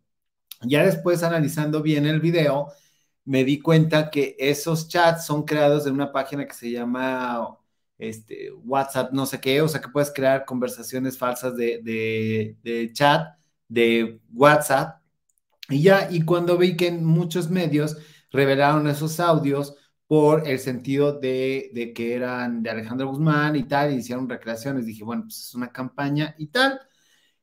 Ya 0.68 0.84
después 0.84 1.22
analizando 1.22 1.82
bien 1.82 2.06
el 2.06 2.20
video, 2.20 2.72
me 3.24 3.44
di 3.44 3.60
cuenta 3.60 4.10
que 4.10 4.36
esos 4.38 4.88
chats 4.88 5.26
son 5.26 5.44
creados 5.44 5.84
de 5.84 5.90
una 5.90 6.12
página 6.12 6.46
que 6.46 6.54
se 6.54 6.70
llama 6.70 7.58
este, 7.98 8.52
WhatsApp, 8.52 9.12
no 9.12 9.26
sé 9.26 9.40
qué, 9.40 9.60
o 9.62 9.68
sea 9.68 9.80
que 9.80 9.88
puedes 9.88 10.12
crear 10.12 10.44
conversaciones 10.44 11.18
falsas 11.18 11.56
de, 11.56 12.56
de, 12.62 12.92
chat, 12.92 13.36
de 13.68 14.20
WhatsApp. 14.32 15.00
Y 15.68 15.82
ya, 15.82 16.08
y 16.10 16.22
cuando 16.22 16.58
vi 16.58 16.76
que 16.76 16.92
muchos 16.92 17.50
medios 17.50 17.96
revelaron 18.30 18.86
esos 18.88 19.18
audios 19.20 19.76
por 20.06 20.48
el 20.48 20.58
sentido 20.60 21.18
de, 21.18 21.70
de, 21.74 21.92
que 21.92 22.14
eran 22.14 22.62
de 22.62 22.70
Alejandro 22.70 23.08
Guzmán 23.08 23.56
y 23.56 23.64
tal, 23.64 23.92
y 23.92 23.96
hicieron 23.96 24.28
recreaciones, 24.28 24.86
dije, 24.86 25.02
bueno, 25.04 25.22
pues 25.24 25.38
es 25.40 25.54
una 25.54 25.72
campaña 25.72 26.34
y 26.38 26.48
tal. 26.48 26.80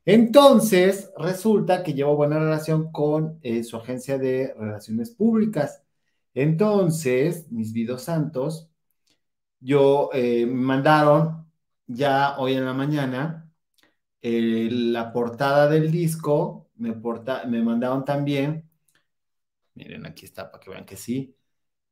Entonces, 0.06 1.12
resulta 1.18 1.84
que 1.84 1.94
llevo 1.94 2.16
buena 2.16 2.40
relación 2.40 2.92
con 2.92 3.40
eh, 3.42 3.64
su 3.64 3.78
agencia 3.78 4.18
de 4.18 4.54
relaciones 4.58 5.12
públicas. 5.12 5.84
Entonces, 6.34 7.50
mis 7.52 7.74
vidos 7.74 8.04
santos, 8.04 8.70
yo 9.60 10.10
eh, 10.14 10.46
me 10.46 10.54
mandaron 10.54 11.48
ya 11.88 12.38
hoy 12.40 12.54
en 12.56 12.66
la 12.66 12.74
mañana 12.74 13.50
la 14.22 15.12
portada 15.12 15.70
del 15.70 15.92
disco, 15.92 16.70
me, 16.76 16.94
me 17.48 17.62
mandaron 17.62 18.06
también, 18.06 18.70
miren, 19.76 20.06
aquí 20.06 20.26
está 20.26 20.52
para 20.52 20.64
que 20.64 20.70
vean 20.70 20.86
que 20.86 20.98
sí. 20.98 21.36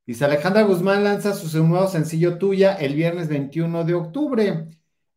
Dice 0.05 0.25
Alejandra 0.25 0.63
Guzmán 0.63 1.03
lanza 1.03 1.33
su 1.33 1.63
nuevo 1.65 1.87
sencillo 1.87 2.37
tuya 2.37 2.75
el 2.75 2.95
viernes 2.95 3.27
21 3.29 3.83
de 3.85 3.93
octubre. 3.95 4.69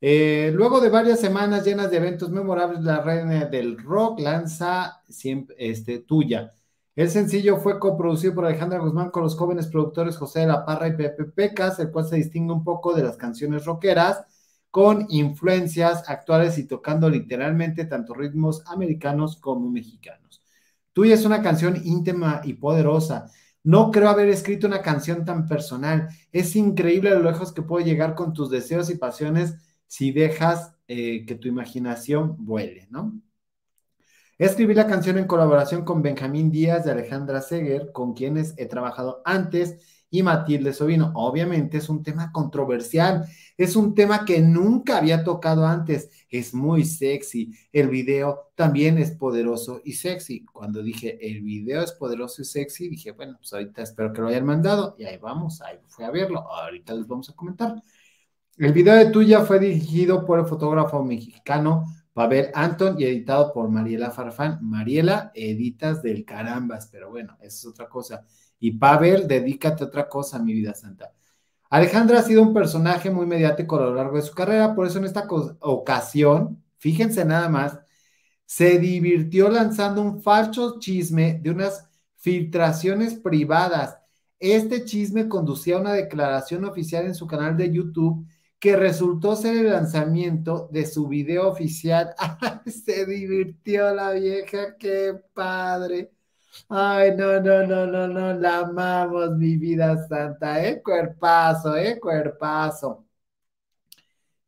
Eh, 0.07 0.53
luego 0.55 0.83
de 0.83 0.91
varias 0.91 1.19
semanas 1.19 1.65
llenas 1.65 1.91
de 1.91 1.97
eventos 1.97 2.29
memorables, 2.29 2.83
la 2.83 3.01
reina 3.01 3.47
del 3.47 3.79
rock 3.79 4.21
lanza 4.21 5.03
siempre, 5.09 5.57
este, 5.59 6.01
tuya. 6.01 6.53
El 6.95 7.09
sencillo 7.09 7.57
fue 7.57 7.79
coproducido 7.79 8.35
por 8.35 8.45
Alejandra 8.45 8.81
Guzmán 8.81 9.11
con 9.11 9.23
los 9.23 9.35
jóvenes 9.35 9.67
productores 9.67 10.19
José 10.19 10.41
de 10.41 10.49
la 10.49 10.67
Parra 10.67 10.89
y 10.89 10.93
Pepe 10.95 11.25
Pecas, 11.25 11.79
el 11.79 11.91
cual 11.91 12.07
se 12.07 12.17
distingue 12.17 12.53
un 12.53 12.63
poco 12.63 12.93
de 12.93 13.03
las 13.03 13.17
canciones 13.17 13.65
rockeras, 13.65 14.27
con 14.71 15.07
influencias 15.09 16.05
actuales 16.07 16.59
y 16.59 16.67
tocando 16.67 17.09
literalmente 17.09 17.87
tanto 17.87 18.13
ritmos 18.13 18.63
americanos 18.67 19.37
como 19.37 19.71
mexicanos. 19.71 20.43
Tuya 20.93 21.15
es 21.15 21.25
una 21.25 21.41
canción 21.41 21.81
íntima 21.83 22.43
y 22.45 22.53
poderosa. 22.53 23.31
No 23.63 23.91
creo 23.91 24.11
haber 24.11 24.29
escrito 24.29 24.67
una 24.67 24.83
canción 24.83 25.25
tan 25.25 25.49
personal. 25.49 26.09
Es 26.31 26.57
increíble 26.57 27.09
lo 27.09 27.23
lejos 27.23 27.55
que 27.55 27.63
puedo 27.63 27.83
llegar 27.83 28.15
con 28.15 28.35
tus 28.35 28.51
deseos 28.51 28.91
y 28.91 28.99
pasiones 28.99 29.55
si 29.95 30.11
dejas 30.11 30.75
eh, 30.89 31.25
que 31.25 31.37
tu 31.37 31.47
imaginación 31.47 32.35
vuele, 32.45 32.89
¿no? 32.91 33.13
Escribí 34.39 34.75
la 34.75 34.89
canción 34.89 35.19
en 35.19 35.29
colaboración 35.29 35.85
con 35.85 36.03
Benjamín 36.03 36.51
Díaz 36.51 36.85
de 36.85 36.91
Alejandra 36.91 37.41
Seger, 37.41 37.93
con 37.93 38.13
quienes 38.13 38.55
he 38.57 38.67
trabajado 38.67 39.23
antes, 39.25 39.79
y 40.11 40.25
Matilde 40.25 40.73
Sobino. 40.73 41.13
Obviamente 41.15 41.77
es 41.77 41.89
un 41.89 42.03
tema 42.03 42.33
controversial, 42.33 43.25
es 43.57 43.77
un 43.77 43.95
tema 43.95 44.25
que 44.25 44.41
nunca 44.41 44.99
había 44.99 45.23
tocado 45.23 45.65
antes, 45.65 46.11
es 46.29 46.55
muy 46.55 46.85
sexy. 46.85 47.53
El 47.73 47.89
video 47.89 48.51
también 48.57 48.99
es 48.99 49.13
poderoso 49.13 49.81
y 49.85 49.93
sexy. 49.93 50.45
Cuando 50.45 50.83
dije 50.83 51.19
el 51.25 51.43
video 51.43 51.83
es 51.83 51.93
poderoso 51.93 52.43
y 52.43 52.47
sexy, 52.47 52.89
dije, 52.89 53.13
bueno, 53.13 53.37
pues 53.39 53.53
ahorita 53.53 53.83
espero 53.83 54.13
que 54.13 54.23
lo 54.23 54.27
hayan 54.27 54.45
mandado 54.45 54.97
y 54.99 55.05
ahí 55.05 55.19
vamos, 55.19 55.61
ahí 55.61 55.79
fui 55.87 56.05
a 56.05 56.11
verlo. 56.11 56.41
Ahorita 56.51 56.95
les 56.95 57.07
vamos 57.07 57.31
a 57.31 57.35
comentar. 57.35 57.81
El 58.57 58.73
video 58.73 58.95
de 58.95 59.07
tuya 59.07 59.41
fue 59.41 59.59
dirigido 59.59 60.25
por 60.25 60.39
el 60.39 60.47
fotógrafo 60.47 61.03
mexicano 61.03 61.87
Pavel 62.13 62.51
Anton 62.55 62.95
y 63.01 63.05
editado 63.05 63.53
por 63.53 63.69
Mariela 63.69 64.13
Farfán. 64.13 64.61
Mariela, 64.63 65.33
editas 65.35 66.03
del 66.03 66.25
carambas, 66.25 66.87
pero 66.87 67.11
bueno, 67.11 67.37
eso 67.41 67.47
es 67.47 67.67
otra 67.67 67.89
cosa. 67.89 68.25
Y 68.61 68.79
Pavel, 68.79 69.27
dedícate 69.27 69.83
a 69.83 69.89
otra 69.89 70.09
cosa, 70.09 70.39
mi 70.39 70.53
vida 70.53 70.73
santa. 70.73 71.11
Alejandra 71.69 72.21
ha 72.21 72.23
sido 72.23 72.43
un 72.43 72.55
personaje 72.55 73.11
muy 73.11 73.27
mediático 73.27 73.77
a 73.77 73.87
lo 73.87 73.95
largo 73.95 74.17
de 74.17 74.23
su 74.23 74.33
carrera, 74.33 74.73
por 74.77 74.87
eso 74.87 74.99
en 74.99 75.07
esta 75.07 75.27
ocasión, 75.61 76.63
fíjense 76.79 77.25
nada 77.25 77.49
más, 77.49 77.81
se 78.45 78.79
divirtió 78.79 79.49
lanzando 79.49 80.01
un 80.01 80.23
falso 80.23 80.79
chisme 80.79 81.41
de 81.43 81.51
unas 81.51 81.89
filtraciones 82.19 83.15
privadas. 83.15 83.99
Este 84.39 84.85
chisme 84.85 85.29
conducía 85.29 85.77
a 85.77 85.81
una 85.81 85.93
declaración 85.93 86.65
oficial 86.65 87.07
en 87.07 87.17
su 87.17 87.27
canal 87.27 87.57
de 87.57 87.73
YouTube 87.73 88.25
que 88.59 88.77
resultó 88.77 89.37
ser 89.37 89.57
el 89.57 89.71
lanzamiento 89.71 90.69
de 90.73 90.87
su 90.87 91.09
video 91.09 91.49
oficial. 91.49 92.15
Se 92.67 93.07
divirtió 93.07 93.95
la 93.95 94.13
vieja, 94.13 94.77
qué 94.79 95.15
padre. 95.35 96.13
Ay, 96.69 97.13
no, 97.17 97.41
no, 97.41 97.67
no, 97.67 97.87
no, 97.87 98.09
no, 98.09 98.33
la 98.35 98.59
amamos, 98.61 99.37
mi 99.37 99.57
vida 99.57 100.07
santa, 100.09 100.65
eh, 100.67 100.83
cuerpazo, 100.83 101.77
eh, 101.77 101.99
cuerpazo. 102.01 103.07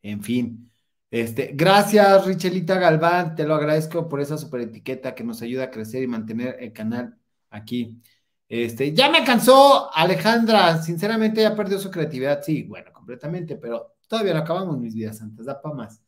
En 0.03 0.23
fin, 0.23 0.71
este, 1.11 1.51
gracias, 1.55 2.27
Richelita 2.27 2.79
Galván, 2.79 3.35
te 3.35 3.45
lo 3.45 3.55
agradezco 3.55 4.09
por 4.09 4.21
esa 4.21 4.39
super 4.39 4.61
etiqueta 4.61 5.15
que 5.15 5.25
nos 5.25 5.43
ayuda 5.43 5.65
a 5.65 5.71
crecer 5.71 6.03
y 6.03 6.07
mantener 6.07 6.57
el 6.61 6.73
canal 6.73 7.19
aquí. 7.51 8.01
Este, 8.49 8.93
ya 8.95 9.11
me 9.11 9.25
cansó, 9.25 9.91
Alejandra, 9.95 10.81
sinceramente 10.83 11.43
ya 11.43 11.57
perdió 11.57 11.79
su 11.79 11.91
creatividad, 11.91 12.43
sí, 12.43 12.63
bueno, 12.65 12.93
completamente, 12.93 13.57
pero 13.57 13.95
Todavía 14.07 14.35
no 14.35 14.41
acabamos 14.41 14.79
mis 14.79 14.95
vidas 14.95 15.19
santas, 15.19 15.47
da 15.47 15.61
para 15.61 15.75
más. 15.75 16.03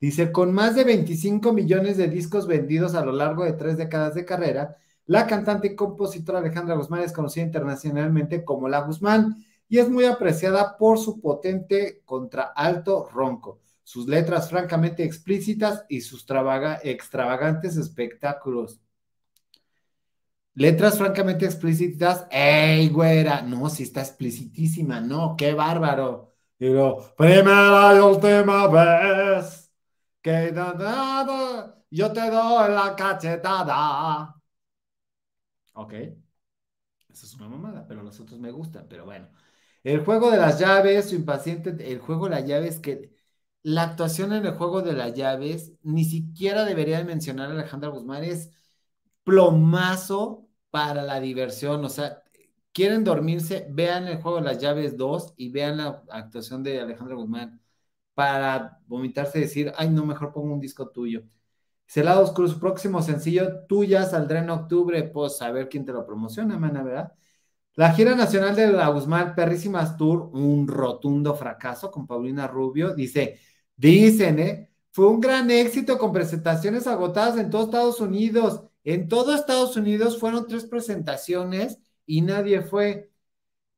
Dice, 0.00 0.30
con 0.30 0.52
más 0.52 0.74
de 0.74 0.84
25 0.84 1.52
millones 1.52 1.96
de 1.96 2.08
discos 2.08 2.46
vendidos 2.46 2.94
a 2.94 3.04
lo 3.04 3.12
largo 3.12 3.44
de 3.44 3.54
tres 3.54 3.76
décadas 3.76 4.14
de 4.14 4.24
carrera, 4.24 4.76
la 5.06 5.26
cantante 5.26 5.68
y 5.68 5.76
compositora 5.76 6.40
Alejandra 6.40 6.74
Guzmán 6.74 7.02
es 7.02 7.12
conocida 7.12 7.44
internacionalmente 7.44 8.44
como 8.44 8.68
La 8.68 8.80
Guzmán 8.80 9.44
y 9.68 9.78
es 9.78 9.88
muy 9.88 10.04
apreciada 10.04 10.76
por 10.76 10.98
su 10.98 11.20
potente 11.20 12.02
contraalto 12.04 13.08
ronco, 13.12 13.60
sus 13.82 14.06
letras 14.06 14.50
francamente 14.50 15.04
explícitas 15.04 15.84
y 15.88 16.00
sus 16.02 16.26
extravagantes 16.82 17.76
espectáculos. 17.76 18.80
Letras 20.54 20.98
francamente 20.98 21.44
explícitas, 21.44 22.26
¡ey, 22.30 22.88
güera! 22.88 23.42
No, 23.42 23.68
si 23.68 23.82
está 23.82 24.00
explicitísima, 24.00 25.00
no, 25.00 25.36
qué 25.36 25.52
bárbaro. 25.54 26.35
Digo, 26.58 27.14
primera 27.16 27.94
y 27.96 27.98
última 28.00 28.66
vez 28.68 29.70
que 30.22 30.52
yo 31.90 32.12
te 32.12 32.30
doy 32.30 32.70
la 32.72 32.94
cachetada. 32.96 34.34
Ok. 35.74 35.92
Esa 35.92 37.26
es 37.26 37.34
una 37.34 37.48
mamada, 37.48 37.86
pero 37.86 38.02
los 38.02 38.18
otros 38.20 38.38
me 38.40 38.50
gustan, 38.50 38.86
pero 38.88 39.04
bueno. 39.04 39.28
El 39.82 40.04
juego 40.04 40.30
de 40.30 40.38
las 40.38 40.58
llaves, 40.58 41.10
su 41.10 41.14
impaciente, 41.14 41.70
el 41.92 41.98
juego 42.00 42.24
de 42.28 42.30
las 42.36 42.46
llaves 42.46 42.80
que 42.80 43.14
la 43.62 43.82
actuación 43.84 44.32
en 44.32 44.44
el 44.46 44.54
juego 44.54 44.82
de 44.82 44.92
las 44.94 45.14
llaves, 45.14 45.72
ni 45.82 46.04
siquiera 46.04 46.64
debería 46.64 47.02
mencionar 47.04 47.50
a 47.50 47.54
Alejandra 47.54 47.90
Guzmán, 47.90 48.24
es 48.24 48.50
plomazo 49.24 50.48
para 50.70 51.02
la 51.02 51.20
diversión, 51.20 51.84
o 51.84 51.88
sea, 51.88 52.22
quieren 52.76 53.04
dormirse, 53.04 53.66
vean 53.70 54.06
el 54.06 54.20
juego 54.20 54.36
de 54.36 54.44
las 54.44 54.58
llaves 54.58 54.98
2 54.98 55.32
y 55.38 55.48
vean 55.50 55.78
la 55.78 56.02
actuación 56.10 56.62
de 56.62 56.78
Alejandro 56.78 57.16
Guzmán 57.16 57.58
para 58.12 58.80
vomitarse 58.86 59.38
y 59.38 59.42
decir, 59.42 59.72
ay, 59.78 59.88
no, 59.88 60.04
mejor 60.04 60.30
pongo 60.34 60.52
un 60.52 60.60
disco 60.60 60.90
tuyo. 60.90 61.22
Celados 61.86 62.32
Cruz, 62.32 62.54
próximo 62.54 63.00
sencillo, 63.02 63.64
tuya 63.66 64.04
saldrá 64.04 64.40
en 64.40 64.50
octubre, 64.50 65.02
pues 65.04 65.40
a 65.40 65.50
ver 65.52 65.70
quién 65.70 65.86
te 65.86 65.92
lo 65.92 66.04
promociona, 66.06 66.58
mana, 66.58 66.82
¿verdad? 66.82 67.14
La 67.76 67.92
gira 67.94 68.14
nacional 68.14 68.54
de 68.56 68.70
la 68.72 68.88
Guzmán 68.88 69.34
Perrísimas 69.34 69.96
Tour, 69.96 70.30
un 70.34 70.68
rotundo 70.68 71.34
fracaso 71.34 71.90
con 71.90 72.06
Paulina 72.06 72.46
Rubio, 72.46 72.94
dice, 72.94 73.40
dicen, 73.76 74.38
¿eh? 74.38 74.70
Fue 74.92 75.08
un 75.08 75.20
gran 75.20 75.50
éxito 75.50 75.98
con 75.98 76.12
presentaciones 76.12 76.86
agotadas 76.86 77.38
en 77.38 77.50
todo 77.50 77.64
Estados 77.64 78.00
Unidos. 78.00 78.64
En 78.84 79.08
todo 79.08 79.34
Estados 79.34 79.76
Unidos 79.76 80.18
fueron 80.20 80.46
tres 80.46 80.66
presentaciones 80.66 81.78
y 82.06 82.22
nadie 82.22 82.62
fue. 82.62 83.10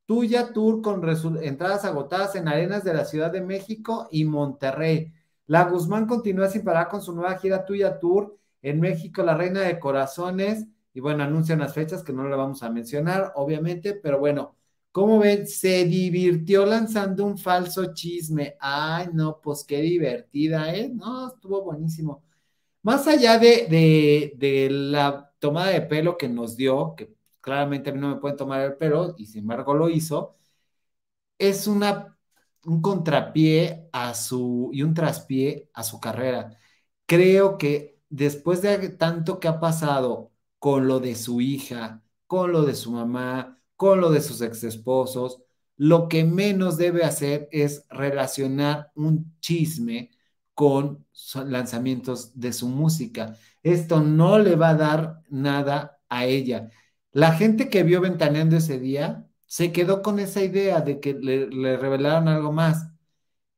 Tuya 0.07 0.53
Tour 0.53 0.81
con 0.83 1.03
entradas 1.43 1.85
agotadas 1.85 2.35
en 2.35 2.49
arenas 2.49 2.83
de 2.85 2.95
la 2.95 3.05
Ciudad 3.05 3.31
de 3.31 3.43
México 3.43 4.09
y 4.11 4.25
Monterrey. 4.25 5.13
La 5.47 5.65
Guzmán 5.65 6.07
continúa 6.07 6.49
sin 6.49 6.65
parar 6.65 6.89
con 6.89 7.03
su 7.03 7.15
nueva 7.15 7.39
gira 7.39 7.67
Tuya 7.67 7.99
Tour 7.99 8.39
en 8.63 8.81
México, 8.81 9.23
la 9.23 9.37
Reina 9.37 9.61
de 9.63 9.79
Corazones. 9.79 10.67
Y 10.95 11.01
bueno, 11.01 11.25
anuncian 11.25 11.59
las 11.61 11.75
fechas 11.75 12.03
que 12.03 12.13
no 12.13 12.29
le 12.29 12.37
vamos 12.37 12.63
a 12.63 12.71
mencionar, 12.71 13.33
obviamente, 13.37 13.95
pero 13.95 14.19
bueno, 14.19 14.57
¿Cómo 14.99 15.19
ven? 15.21 15.47
Se 15.47 15.85
divirtió 15.85 16.67
lanzando 16.67 17.25
un 17.25 17.39
falso 17.39 17.95
chisme. 17.95 18.57
Ay, 18.59 19.09
no, 19.13 19.41
pues 19.41 19.65
qué 19.65 19.81
divertida, 19.81 20.75
¿eh? 20.75 20.91
No, 20.93 21.29
estuvo 21.29 21.63
buenísimo. 21.63 22.25
Más 22.83 23.07
allá 23.07 23.39
de, 23.39 24.35
de, 24.37 24.69
la 24.71 25.33
tomada 25.39 25.71
de 25.71 25.83
pelo 25.83 26.17
que 26.17 26.29
nos 26.29 26.57
dio, 26.57 26.95
que 26.97 27.15
claramente 27.49 27.91
a 27.91 27.93
mí 27.95 28.01
no 28.01 28.09
me 28.11 28.21
pueden 28.21 28.37
tomar 28.37 28.61
el 28.63 28.77
pelo, 28.77 29.15
y 29.19 29.27
sin 29.27 29.41
embargo 29.43 29.75
lo 29.75 29.89
hizo, 29.89 30.37
es 31.39 31.67
una, 31.67 32.17
un 32.65 32.83
contrapié 32.83 33.89
a 33.93 34.15
su, 34.15 34.71
y 34.73 34.83
un 34.83 34.95
traspié 34.95 35.71
a 35.75 35.83
su 35.85 36.01
carrera. 36.01 36.57
Creo 37.07 37.59
que 37.59 38.01
después 38.09 38.63
de 38.63 38.91
tanto 38.91 39.41
que 39.41 39.49
ha 39.49 39.61
pasado 39.61 40.33
con 40.59 40.89
lo 40.89 41.01
de 41.01 41.15
su 41.15 41.41
hija, 41.41 42.03
con 42.27 42.53
lo 42.53 42.63
de 42.65 42.75
su 42.75 42.93
mamá, 42.93 43.61
con 43.77 44.01
lo 44.01 44.11
de 44.11 44.21
sus 44.21 44.41
ex 44.43 44.65
esposos, 44.65 45.43
lo 45.77 46.09
que 46.09 46.25
menos 46.25 46.77
debe 46.77 47.05
hacer 47.05 47.49
es 47.53 47.85
relacionar 47.89 48.91
un 48.97 49.37
chisme 49.41 50.11
con 50.55 51.07
lanzamientos 51.35 52.39
de 52.39 52.53
su 52.53 52.69
música. 52.69 53.37
Esto 53.63 54.01
no 54.01 54.39
le 54.39 54.57
va 54.57 54.71
a 54.71 54.75
dar 54.75 55.23
nada 55.31 56.01
a 56.09 56.27
ella. 56.27 56.71
La 57.13 57.33
gente 57.33 57.69
que 57.69 57.83
vio 57.83 58.01
Ventaneando 58.01 58.57
ese 58.57 58.79
día 58.79 59.27
se 59.47 59.73
quedó 59.73 60.03
con 60.03 60.19
esa 60.19 60.43
idea 60.43 60.81
de 60.81 61.01
que 61.01 61.15
le, 61.15 61.77
revelaron 61.77 62.29
algo 62.29 62.53
más. 62.53 62.89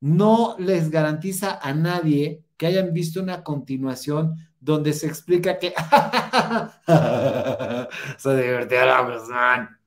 No 0.01 0.57
les 0.59 0.91
garantiza 0.91 1.59
a 1.61 1.75
nadie 1.75 2.45
que 2.57 2.67
hayan 2.67 2.93
visto 2.93 3.21
una 3.21 3.43
continuación 3.43 4.37
donde 4.61 4.93
se 4.93 5.07
explica 5.07 5.59
que 5.59 5.75
se 8.19 8.37
divirtió 8.37 8.87
la 8.87 9.07
persona. 9.07 9.81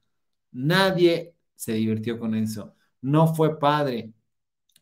Nadie 0.52 1.36
se 1.56 1.74
divirtió 1.74 2.20
con 2.20 2.36
eso. 2.36 2.76
No 3.02 3.34
fue 3.34 3.60
padre. 3.60 4.14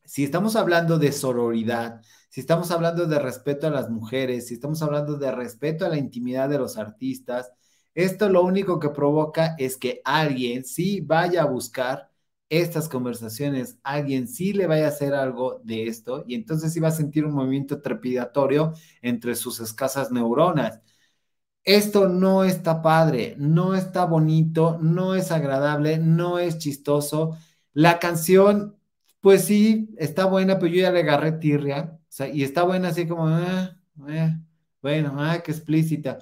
Si 0.06 0.24
estamos 0.24 0.56
hablando 0.56 0.98
de 0.98 1.12
sororidad, 1.12 2.02
si 2.30 2.42
estamos 2.42 2.72
hablando 2.72 3.06
de 3.06 3.20
respeto 3.20 3.68
a 3.68 3.72
las 3.72 3.90
mujeres, 3.90 4.48
si 4.48 4.56
estamos 4.56 4.82
hablando 4.82 5.18
de 5.18 5.32
respeto 5.32 5.86
a 5.86 5.90
la 5.90 5.98
intimidad 5.98 6.50
de 6.50 6.58
los 6.58 6.78
artistas, 6.78 7.52
esto 7.96 8.30
lo 8.30 8.44
único 8.44 8.80
que 8.80 8.90
provoca 8.90 9.56
es 9.58 9.78
que 9.78 10.02
alguien 10.06 10.64
sí 10.66 11.02
vaya 11.02 11.44
a 11.44 11.46
buscar 11.46 12.10
estas 12.50 12.90
conversaciones, 12.90 13.78
alguien 13.84 14.28
sí 14.28 14.54
le 14.54 14.68
vaya 14.68 14.86
a 14.86 14.90
hacer 14.90 15.14
algo 15.14 15.62
de 15.64 15.88
esto 15.88 16.24
y 16.28 16.36
entonces 16.36 16.74
sí 16.74 16.80
va 16.82 16.90
a 16.90 16.92
sentir 16.92 17.26
un 17.26 17.34
movimiento 17.34 17.82
trepidatorio 17.82 18.74
entre 19.02 19.36
sus 19.36 19.60
escasas 19.62 20.12
neuronas. 20.12 20.82
Esto 21.64 22.10
no 22.10 22.44
está 22.44 22.82
padre, 22.82 23.36
no 23.38 23.76
está 23.76 24.06
bonito, 24.06 24.80
no 24.82 25.14
es 25.16 25.32
agradable, 25.32 26.00
no 26.00 26.40
es 26.40 26.58
chistoso. 26.58 27.38
La 27.74 28.00
canción, 28.00 28.78
pues 29.22 29.46
sí, 29.46 29.90
está 29.98 30.26
buena, 30.26 30.58
pero 30.60 30.74
yo 30.74 30.82
ya 30.82 30.92
le 30.92 31.02
agarré 31.02 31.34
tirria 31.34 32.00
y 32.34 32.44
está 32.44 32.64
buena 32.64 32.90
así 32.90 33.08
como, 33.08 33.28
ah, 33.28 33.78
eh, 34.10 34.36
bueno, 34.82 35.16
ah, 35.20 35.42
qué 35.44 35.52
explícita. 35.52 36.20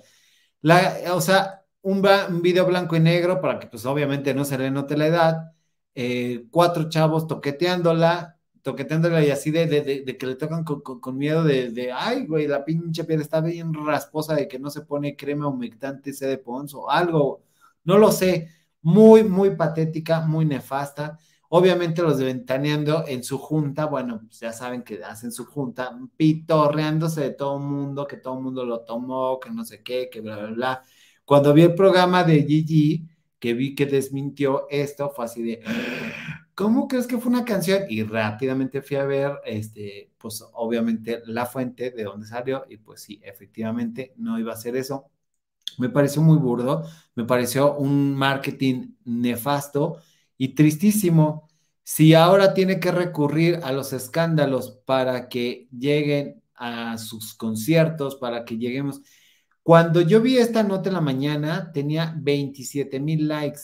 La, 0.61 1.13
o 1.15 1.21
sea, 1.21 1.58
un, 1.89 2.41
video 2.41 2.65
blanco 2.65 2.95
y 2.95 2.99
negro 2.99 3.41
para 3.41 3.59
que 3.59 3.67
pues 3.67 3.85
obviamente 3.85 4.33
no 4.33 4.45
se 4.45 4.57
le 4.57 4.71
note 4.71 4.97
la 4.97 5.07
edad, 5.07 5.51
eh, 5.95 6.45
cuatro 6.51 6.89
chavos 6.89 7.27
toqueteándola, 7.27 8.37
toqueteándola 8.61 9.23
y 9.23 9.31
así 9.31 9.51
de, 9.51 9.67
de, 9.67 10.17
que 10.17 10.25
le 10.27 10.35
tocan 10.35 10.63
con, 10.63 11.17
miedo 11.17 11.43
de, 11.43 11.91
ay, 11.93 12.25
güey, 12.25 12.47
la 12.47 12.63
pinche 12.65 13.03
piel 13.05 13.21
está 13.21 13.41
bien 13.41 13.73
rasposa 13.73 14.35
de 14.35 14.47
que 14.47 14.59
no 14.59 14.69
se 14.69 14.81
pone 14.81 15.15
crema 15.15 15.47
humectante 15.47 16.11
ese 16.11 16.27
de 16.27 16.37
Pons 16.37 16.73
o 16.75 16.89
algo, 16.89 17.43
no 17.83 17.97
lo 17.97 18.11
sé, 18.11 18.49
muy, 18.81 19.23
muy 19.23 19.55
patética, 19.55 20.21
muy 20.21 20.45
nefasta. 20.45 21.17
Obviamente 21.51 22.03
los 22.03 22.17
de 22.19 22.25
Ventaneando 22.25 23.05
en 23.07 23.23
su 23.23 23.39
junta, 23.39 23.85
bueno, 23.85 24.21
pues 24.27 24.39
ya 24.39 24.53
saben 24.53 24.83
que 24.83 25.03
hacen 25.03 25.31
su 25.31 25.45
junta, 25.45 25.97
pitorreándose 26.15 27.21
de 27.21 27.31
todo 27.31 27.57
el 27.57 27.63
mundo, 27.63 28.05
que 28.07 28.17
todo 28.17 28.37
el 28.37 28.43
mundo 28.43 28.65
lo 28.65 28.81
tomó, 28.81 29.39
que 29.39 29.49
no 29.49 29.65
sé 29.65 29.81
qué, 29.81 30.09
que 30.11 30.21
bla, 30.21 30.37
bla, 30.37 30.51
bla. 30.51 30.83
Cuando 31.29 31.53
vi 31.53 31.61
el 31.61 31.75
programa 31.75 32.23
de 32.23 32.43
Gigi, 32.43 33.07
que 33.37 33.53
vi 33.53 33.75
que 33.75 33.85
desmintió 33.85 34.65
esto, 34.67 35.11
fue 35.11 35.25
así 35.25 35.43
de, 35.43 35.61
¿cómo 36.55 36.87
crees 36.87 37.05
que 37.05 37.19
fue 37.19 37.31
una 37.31 37.45
canción? 37.45 37.83
Y 37.87 38.01
rápidamente 38.01 38.81
fui 38.81 38.97
a 38.97 39.05
ver, 39.05 39.33
este, 39.45 40.11
pues 40.17 40.43
obviamente 40.53 41.21
la 41.27 41.45
fuente 41.45 41.91
de 41.91 42.03
dónde 42.03 42.25
salió, 42.25 42.65
y 42.67 42.77
pues 42.77 43.03
sí, 43.03 43.21
efectivamente 43.23 44.15
no 44.17 44.39
iba 44.39 44.53
a 44.53 44.55
ser 44.55 44.75
eso. 44.75 45.11
Me 45.77 45.89
pareció 45.89 46.23
muy 46.23 46.39
burdo, 46.39 46.87
me 47.13 47.25
pareció 47.25 47.75
un 47.75 48.15
marketing 48.15 48.95
nefasto 49.05 49.99
y 50.35 50.55
tristísimo. 50.55 51.47
Si 51.83 52.15
ahora 52.15 52.55
tiene 52.55 52.79
que 52.79 52.91
recurrir 52.91 53.59
a 53.61 53.71
los 53.71 53.93
escándalos 53.93 54.81
para 54.83 55.29
que 55.29 55.67
lleguen 55.77 56.41
a 56.55 56.97
sus 56.97 57.35
conciertos, 57.35 58.15
para 58.15 58.45
que 58.45 58.57
lleguemos. 58.57 59.03
Cuando 59.63 60.01
yo 60.01 60.21
vi 60.21 60.37
esta 60.37 60.63
nota 60.63 60.89
en 60.89 60.95
la 60.95 61.01
mañana, 61.01 61.71
tenía 61.71 62.13
27 62.17 62.99
mil 62.99 63.27
likes. 63.27 63.61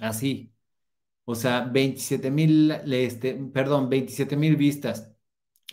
Así. 0.00 0.52
O 1.24 1.34
sea, 1.34 1.62
27 1.62 2.30
mil, 2.30 2.70
este, 2.72 3.34
perdón, 3.34 3.88
27 3.90 4.36
mil 4.36 4.56
vistas. 4.56 5.12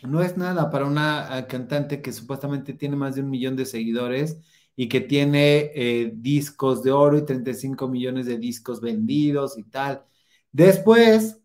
No 0.04 0.22
es 0.22 0.36
nada 0.36 0.70
para 0.70 0.86
una 0.86 1.36
ah, 1.36 1.46
cantante 1.48 2.02
que 2.02 2.12
supuestamente 2.12 2.74
tiene 2.74 2.96
más 2.96 3.16
de 3.16 3.22
un 3.22 3.30
millón 3.30 3.56
de 3.56 3.66
seguidores 3.66 4.38
y 4.76 4.88
que 4.88 5.00
tiene 5.02 5.72
eh, 5.74 6.12
discos 6.14 6.82
de 6.82 6.92
oro 6.92 7.18
y 7.18 7.24
35 7.26 7.88
millones 7.88 8.26
de 8.26 8.38
discos 8.38 8.80
vendidos 8.80 9.58
y 9.58 9.64
tal. 9.64 10.04
Después, 10.52 11.40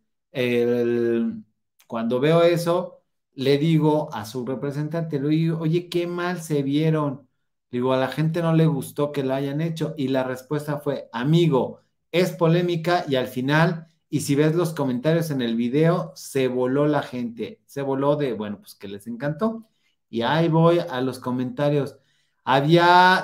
cuando 1.87 2.19
veo 2.19 2.43
eso, 2.43 3.01
le 3.33 3.57
digo 3.57 4.13
a 4.13 4.25
su 4.25 4.45
representante, 4.45 5.19
le 5.19 5.29
digo, 5.29 5.59
oye, 5.59 5.89
qué 5.89 6.07
mal 6.07 6.41
se 6.41 6.63
vieron. 6.63 7.27
Digo, 7.71 7.93
a 7.93 7.97
la 7.97 8.09
gente 8.09 8.41
no 8.41 8.53
le 8.53 8.65
gustó 8.67 9.11
que 9.11 9.23
lo 9.23 9.33
hayan 9.33 9.61
hecho 9.61 9.93
y 9.97 10.09
la 10.09 10.23
respuesta 10.23 10.79
fue, 10.79 11.09
amigo, 11.13 11.79
es 12.11 12.31
polémica 12.31 13.05
y 13.07 13.15
al 13.15 13.27
final, 13.27 13.87
y 14.09 14.21
si 14.21 14.35
ves 14.35 14.55
los 14.55 14.73
comentarios 14.73 15.31
en 15.31 15.41
el 15.41 15.55
video, 15.55 16.11
se 16.15 16.47
voló 16.49 16.87
la 16.87 17.01
gente, 17.01 17.61
se 17.65 17.81
voló 17.81 18.15
de, 18.17 18.33
bueno, 18.33 18.59
pues 18.59 18.75
que 18.75 18.87
les 18.89 19.07
encantó. 19.07 19.67
Y 20.09 20.21
ahí 20.23 20.49
voy 20.49 20.79
a 20.79 20.99
los 21.01 21.19
comentarios. 21.19 21.97
Había 22.43 23.23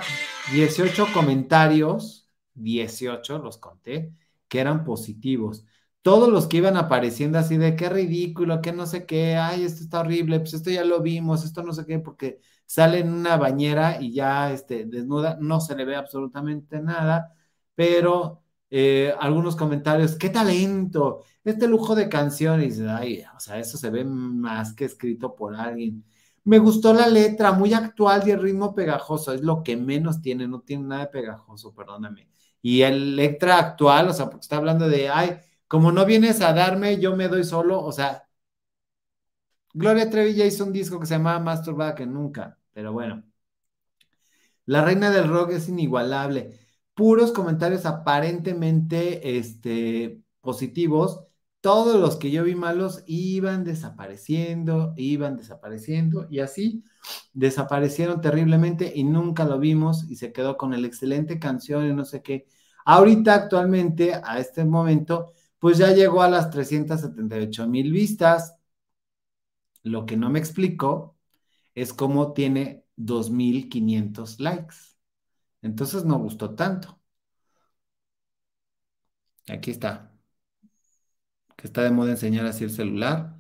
18 0.54 1.08
comentarios, 1.14 2.30
18 2.54 3.40
los 3.40 3.58
conté, 3.58 4.14
que 4.48 4.60
eran 4.60 4.84
positivos. 4.86 5.66
Todos 6.02 6.30
los 6.30 6.48
que 6.48 6.58
iban 6.58 6.78
apareciendo 6.78 7.38
así 7.38 7.58
de 7.58 7.76
qué 7.76 7.90
ridículo, 7.90 8.62
qué 8.62 8.72
no 8.72 8.86
sé 8.86 9.06
qué, 9.06 9.36
ay, 9.36 9.64
esto 9.64 9.84
está 9.84 10.00
horrible, 10.02 10.40
pues 10.40 10.54
esto 10.54 10.70
ya 10.70 10.86
lo 10.86 11.02
vimos, 11.02 11.44
esto 11.44 11.64
no 11.64 11.74
sé 11.74 11.86
qué, 11.86 12.00
porque 12.00 12.40
sale 12.68 13.00
en 13.00 13.12
una 13.14 13.38
bañera 13.38 14.00
y 14.02 14.14
ya 14.14 14.52
este, 14.54 14.86
desnuda, 14.86 15.38
no 15.42 15.62
se 15.62 15.76
le 15.76 15.86
ve 15.86 15.96
absolutamente 15.96 16.82
nada, 16.82 17.34
pero 17.76 18.44
eh, 18.70 19.14
algunos 19.20 19.56
comentarios, 19.56 20.16
qué 20.18 20.30
talento, 20.30 21.24
este 21.44 21.68
lujo 21.68 21.96
de 21.96 22.10
canciones, 22.10 22.80
ay, 22.82 23.24
o 23.36 23.40
sea, 23.40 23.58
eso 23.60 23.78
se 23.78 23.90
ve 23.90 24.04
más 24.06 24.74
que 24.74 24.86
escrito 24.86 25.36
por 25.36 25.56
alguien. 25.56 26.04
Me 26.44 26.60
gustó 26.60 26.94
la 26.94 27.08
letra, 27.08 27.52
muy 27.54 27.74
actual 27.74 28.28
y 28.28 28.32
el 28.32 28.42
ritmo 28.42 28.76
pegajoso, 28.76 29.34
es 29.34 29.42
lo 29.42 29.64
que 29.64 29.78
menos 29.78 30.22
tiene, 30.22 30.48
no 30.48 30.62
tiene 30.62 30.84
nada 30.86 31.02
de 31.06 31.08
pegajoso, 31.12 31.74
perdóname. 31.74 32.30
Y 32.62 32.82
el 32.82 33.16
letra 33.16 33.58
actual, 33.60 34.10
o 34.10 34.14
sea, 34.14 34.26
porque 34.30 34.42
está 34.44 34.58
hablando 34.58 34.88
de, 34.90 35.10
ay, 35.10 35.38
como 35.68 35.92
no 35.92 36.06
vienes 36.06 36.42
a 36.42 36.54
darme, 36.54 37.00
yo 37.00 37.16
me 37.16 37.28
doy 37.28 37.44
solo, 37.44 37.84
o 37.84 37.92
sea, 37.92 38.27
Gloria 39.78 40.10
Trevi 40.10 40.34
ya 40.34 40.46
hizo 40.46 40.66
un 40.66 40.74
disco 40.74 41.00
que 41.00 41.06
se 41.06 41.16
llama 41.16 41.40
Masturbada 41.40 41.96
que 41.96 42.06
nunca, 42.06 42.58
pero 42.74 42.94
bueno. 42.94 43.24
La 44.66 44.84
reina 44.84 45.12
del 45.12 45.30
rock 45.30 45.52
es 45.52 45.70
inigualable. 45.70 46.60
Puros 46.94 47.32
comentarios 47.32 47.86
aparentemente 47.86 49.38
este, 49.38 50.22
positivos 50.42 51.28
todos 51.62 52.00
los 52.00 52.16
que 52.16 52.32
yo 52.32 52.44
vi 52.44 52.56
malos 52.56 53.04
iban 53.08 53.64
desapareciendo, 53.64 54.94
iban 54.96 55.36
desapareciendo 55.36 56.28
y 56.30 56.40
así 56.40 56.84
desaparecieron 57.34 58.22
terriblemente 58.22 58.94
y 58.96 59.04
nunca 59.04 59.44
lo 59.44 59.60
vimos 59.60 60.06
y 60.10 60.16
se 60.16 60.32
quedó 60.32 60.56
con 60.58 60.74
el 60.74 60.86
excelente 60.86 61.40
canción 61.40 61.86
y 61.86 61.94
no 61.94 62.06
sé 62.06 62.22
qué. 62.22 62.48
Ahorita 62.86 63.34
actualmente, 63.36 64.14
a 64.14 64.40
este 64.40 64.64
momento, 64.66 65.34
pues 65.60 65.78
ya 65.78 65.92
llegó 65.94 66.22
a 66.22 66.30
las 66.30 66.50
378 66.52 67.68
mil 67.68 67.92
vistas. 67.92 68.56
Lo 69.88 70.06
que 70.06 70.18
no 70.18 70.30
me 70.30 70.40
explico 70.40 71.18
es 71.76 71.94
cómo 71.94 72.34
tiene 72.34 72.86
2.500 72.98 74.40
likes. 74.40 74.76
Entonces 75.62 76.06
no 76.06 76.20
gustó 76.20 76.56
tanto. 76.56 77.02
Aquí 79.50 79.72
está 79.72 80.12
que 81.58 81.68
está 81.68 81.84
de 81.84 81.92
moda 81.92 82.12
enseñar 82.12 82.46
así 82.46 82.64
el 82.64 82.72
celular. 82.72 83.36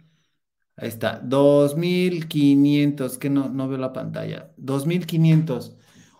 Ahí 0.77 0.89
está, 0.89 1.19
2500, 1.23 3.17
que 3.17 3.29
no, 3.29 3.49
no 3.49 3.67
veo 3.69 3.77
la 3.79 3.93
pantalla. 3.93 4.53
2500. 4.57 5.77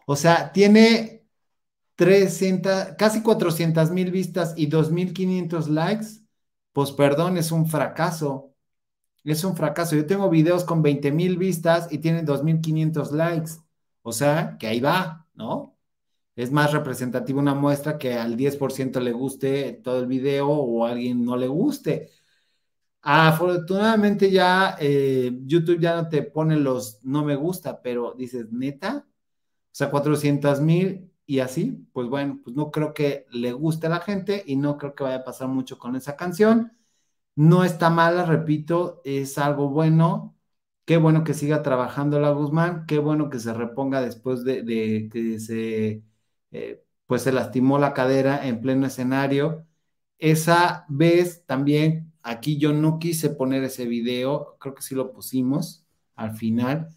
O 0.08 0.16
sea, 0.16 0.54
tiene 0.54 1.26
300, 1.96 2.96
casi 2.98 3.24
400 3.24 3.92
mil 3.92 4.12
vistas 4.12 4.54
y 4.58 4.68
2.500 4.68 5.70
likes, 5.70 6.08
pues 6.74 6.92
perdón, 6.92 7.38
es 7.38 7.52
un 7.52 7.68
fracaso. 7.68 8.56
Es 9.28 9.44
un 9.44 9.56
fracaso. 9.58 9.96
Yo 9.96 10.06
tengo 10.06 10.30
videos 10.30 10.64
con 10.64 10.82
20 10.82 11.12
mil 11.12 11.38
vistas 11.38 11.90
y 11.92 11.98
tienen 12.00 12.26
2.500 12.26 13.12
likes. 13.12 13.52
O 14.02 14.14
sea, 14.14 14.58
que 14.58 14.68
ahí 14.68 14.80
va, 14.80 15.28
¿no? 15.36 15.78
Es 16.36 16.52
más 16.52 16.72
representativa 16.74 17.40
una 17.40 17.56
muestra 17.56 17.98
que 17.98 18.14
al 18.16 18.38
10% 18.38 19.00
le 19.02 19.12
guste 19.12 19.74
todo 19.84 20.00
el 20.00 20.08
video 20.08 20.50
o 20.50 20.86
a 20.86 20.92
alguien 20.92 21.26
no 21.26 21.36
le 21.38 21.48
guste. 21.48 22.12
Afortunadamente 23.02 24.32
ya 24.32 24.78
eh, 24.80 25.32
YouTube 25.46 25.80
ya 25.80 25.96
no 25.96 26.10
te 26.10 26.24
pone 26.24 26.58
los 26.58 27.04
no 27.04 27.24
me 27.26 27.36
gusta, 27.36 27.82
pero 27.82 28.14
dices, 28.18 28.52
neta, 28.52 29.08
o 29.08 29.70
sea, 29.72 29.90
400 29.92 30.62
mil 30.62 31.12
y 31.26 31.40
así, 31.40 31.88
pues 31.94 32.08
bueno, 32.08 32.40
pues 32.44 32.56
no 32.56 32.72
creo 32.72 32.94
que 32.94 33.26
le 33.32 33.52
guste 33.54 33.88
a 33.88 33.92
la 33.92 34.00
gente 34.02 34.44
y 34.46 34.56
no 34.58 34.78
creo 34.78 34.96
que 34.96 35.04
vaya 35.04 35.18
a 35.18 35.24
pasar 35.26 35.48
mucho 35.50 35.78
con 35.78 35.96
esa 35.96 36.16
canción. 36.16 36.77
No 37.38 37.64
está 37.64 37.90
mala, 37.90 38.26
repito, 38.26 39.02
es 39.06 39.38
algo 39.38 39.70
bueno. 39.70 40.36
Qué 40.86 40.98
bueno 40.98 41.24
que 41.24 41.34
siga 41.34 41.64
trabajando 41.64 42.20
la 42.20 42.32
Guzmán, 42.32 42.86
qué 42.88 42.98
bueno 43.00 43.30
que 43.30 43.40
se 43.40 43.54
reponga 43.54 44.02
después 44.02 44.44
de, 44.44 45.10
que 45.12 45.40
se, 45.40 46.04
eh, 46.52 46.84
pues 47.06 47.24
se 47.24 47.32
lastimó 47.34 47.80
la 47.80 47.94
cadera 47.94 48.48
en 48.48 48.62
pleno 48.62 48.88
escenario. 48.88 49.66
Esa 50.20 50.86
vez 50.90 51.46
también 51.46 52.08
Aquí 52.28 52.58
yo 52.58 52.74
no 52.74 53.00
quise 53.00 53.30
poner 53.30 53.64
ese 53.64 53.86
video, 53.86 54.58
creo 54.60 54.76
que 54.76 54.82
sí 54.82 54.96
lo 54.96 55.14
pusimos 55.14 55.86
al 56.16 56.36
final. 56.36 56.90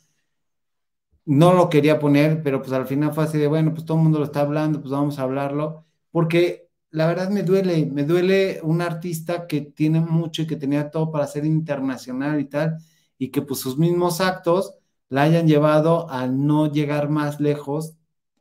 No 1.24 1.53
lo 1.55 1.68
quería 1.70 1.99
poner, 2.01 2.43
pero 2.43 2.61
pues 2.61 2.72
al 2.72 2.86
final 2.86 3.12
fue 3.12 3.24
así 3.24 3.38
de, 3.38 3.47
bueno, 3.47 3.72
pues 3.72 3.84
todo 3.84 3.97
el 3.99 4.03
mundo 4.03 4.18
lo 4.18 4.24
está 4.24 4.41
hablando, 4.41 4.80
pues 4.80 4.91
vamos 4.91 5.18
a 5.18 5.22
hablarlo, 5.22 5.86
porque 6.11 6.70
la 6.91 7.07
verdad 7.07 7.30
me 7.30 7.43
duele, 7.43 7.86
me 7.86 8.05
duele 8.05 8.61
un 8.62 8.80
artista 8.82 9.47
que 9.47 9.61
tiene 9.62 10.01
mucho 10.01 10.43
y 10.43 10.47
que 10.47 10.57
tenía 10.57 10.91
todo 10.91 11.11
para 11.11 11.26
ser 11.26 11.45
internacional 11.47 12.41
y 12.41 12.47
tal, 12.47 12.78
y 13.18 13.30
que 13.30 13.43
pues 13.43 13.61
sus 13.61 13.78
mismos 13.78 14.20
actos 14.20 14.74
la 15.09 15.22
hayan 15.22 15.47
llevado 15.47 16.11
a 16.11 16.26
no 16.26 16.70
llegar 16.72 17.09
más 17.11 17.41
lejos 17.41 17.95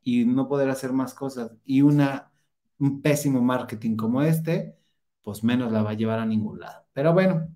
y 0.03 0.25
no 0.25 0.47
poder 0.47 0.69
hacer 0.69 0.93
más 0.93 1.13
cosas. 1.13 1.51
Y 1.65 1.81
una, 1.81 2.31
un 2.79 3.01
pésimo 3.01 3.41
marketing 3.41 3.95
como 3.95 4.21
este, 4.21 4.77
pues 5.21 5.43
menos 5.43 5.71
la 5.71 5.83
va 5.83 5.91
a 5.91 5.93
llevar 5.93 6.19
a 6.19 6.25
ningún 6.25 6.59
lado. 6.59 6.85
Pero 6.93 7.13
bueno, 7.13 7.47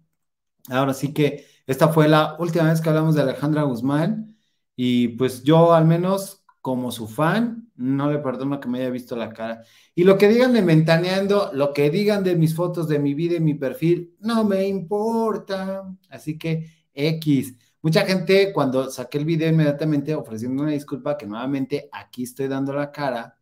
ahora 0.70 0.94
sí 0.94 1.14
que 1.14 1.46
esta 1.68 1.90
fue 1.90 2.08
la 2.08 2.36
última 2.40 2.66
vez 2.70 2.82
que 2.82 2.90
hablamos 2.90 3.16
de 3.16 3.22
Alejandra 3.22 3.64
Guzmán 3.64 4.38
y 4.76 5.10
pues 5.10 5.44
yo 5.44 5.74
al 5.74 5.86
menos 5.86 6.43
como 6.64 6.92
su 6.92 7.08
fan, 7.10 7.70
no 7.76 8.12
le 8.12 8.20
perdono 8.20 8.60
que 8.62 8.70
me 8.70 8.80
haya 8.80 8.90
visto 8.92 9.16
la 9.18 9.34
cara. 9.34 9.64
Y 9.96 10.06
lo 10.06 10.18
que 10.18 10.30
digan 10.30 10.54
de 10.54 10.62
Mentaneando, 10.64 11.52
lo 11.54 11.74
que 11.74 11.90
digan 11.90 12.24
de 12.24 12.36
mis 12.38 12.56
fotos, 12.56 12.88
de 12.88 13.00
mi 13.00 13.14
vida 13.16 13.36
y 13.36 13.42
mi 13.42 13.56
perfil, 13.56 14.16
no 14.22 14.46
me 14.46 14.68
importa. 14.68 15.84
Así 16.10 16.38
que 16.38 16.70
X. 16.94 17.56
Mucha 17.82 18.06
gente 18.06 18.54
cuando 18.54 18.90
saqué 18.92 19.18
el 19.20 19.26
video 19.26 19.50
inmediatamente 19.50 20.16
ofreciendo 20.16 20.64
una 20.64 20.72
disculpa 20.72 21.18
que 21.18 21.28
nuevamente 21.28 21.90
aquí 21.92 22.24
estoy 22.24 22.48
dando 22.48 22.74
la 22.74 22.92
cara 22.92 23.38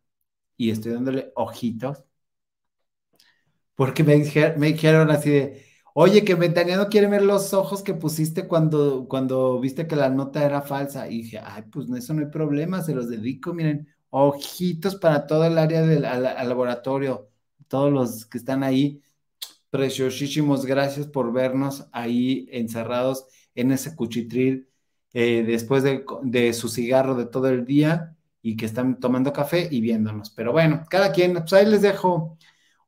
y 0.56 0.70
estoy 0.70 0.92
dándole 0.92 1.32
ojitos 1.36 2.04
porque 3.74 4.04
me, 4.04 4.14
dijeron, 4.16 5.10
así 5.10 5.30
de, 5.30 5.66
oye, 5.94 6.24
que 6.24 6.34
Ventaneando 6.34 6.88
quiere 6.88 7.06
ver 7.06 7.22
los 7.22 7.52
ojos 7.54 7.82
que 7.82 7.94
pusiste 7.94 8.46
cuando, 8.46 9.06
cuando 9.08 9.60
viste 9.60 9.86
que 9.86 9.96
la 9.96 10.10
nota 10.10 10.44
era 10.44 10.62
falsa. 10.62 11.08
Y 11.08 11.22
dije, 11.22 11.40
ay, 11.42 11.62
pues 11.70 11.88
eso 11.90 12.14
no 12.14 12.20
hay 12.20 12.26
problema, 12.30 12.82
se 12.82 12.94
los 12.94 13.08
dedico, 13.08 13.54
miren, 13.54 13.88
ojitos 14.10 14.96
para 14.96 15.26
todo 15.26 15.44
el 15.46 15.58
área 15.58 15.82
del 15.82 16.02
laboratorio, 16.02 17.30
todos 17.68 17.92
los 17.92 18.26
que 18.26 18.38
están 18.38 18.62
ahí. 18.62 19.02
Preciosísimos, 19.70 20.66
gracias 20.66 21.06
por 21.06 21.32
vernos 21.32 21.86
ahí 21.92 22.46
encerrados 22.52 23.26
en 23.54 23.72
ese 23.72 23.96
cuchitril 23.96 24.68
eh, 25.14 25.44
después 25.46 25.82
de, 25.82 26.04
de, 26.22 26.52
su 26.52 26.68
cigarro 26.68 27.14
de 27.14 27.26
todo 27.26 27.48
el 27.48 27.64
día 27.64 28.16
y 28.42 28.56
que 28.56 28.66
están 28.66 28.98
tomando 29.00 29.32
café 29.32 29.68
y 29.70 29.80
viéndonos. 29.80 30.30
Pero 30.30 30.52
bueno, 30.52 30.84
cada 30.90 31.12
quien, 31.12 31.34
pues 31.34 31.52
ahí 31.54 31.66
les 31.66 31.82
dejo 31.82 32.36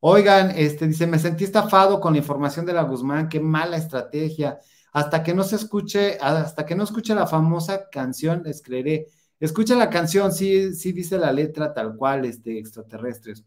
Oigan, 0.07 0.51
este 0.55 0.87
dice, 0.87 1.07
me 1.07 1.19
sentí 1.19 1.45
estafado 1.45 1.99
con 1.99 2.13
la 2.13 2.19
información 2.19 2.67
de 2.67 2.75
la 2.75 2.83
Guzmán, 2.83 3.27
qué 3.31 3.41
mala 3.41 3.79
estrategia. 3.79 4.59
Hasta 4.93 5.23
que 5.23 5.33
no 5.33 5.43
se 5.45 5.57
escuche, 5.57 6.19
hasta 6.21 6.67
que 6.67 6.75
no 6.75 6.85
escuche 6.85 7.15
la 7.15 7.27
famosa 7.27 7.89
canción, 7.91 8.43
les 8.45 8.61
creeré. 8.63 9.07
Escucha 9.41 9.75
la 9.77 9.89
canción, 9.89 10.31
sí, 10.33 10.75
sí 10.75 10.93
dice 10.93 11.17
la 11.17 11.33
letra 11.33 11.73
tal 11.73 11.97
cual, 11.97 12.27
este, 12.27 12.59
extraterrestres. 12.59 13.47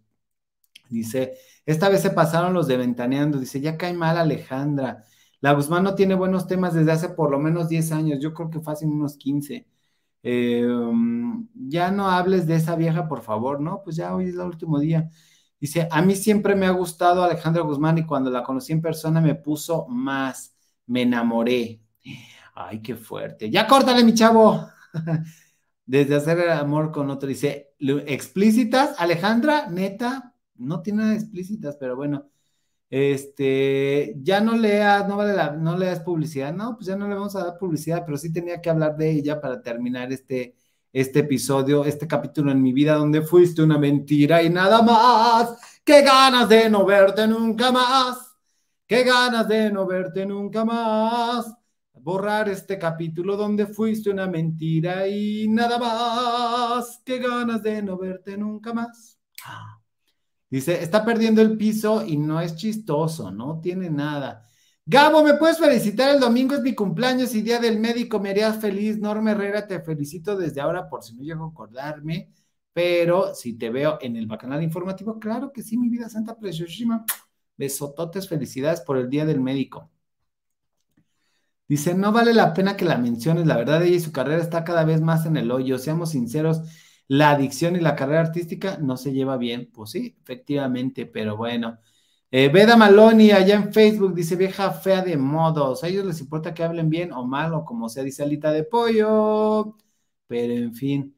Dice, 0.89 1.34
esta 1.66 1.89
vez 1.89 2.01
se 2.01 2.10
pasaron 2.12 2.53
los 2.53 2.68
de 2.68 2.78
Ventaneando, 2.78 3.39
dice, 3.39 3.62
ya 3.62 3.78
cae 3.78 3.93
mal 3.93 4.18
Alejandra. 4.18 5.03
La 5.41 5.53
Guzmán 5.53 5.84
no 5.84 5.93
tiene 5.95 6.16
buenos 6.16 6.47
temas 6.47 6.74
desde 6.74 6.91
hace 6.91 7.10
por 7.10 7.30
lo 7.32 7.39
menos 7.39 7.70
10 7.70 7.91
años, 7.91 8.20
yo 8.20 8.34
creo 8.34 8.49
que 8.49 8.62
fácil 8.62 8.89
unos 8.89 9.18
15. 9.18 9.68
Eh, 10.24 10.66
um, 10.68 11.47
ya 11.53 11.91
no 11.91 12.10
hables 12.10 12.47
de 12.47 12.55
esa 12.55 12.76
vieja, 12.76 13.08
por 13.08 13.22
favor, 13.22 13.62
¿no? 13.62 13.82
Pues 13.84 13.95
ya 13.95 14.16
hoy 14.16 14.30
es 14.30 14.34
el 14.36 14.41
último 14.41 14.80
día. 14.80 15.10
Dice, 15.60 15.88
a 15.89 16.01
mí 16.01 16.16
siempre 16.16 16.55
me 16.55 16.68
ha 16.68 16.72
gustado 16.72 17.24
Alejandra 17.24 17.64
Guzmán 17.64 17.97
y 17.97 18.05
cuando 18.05 18.30
la 18.30 18.43
conocí 18.43 18.74
en 18.74 18.82
persona 18.82 19.22
me 19.22 19.36
puso 19.36 19.88
más, 19.88 20.55
me 20.86 21.01
enamoré. 21.03 21.82
Ay, 22.53 22.82
qué 22.82 22.95
fuerte. 22.95 23.49
Ya 23.49 23.68
córtale, 23.68 24.03
mi 24.03 24.14
chavo. 24.14 24.68
Desde 25.86 26.16
hacer 26.16 26.39
el 26.39 26.51
amor 26.51 26.91
con 26.91 27.10
otro. 27.10 27.30
Dice, 27.30 27.76
explícitas, 27.80 28.95
Alejandra, 28.99 29.68
neta, 29.70 30.36
no 30.55 30.82
tiene 30.82 31.03
nada 31.03 31.16
explícitas, 31.16 31.78
pero 31.78 31.95
bueno. 31.95 32.30
Este, 32.89 34.16
ya 34.22 34.39
no 34.39 34.55
leas, 34.55 35.08
no 35.08 35.18
vale 35.18 35.34
la, 35.34 35.51
no 35.51 35.78
leas 35.78 35.99
publicidad. 36.01 36.53
No, 36.53 36.76
pues 36.76 36.88
ya 36.88 36.95
no 36.95 37.08
le 37.08 37.16
vamos 37.16 37.36
a 37.36 37.43
dar 37.45 37.58
publicidad, 37.58 38.03
pero 38.05 38.18
sí 38.18 38.32
tenía 38.32 38.62
que 38.62 38.70
hablar 38.70 38.95
de 38.97 39.12
ella 39.12 39.41
para 39.41 39.62
terminar 39.62 40.12
este, 40.14 40.55
este 40.91 41.19
episodio, 41.19 41.85
este 41.85 42.07
capítulo 42.07 42.51
en 42.51 42.61
mi 42.61 42.73
vida 42.73 42.95
donde 42.95 43.21
fuiste 43.21 43.61
una 43.61 43.77
mentira 43.77 44.41
y 44.41 44.49
nada 44.49 44.81
más. 44.81 45.81
Qué 45.83 46.01
ganas 46.01 46.49
de 46.49 46.69
no 46.69 46.85
verte 46.85 47.27
nunca 47.27 47.71
más. 47.71 48.35
Qué 48.85 49.03
ganas 49.03 49.47
de 49.47 49.71
no 49.71 49.85
verte 49.85 50.25
nunca 50.25 50.63
más. 50.63 51.53
Borrar 51.93 52.47
este 52.49 52.79
capítulo 52.79 53.35
donde 53.35 53.67
fuiste 53.67 54.09
una 54.09 54.27
mentira 54.27 55.07
y 55.07 55.47
nada 55.49 55.77
más. 55.77 57.01
Qué 57.03 57.19
ganas 57.19 57.61
de 57.61 57.81
no 57.81 57.97
verte 57.97 58.38
nunca 58.38 58.73
más. 58.73 59.19
Dice, 60.49 60.81
está 60.81 61.03
perdiendo 61.03 61.41
el 61.41 61.57
piso 61.57 62.05
y 62.05 62.15
no 62.15 62.39
es 62.39 62.55
chistoso, 62.55 63.31
no 63.31 63.59
tiene 63.59 63.89
nada. 63.89 64.47
Gabo, 64.89 65.21
¿me 65.21 65.33
puedes 65.33 65.57
felicitar? 65.59 66.15
El 66.15 66.21
domingo 66.21 66.55
es 66.55 66.61
mi 66.61 66.73
cumpleaños 66.73 67.35
y 67.35 67.41
día 67.41 67.59
del 67.59 67.77
médico, 67.77 68.21
me 68.21 68.29
harías 68.29 68.57
feliz. 68.61 68.97
Norma 68.97 69.31
Herrera, 69.31 69.67
te 69.67 69.81
felicito 69.81 70.38
desde 70.38 70.61
ahora 70.61 70.88
por 70.88 71.03
si 71.03 71.13
no 71.13 71.23
llego 71.23 71.43
a 71.43 71.49
acordarme, 71.49 72.31
pero 72.71 73.35
si 73.35 73.57
te 73.57 73.69
veo 73.69 73.97
en 74.01 74.15
el 74.15 74.27
bacanal 74.27 74.63
informativo, 74.63 75.19
claro 75.19 75.51
que 75.51 75.61
sí, 75.61 75.77
mi 75.77 75.89
vida 75.89 76.07
santa 76.07 76.38
preciosísima. 76.38 77.03
Besototes, 77.57 78.29
felicidades 78.29 78.79
por 78.79 78.97
el 78.97 79.09
día 79.09 79.25
del 79.25 79.41
médico. 79.41 79.91
Dice, 81.67 81.93
no 81.93 82.13
vale 82.13 82.33
la 82.33 82.53
pena 82.53 82.77
que 82.77 82.85
la 82.85 82.97
menciones, 82.97 83.45
la 83.45 83.57
verdad 83.57 83.83
ella 83.83 83.97
y 83.97 83.99
su 83.99 84.13
carrera 84.13 84.41
está 84.41 84.63
cada 84.63 84.85
vez 84.85 85.01
más 85.01 85.25
en 85.25 85.35
el 85.35 85.51
hoyo, 85.51 85.77
seamos 85.77 86.11
sinceros, 86.11 86.61
la 87.09 87.31
adicción 87.31 87.75
y 87.75 87.81
la 87.81 87.95
carrera 87.95 88.21
artística 88.21 88.77
no 88.77 88.95
se 88.95 89.11
lleva 89.11 89.35
bien, 89.38 89.69
pues 89.73 89.91
sí, 89.91 90.15
efectivamente, 90.21 91.05
pero 91.05 91.35
bueno. 91.35 91.79
Eh, 92.30 92.49
Veda 92.49 92.75
Maloni 92.75 93.32
allá 93.32 93.55
en 93.55 93.71
Facebook 93.73 94.13
dice 94.13 94.36
vieja 94.36 94.71
fea 94.71 95.01
de 95.01 95.17
modos. 95.17 95.84
A 95.84 95.88
ellos 95.88 96.05
les 96.05 96.19
importa 96.19 96.53
que 96.53 96.63
hablen 96.63 96.89
bien 96.89 97.13
o 97.13 97.25
mal 97.25 97.53
o 97.53 97.63
como 97.65 97.88
sea, 97.89 98.03
dice 98.03 98.23
alita 98.23 98.51
de 98.51 98.63
pollo. 98.63 99.75
Pero 100.28 100.53
en 100.53 100.73
fin. 100.75 101.15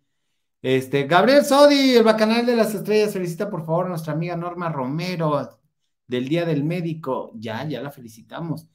Este, 0.62 1.06
Gabriel 1.08 1.46
Sodi, 1.46 1.96
el 1.96 2.04
bacanal 2.04 2.46
de 2.46 2.56
las 2.56 2.76
estrellas, 2.76 3.14
felicita 3.14 3.50
por 3.50 3.66
favor 3.66 3.86
a 3.88 3.90
nuestra 3.90 4.14
amiga 4.14 4.36
Norma 4.36 4.70
Romero 4.70 5.60
del 6.08 6.28
Día 6.30 6.46
del 6.46 6.64
Médico. 6.64 7.32
Ya, 7.36 7.64
ya 7.68 7.82
la 7.82 7.92
felicitamos. 7.92 8.68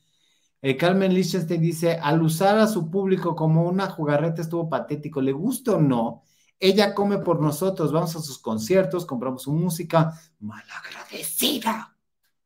Eh, 0.63 0.77
Carmen 0.77 1.15
Lichtenstein 1.15 1.61
dice, 1.61 1.99
al 2.03 2.23
usar 2.23 2.59
a 2.59 2.67
su 2.67 2.91
público 2.91 3.37
como 3.37 3.65
una 3.69 3.89
jugarreta 3.91 4.43
estuvo 4.43 4.69
patético, 4.69 5.21
¿le 5.21 5.33
gusta 5.33 5.73
o 5.77 5.81
no? 5.81 6.23
Ella 6.59 6.95
come 6.95 7.19
por 7.19 7.41
nosotros, 7.41 7.93
vamos 7.93 8.17
a 8.17 8.23
sus 8.23 8.39
conciertos, 8.39 9.05
compramos 9.07 9.43
su 9.43 9.53
música, 9.53 10.19
malagradecida. 10.41 11.94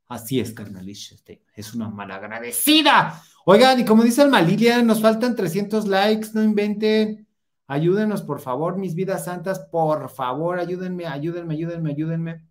Así 0.09 0.41
es, 0.41 0.55
carnalish, 0.55 1.13
este, 1.13 1.45
es 1.55 1.75
una 1.75 1.91
malagradecida. 1.91 3.23
Oigan, 3.45 3.79
y 3.81 3.85
como 3.85 4.03
dice 4.03 4.23
el 4.23 4.31
Malilia, 4.31 4.83
nos 4.83 5.03
faltan 5.03 5.37
300 5.37 5.87
likes, 5.87 6.29
no 6.33 6.43
inventen. 6.43 7.29
Ayúdenos, 7.67 8.23
por 8.23 8.41
favor, 8.41 8.79
mis 8.79 8.95
vidas 8.95 9.27
santas, 9.27 9.59
por 9.71 10.09
favor, 10.09 10.59
ayúdenme, 10.59 11.07
ayúdenme, 11.07 11.55
ayúdenme, 11.55 11.91
ayúdenme. 11.91 12.49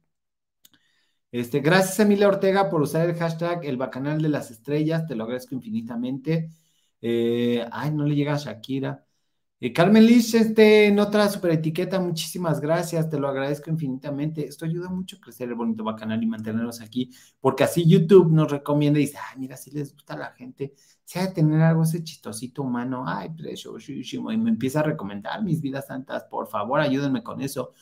Este, 1.32 1.60
gracias, 1.60 2.00
Emilia 2.00 2.28
Ortega, 2.28 2.70
por 2.70 2.82
usar 2.82 3.10
el 3.10 3.16
hashtag 3.16 3.66
el 3.66 3.78
bacanal 3.78 4.22
de 4.22 4.30
las 4.30 4.52
estrellas, 4.52 5.08
te 5.08 5.16
lo 5.16 5.24
agradezco 5.24 5.56
infinitamente. 5.56 6.52
Eh, 7.02 7.66
ay, 7.72 7.92
no 7.92 8.06
le 8.06 8.16
llega 8.16 8.36
a 8.36 8.38
Shakira. 8.38 9.07
Eh, 9.60 9.74
Carmen 9.74 10.06
Liz, 10.06 10.36
este, 10.36 10.86
en 10.86 11.00
otra 11.00 11.28
super 11.30 11.50
etiqueta, 11.50 12.00
muchísimas 12.00 12.62
gracias, 12.62 13.10
te 13.10 13.20
lo 13.20 13.28
agradezco 13.28 13.72
infinitamente. 13.72 14.46
Esto 14.48 14.66
ayuda 14.66 14.88
mucho 14.90 15.18
a 15.18 15.20
crecer 15.20 15.50
el 15.50 15.56
bonito 15.56 15.84
bacanal 15.84 16.22
y 16.22 16.28
mantenernos 16.28 16.80
aquí, 16.80 17.10
porque 17.42 17.64
así 17.64 17.84
YouTube 17.88 18.32
nos 18.32 18.52
recomienda 18.52 19.00
y 19.00 19.04
dice, 19.04 19.18
ay, 19.18 19.40
mira, 19.40 19.58
si 19.58 19.72
les 19.72 19.94
gusta 19.94 20.14
a 20.14 20.18
la 20.18 20.32
gente, 20.34 20.76
si 21.04 21.18
hay 21.18 21.28
de 21.28 21.34
tener 21.34 21.60
algo 21.62 21.84
ese 21.84 22.04
chistosito 22.04 22.62
humano, 22.62 23.06
ay, 23.08 23.30
preciosísimo, 23.36 24.32
y 24.32 24.38
me 24.38 24.52
empieza 24.52 24.82
a 24.82 24.84
recomendar 24.84 25.44
mis 25.44 25.60
vidas 25.60 25.88
santas, 25.88 26.26
por 26.26 26.48
favor, 26.48 26.80
ayúdenme 26.80 27.24
con 27.24 27.42
eso. 27.42 27.74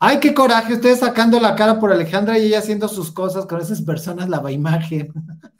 Ay, 0.00 0.20
qué 0.20 0.34
coraje, 0.34 0.74
ustedes 0.74 1.00
sacando 1.00 1.40
la 1.40 1.56
cara 1.56 1.80
por 1.80 1.92
Alejandra 1.92 2.38
y 2.38 2.46
ella 2.46 2.58
haciendo 2.58 2.88
sus 2.88 3.10
cosas 3.12 3.46
con 3.46 3.60
esas 3.60 3.82
personas, 3.82 4.28
la 4.28 4.52
imagen. 4.52 5.12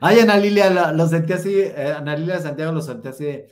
Ay, 0.00 0.20
Ana 0.20 0.36
Lilia, 0.36 0.92
lo, 0.92 1.08
sentí 1.08 1.32
así, 1.32 1.54
eh, 1.58 1.94
Ana 1.96 2.16
Lilia 2.16 2.40
Santiago 2.40 2.72
lo 2.72 2.82
sentí 2.82 3.08
así 3.08 3.44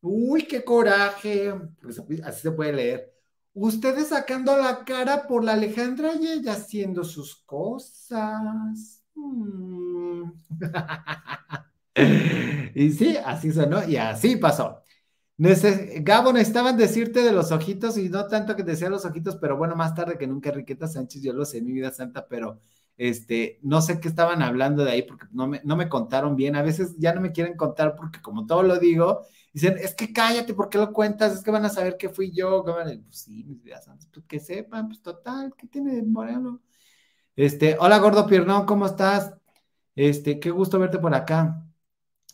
uy, 0.00 0.42
qué 0.46 0.64
coraje, 0.64 1.52
pues, 1.80 2.00
así 2.24 2.40
se 2.42 2.52
puede 2.52 2.72
leer. 2.72 3.14
Ustedes 3.54 4.08
sacando 4.08 4.56
la 4.56 4.84
cara 4.84 5.26
por 5.26 5.44
la 5.44 5.54
Alejandra 5.54 6.12
y 6.20 6.28
ella 6.28 6.52
haciendo 6.52 7.02
sus 7.04 7.36
cosas. 7.44 9.02
Mm. 9.14 10.30
y 12.74 12.90
sí, 12.92 13.16
así 13.24 13.52
sonó 13.52 13.84
y 13.88 13.96
así 13.96 14.36
pasó. 14.36 14.82
Gabo, 16.00 16.32
necesitaban 16.32 16.76
decirte 16.76 17.22
de 17.22 17.32
los 17.32 17.52
ojitos 17.52 17.96
y 17.96 18.08
no 18.08 18.26
tanto 18.26 18.56
que 18.56 18.64
decía 18.64 18.88
los 18.90 19.04
ojitos, 19.04 19.36
pero 19.36 19.56
bueno, 19.56 19.76
más 19.76 19.94
tarde 19.94 20.18
que 20.18 20.26
nunca, 20.26 20.50
Riqueta 20.50 20.88
Sánchez, 20.88 21.22
yo 21.22 21.32
lo 21.32 21.44
sé, 21.44 21.62
mi 21.62 21.72
vida 21.72 21.92
santa, 21.92 22.26
pero 22.28 22.60
este, 22.98 23.58
no 23.62 23.80
sé 23.80 24.00
qué 24.00 24.08
estaban 24.08 24.42
hablando 24.42 24.84
de 24.84 24.90
ahí 24.92 25.02
porque 25.02 25.26
no 25.32 25.46
me, 25.46 25.62
no 25.64 25.76
me 25.76 25.88
contaron 25.88 26.36
bien. 26.36 26.56
A 26.56 26.62
veces 26.62 26.96
ya 26.98 27.14
no 27.14 27.20
me 27.20 27.32
quieren 27.32 27.56
contar 27.56 27.94
porque 27.96 28.20
como 28.20 28.44
todo 28.46 28.62
lo 28.64 28.78
digo, 28.78 29.22
dicen, 29.52 29.78
es 29.78 29.94
que 29.94 30.12
cállate, 30.12 30.54
¿por 30.54 30.68
qué 30.68 30.78
lo 30.78 30.92
cuentas? 30.92 31.32
Es 31.34 31.42
que 31.42 31.50
van 31.52 31.64
a 31.64 31.70
saber 31.70 31.96
que 31.96 32.10
fui 32.10 32.32
yo. 32.32 32.64
Pues 32.64 33.00
sí, 33.10 33.44
mis 33.44 33.62
vidas 33.62 33.84
santas, 33.86 34.08
pues 34.12 34.26
que 34.26 34.40
sepan, 34.40 34.88
pues 34.88 35.00
total, 35.00 35.54
¿qué 35.56 35.68
tiene 35.68 35.94
de 35.94 36.02
moreno? 36.02 36.60
Este, 37.36 37.76
hola 37.80 37.98
gordo 37.98 38.26
Piernón, 38.26 38.66
¿cómo 38.66 38.86
estás? 38.86 39.32
Este, 39.94 40.40
qué 40.40 40.50
gusto 40.50 40.78
verte 40.78 40.98
por 40.98 41.14
acá. 41.14 41.64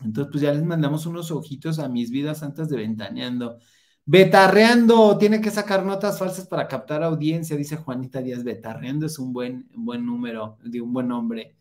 Entonces, 0.03 0.31
pues 0.33 0.43
ya 0.43 0.53
les 0.53 0.65
mandamos 0.65 1.07
unos 1.07 1.31
ojitos 1.31 1.79
a 1.79 1.89
mis 1.89 2.11
vidas 2.11 2.39
santas 2.39 2.69
de 2.69 2.77
Ventaneando. 2.77 3.59
Betarreando, 4.07 5.16
tiene 5.16 5.40
que 5.40 5.50
sacar 5.50 5.84
notas 5.84 6.18
falsas 6.18 6.46
para 6.46 6.68
captar 6.68 7.02
audiencia, 7.02 7.57
dice 7.57 7.76
Juanita 7.76 8.20
Díaz. 8.20 8.44
Betarreando 8.44 9.07
es 9.07 9.18
un 9.18 9.32
buen, 9.32 9.68
buen 9.74 10.05
número, 10.05 10.59
de 10.62 10.80
un 10.82 10.92
buen 10.92 11.09
nombre. 11.09 11.57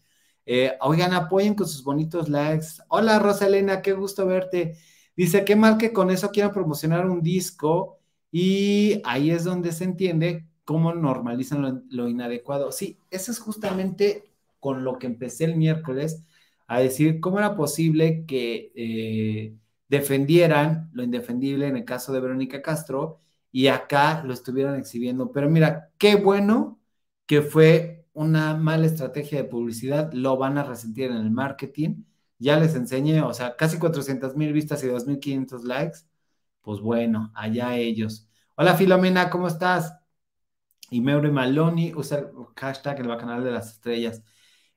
Eh, 0.45 0.73
oigan, 0.81 1.13
apoyen 1.13 1.55
con 1.55 1.67
sus 1.67 1.83
bonitos 1.83 2.27
likes. 2.27 2.67
Hola, 2.89 3.19
Rosalena, 3.19 3.81
qué 3.81 3.93
gusto 3.93 4.25
verte. 4.25 4.75
Dice, 5.15 5.45
qué 5.45 5.55
mal 5.55 5.77
que 5.77 5.93
con 5.93 6.11
eso 6.11 6.31
quieran 6.31 6.51
promocionar 6.53 7.09
un 7.09 7.21
disco 7.21 7.99
y 8.31 9.01
ahí 9.05 9.31
es 9.31 9.43
donde 9.45 9.71
se 9.71 9.85
entiende 9.85 10.47
cómo 10.65 10.93
normalizan 10.93 11.85
lo, 11.89 12.09
inadecuado. 12.09 12.71
Sí, 12.71 12.99
eso 13.11 13.31
es 13.31 13.39
justamente 13.39 14.33
con 14.59 14.83
lo 14.83 14.97
que 14.99 15.07
empecé 15.07 15.45
el 15.45 15.55
miércoles 15.55 16.23
a 16.67 16.79
decir 16.79 17.19
cómo 17.19 17.39
era 17.39 17.55
posible 17.55 18.25
que 18.25 18.71
eh, 18.75 19.55
defendieran 19.93 20.89
lo 20.93 21.03
indefendible 21.03 21.67
en 21.67 21.77
el 21.77 21.85
caso 21.85 22.11
de 22.13 22.19
Verónica 22.19 22.63
Castro 22.63 23.19
y 23.51 23.67
acá 23.67 24.23
lo 24.23 24.33
estuvieran 24.33 24.75
exhibiendo. 24.75 25.31
Pero 25.31 25.49
mira, 25.49 25.91
qué 25.99 26.15
bueno 26.15 26.81
que 27.27 27.41
fue 27.43 28.07
una 28.13 28.55
mala 28.55 28.87
estrategia 28.87 29.37
de 29.37 29.43
publicidad, 29.49 30.11
lo 30.13 30.37
van 30.37 30.57
a 30.57 30.63
resentir 30.63 31.11
en 31.11 31.17
el 31.17 31.29
marketing. 31.31 32.03
Ya 32.39 32.59
les 32.59 32.75
enseñé, 32.75 33.21
o 33.21 33.33
sea, 33.33 33.55
casi 33.55 33.77
400 33.77 34.35
mil 34.35 34.51
vistas 34.51 34.83
y 34.83 34.87
2.500 34.87 35.63
likes. 35.63 35.99
Pues 36.61 36.79
bueno, 36.81 37.31
allá 37.35 37.75
ellos. 37.77 38.27
Hola 38.55 38.75
Filomena, 38.75 39.29
¿cómo 39.29 39.47
estás? 39.47 39.93
Y 40.89 41.01
Meure 41.01 41.31
Maloni 41.31 41.93
usa 41.95 42.19
el 42.19 42.27
hashtag 42.55 42.99
el 42.99 43.17
canal 43.17 43.43
de 43.43 43.51
las 43.51 43.73
estrellas. 43.73 44.23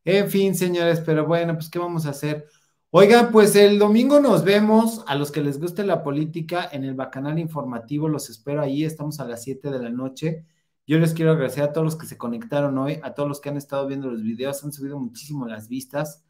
En 0.05 0.31
fin, 0.31 0.55
señores, 0.55 1.01
pero 1.05 1.27
bueno, 1.27 1.55
pues 1.55 1.71
¿qué 1.71 1.79
vamos 1.79 2.07
a 2.07 2.11
hacer? 2.11 2.47
Oiga, 2.91 3.31
pues 3.31 3.55
el 3.57 3.79
domingo 3.79 4.21
nos 4.21 4.45
vemos. 4.45 5.05
A 5.07 5.17
los 5.17 5.31
que 5.33 5.43
les 5.43 5.59
guste 5.61 5.85
la 5.85 6.03
política, 6.03 6.69
en 6.73 6.85
el 6.85 6.95
Bacanal 6.95 7.39
Informativo 7.39 8.09
los 8.09 8.31
espero 8.31 8.63
ahí. 8.63 8.85
Estamos 8.85 9.21
a 9.21 9.25
las 9.27 9.43
7 9.43 9.71
de 9.71 9.79
la 9.81 9.91
noche. 9.91 10.47
Yo 10.87 10.99
les 10.99 11.13
quiero 11.13 11.33
agradecer 11.33 11.65
a 11.65 11.73
todos 11.73 11.85
los 11.85 11.97
que 11.97 12.07
se 12.07 12.17
conectaron 12.17 12.79
hoy, 12.79 12.99
a 13.03 13.13
todos 13.13 13.29
los 13.29 13.41
que 13.41 13.49
han 13.49 13.57
estado 13.57 13.87
viendo 13.87 14.09
los 14.11 14.23
videos. 14.23 14.63
Han 14.65 14.73
subido 14.73 14.99
muchísimo 14.99 15.47
las 15.47 15.69
vistas. 15.69 16.25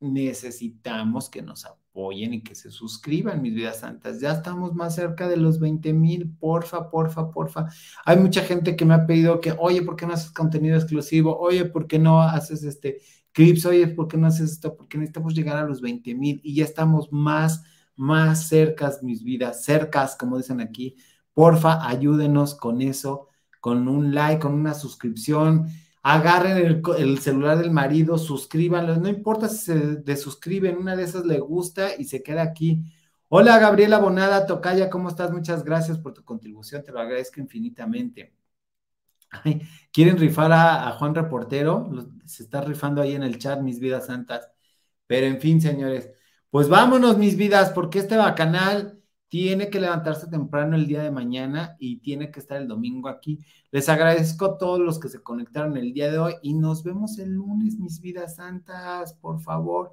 Necesitamos 0.00 1.28
que 1.28 1.42
nos 1.42 1.66
apoyen 1.66 2.34
y 2.34 2.42
que 2.42 2.54
se 2.54 2.70
suscriban, 2.70 3.42
mis 3.42 3.54
vidas 3.54 3.80
santas. 3.80 4.20
Ya 4.20 4.32
estamos 4.32 4.74
más 4.74 4.94
cerca 4.94 5.28
de 5.28 5.36
los 5.36 5.58
20 5.60 5.92
mil. 5.92 6.30
Porfa, 6.38 6.88
porfa, 6.88 7.30
porfa. 7.30 7.66
Hay 8.06 8.16
mucha 8.16 8.42
gente 8.42 8.76
que 8.76 8.84
me 8.84 8.94
ha 8.94 9.06
pedido 9.06 9.40
que, 9.40 9.54
oye, 9.58 9.82
¿por 9.82 9.96
qué 9.96 10.06
no 10.06 10.14
haces 10.14 10.30
contenido 10.30 10.76
exclusivo? 10.76 11.38
Oye, 11.38 11.64
¿por 11.66 11.86
qué 11.86 11.98
no 11.98 12.22
haces 12.22 12.62
este 12.62 13.00
Clips, 13.32 13.66
oye, 13.66 13.86
¿por 13.88 14.08
qué 14.08 14.16
no 14.16 14.26
haces 14.26 14.52
esto? 14.52 14.76
Porque 14.76 14.98
necesitamos 14.98 15.34
llegar 15.34 15.56
a 15.56 15.66
los 15.66 15.80
20 15.80 16.14
mil 16.14 16.40
y 16.42 16.54
ya 16.56 16.64
estamos 16.64 17.12
más, 17.12 17.62
más 17.96 18.48
cercas, 18.48 19.02
mis 19.02 19.22
vidas, 19.22 19.64
cercas, 19.64 20.16
como 20.16 20.36
dicen 20.36 20.60
aquí. 20.60 20.96
Porfa, 21.32 21.86
ayúdenos 21.88 22.54
con 22.54 22.82
eso, 22.82 23.28
con 23.60 23.88
un 23.88 24.14
like, 24.14 24.40
con 24.40 24.54
una 24.54 24.74
suscripción. 24.74 25.68
Agarren 26.02 26.82
el, 26.98 27.18
celular 27.20 27.58
del 27.58 27.70
marido, 27.70 28.18
suscríbanlo. 28.18 28.96
No 28.96 29.08
importa 29.08 29.48
si 29.48 29.58
se 29.58 29.74
desuscriben, 29.96 30.78
una 30.78 30.96
de 30.96 31.04
esas 31.04 31.24
le 31.26 31.38
gusta 31.38 31.90
y 31.98 32.04
se 32.04 32.22
queda 32.22 32.42
aquí. 32.42 32.82
Hola, 33.28 33.58
Gabriela 33.58 33.98
Bonada, 33.98 34.46
Tocaya, 34.46 34.90
¿cómo 34.90 35.08
estás? 35.08 35.30
Muchas 35.30 35.62
gracias 35.62 35.98
por 35.98 36.14
tu 36.14 36.24
contribución, 36.24 36.82
te 36.82 36.90
lo 36.90 37.00
agradezco 37.00 37.40
infinitamente. 37.40 38.39
¿Quieren 39.92 40.18
rifar 40.18 40.52
a, 40.52 40.90
Juan 40.92 41.14
Reportero? 41.14 41.90
Se 42.24 42.42
está 42.42 42.60
rifando 42.62 43.02
ahí 43.02 43.14
en 43.14 43.22
el 43.22 43.38
chat, 43.38 43.60
mis 43.60 43.80
vidas 43.80 44.06
santas. 44.06 44.48
Pero 45.06 45.26
en 45.26 45.40
fin, 45.40 45.60
señores, 45.60 46.10
pues 46.50 46.68
vámonos, 46.68 47.18
mis 47.18 47.36
vidas, 47.36 47.70
porque 47.70 48.00
este 48.00 48.16
bacanal 48.16 49.00
tiene 49.28 49.70
que 49.70 49.80
levantarse 49.80 50.26
temprano 50.28 50.76
el 50.76 50.86
día 50.88 51.02
de 51.02 51.10
mañana 51.12 51.76
y 51.78 52.00
tiene 52.00 52.30
que 52.32 52.40
estar 52.40 52.60
el 52.60 52.68
domingo 52.68 53.08
aquí. 53.08 53.38
Les 53.70 53.88
agradezco 53.88 54.44
a 54.46 54.58
todos 54.58 54.80
los 54.80 54.98
que 54.98 55.08
se 55.08 55.22
conectaron 55.22 55.76
el 55.76 55.92
día 55.94 56.10
de 56.10 56.18
hoy 56.18 56.34
y 56.42 56.54
nos 56.54 56.82
vemos 56.82 57.18
el 57.18 57.30
lunes, 57.34 57.78
mis 57.78 58.00
vidas 58.00 58.36
santas, 58.36 59.14
por 59.14 59.40
favor. 59.40 59.92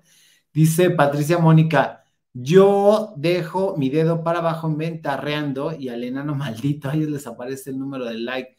Dice 0.54 0.90
Patricia 0.90 1.38
Mónica, 1.38 2.04
yo 2.34 3.14
dejo 3.18 3.78
mi 3.78 3.90
dedo 3.90 4.24
para 4.24 4.40
abajo 4.40 4.68
en 4.68 4.78
ventarreando 4.78 5.74
y 5.78 5.90
al 5.90 6.04
enano 6.04 6.36
maldito, 6.36 6.90
a 6.90 6.96
ellos 6.96 7.10
les 7.10 7.28
aparece 7.28 7.70
el 7.70 7.80
número 7.80 8.06
de 8.06 8.18
like. 8.20 8.56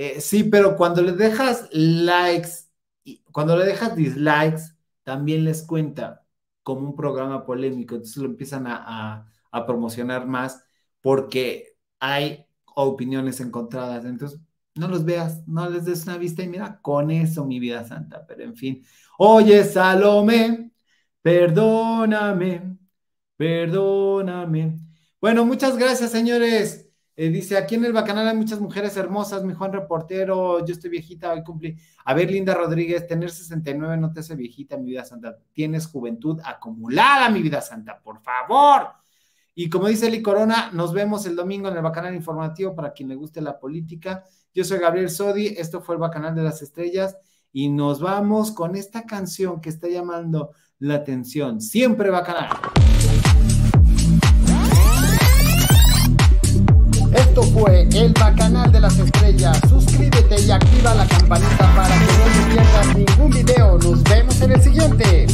Eh, 0.00 0.20
sí, 0.20 0.44
pero 0.44 0.76
cuando 0.76 1.02
le 1.02 1.10
dejas 1.10 1.68
likes, 1.72 2.50
cuando 3.32 3.56
le 3.56 3.64
dejas 3.64 3.96
dislikes, 3.96 4.76
también 5.02 5.44
les 5.44 5.64
cuenta 5.64 6.24
como 6.62 6.82
un 6.90 6.94
programa 6.94 7.44
polémico. 7.44 7.96
Entonces 7.96 8.18
lo 8.18 8.26
empiezan 8.26 8.66
a, 8.68 9.26
promocionar 9.66 10.24
más 10.28 10.62
porque 11.00 11.76
hay 11.98 12.46
opiniones 12.76 13.40
encontradas. 13.40 14.04
Entonces, 14.04 14.40
no 14.76 14.86
los 14.86 15.04
veas, 15.04 15.42
no 15.48 15.68
les 15.68 15.84
des 15.84 16.04
una 16.04 16.16
vista 16.16 16.44
y 16.44 16.48
mira, 16.48 16.80
con 16.80 17.10
eso 17.10 17.44
mi 17.44 17.58
vida 17.58 17.84
santa. 17.84 18.24
Pero 18.26 18.44
en 18.44 18.54
fin, 18.56 18.84
oye, 19.18 19.64
Salomé, 19.64 20.70
perdóname, 21.22 22.78
perdóname. 23.36 24.78
Bueno, 25.20 25.44
muchas 25.44 25.76
gracias, 25.76 26.12
señores. 26.12 26.87
Eh, 27.20 27.30
dice, 27.30 27.56
aquí 27.56 27.74
en 27.74 27.84
el 27.84 27.92
Bacanal 27.92 28.28
hay 28.28 28.36
muchas 28.36 28.60
mujeres 28.60 28.96
hermosas, 28.96 29.42
mi 29.42 29.52
Juan 29.52 29.72
reportero, 29.72 30.64
yo 30.64 30.72
estoy 30.72 30.88
viejita, 30.88 31.32
hoy 31.32 31.42
cumplí. 31.42 31.76
A 32.04 32.14
ver, 32.14 32.30
Linda 32.30 32.54
Rodríguez, 32.54 33.08
tener 33.08 33.28
69 33.28 33.96
no 33.96 34.12
te 34.12 34.20
hace 34.20 34.36
viejita, 34.36 34.76
mi 34.76 34.90
vida 34.90 35.04
santa. 35.04 35.36
Tienes 35.52 35.88
juventud 35.88 36.38
acumulada, 36.44 37.28
mi 37.28 37.42
vida 37.42 37.60
santa, 37.60 38.00
por 38.00 38.20
favor. 38.20 38.90
Y 39.52 39.68
como 39.68 39.88
dice 39.88 40.06
Eli 40.06 40.22
Corona, 40.22 40.70
nos 40.72 40.92
vemos 40.92 41.26
el 41.26 41.34
domingo 41.34 41.66
en 41.68 41.74
el 41.74 41.82
Bacanal 41.82 42.14
Informativo 42.14 42.76
para 42.76 42.92
quien 42.92 43.08
le 43.08 43.16
guste 43.16 43.40
la 43.40 43.58
política. 43.58 44.22
Yo 44.54 44.62
soy 44.62 44.78
Gabriel 44.78 45.10
Sodi, 45.10 45.48
esto 45.48 45.80
fue 45.80 45.96
el 45.96 46.00
Bacanal 46.00 46.36
de 46.36 46.44
las 46.44 46.62
Estrellas 46.62 47.16
y 47.50 47.68
nos 47.68 47.98
vamos 48.00 48.52
con 48.52 48.76
esta 48.76 49.06
canción 49.06 49.60
que 49.60 49.70
está 49.70 49.88
llamando 49.88 50.52
la 50.78 50.94
atención. 50.94 51.60
Siempre 51.60 52.10
Bacanal. 52.10 52.50
Esto 57.12 57.42
fue 57.42 57.88
el 57.92 58.12
Bacanal 58.12 58.70
de 58.70 58.80
las 58.80 58.98
Estrellas. 58.98 59.58
Suscríbete 59.68 60.40
y 60.42 60.50
activa 60.50 60.94
la 60.94 61.06
campanita 61.06 61.74
para 61.74 61.94
que 61.94 62.12
no 62.12 62.24
te 62.24 62.54
pierdas 62.54 62.96
ningún 62.96 63.30
video. 63.30 63.78
Nos 63.78 64.02
vemos 64.04 64.40
en 64.40 64.52
el 64.52 64.62
siguiente. 64.62 65.26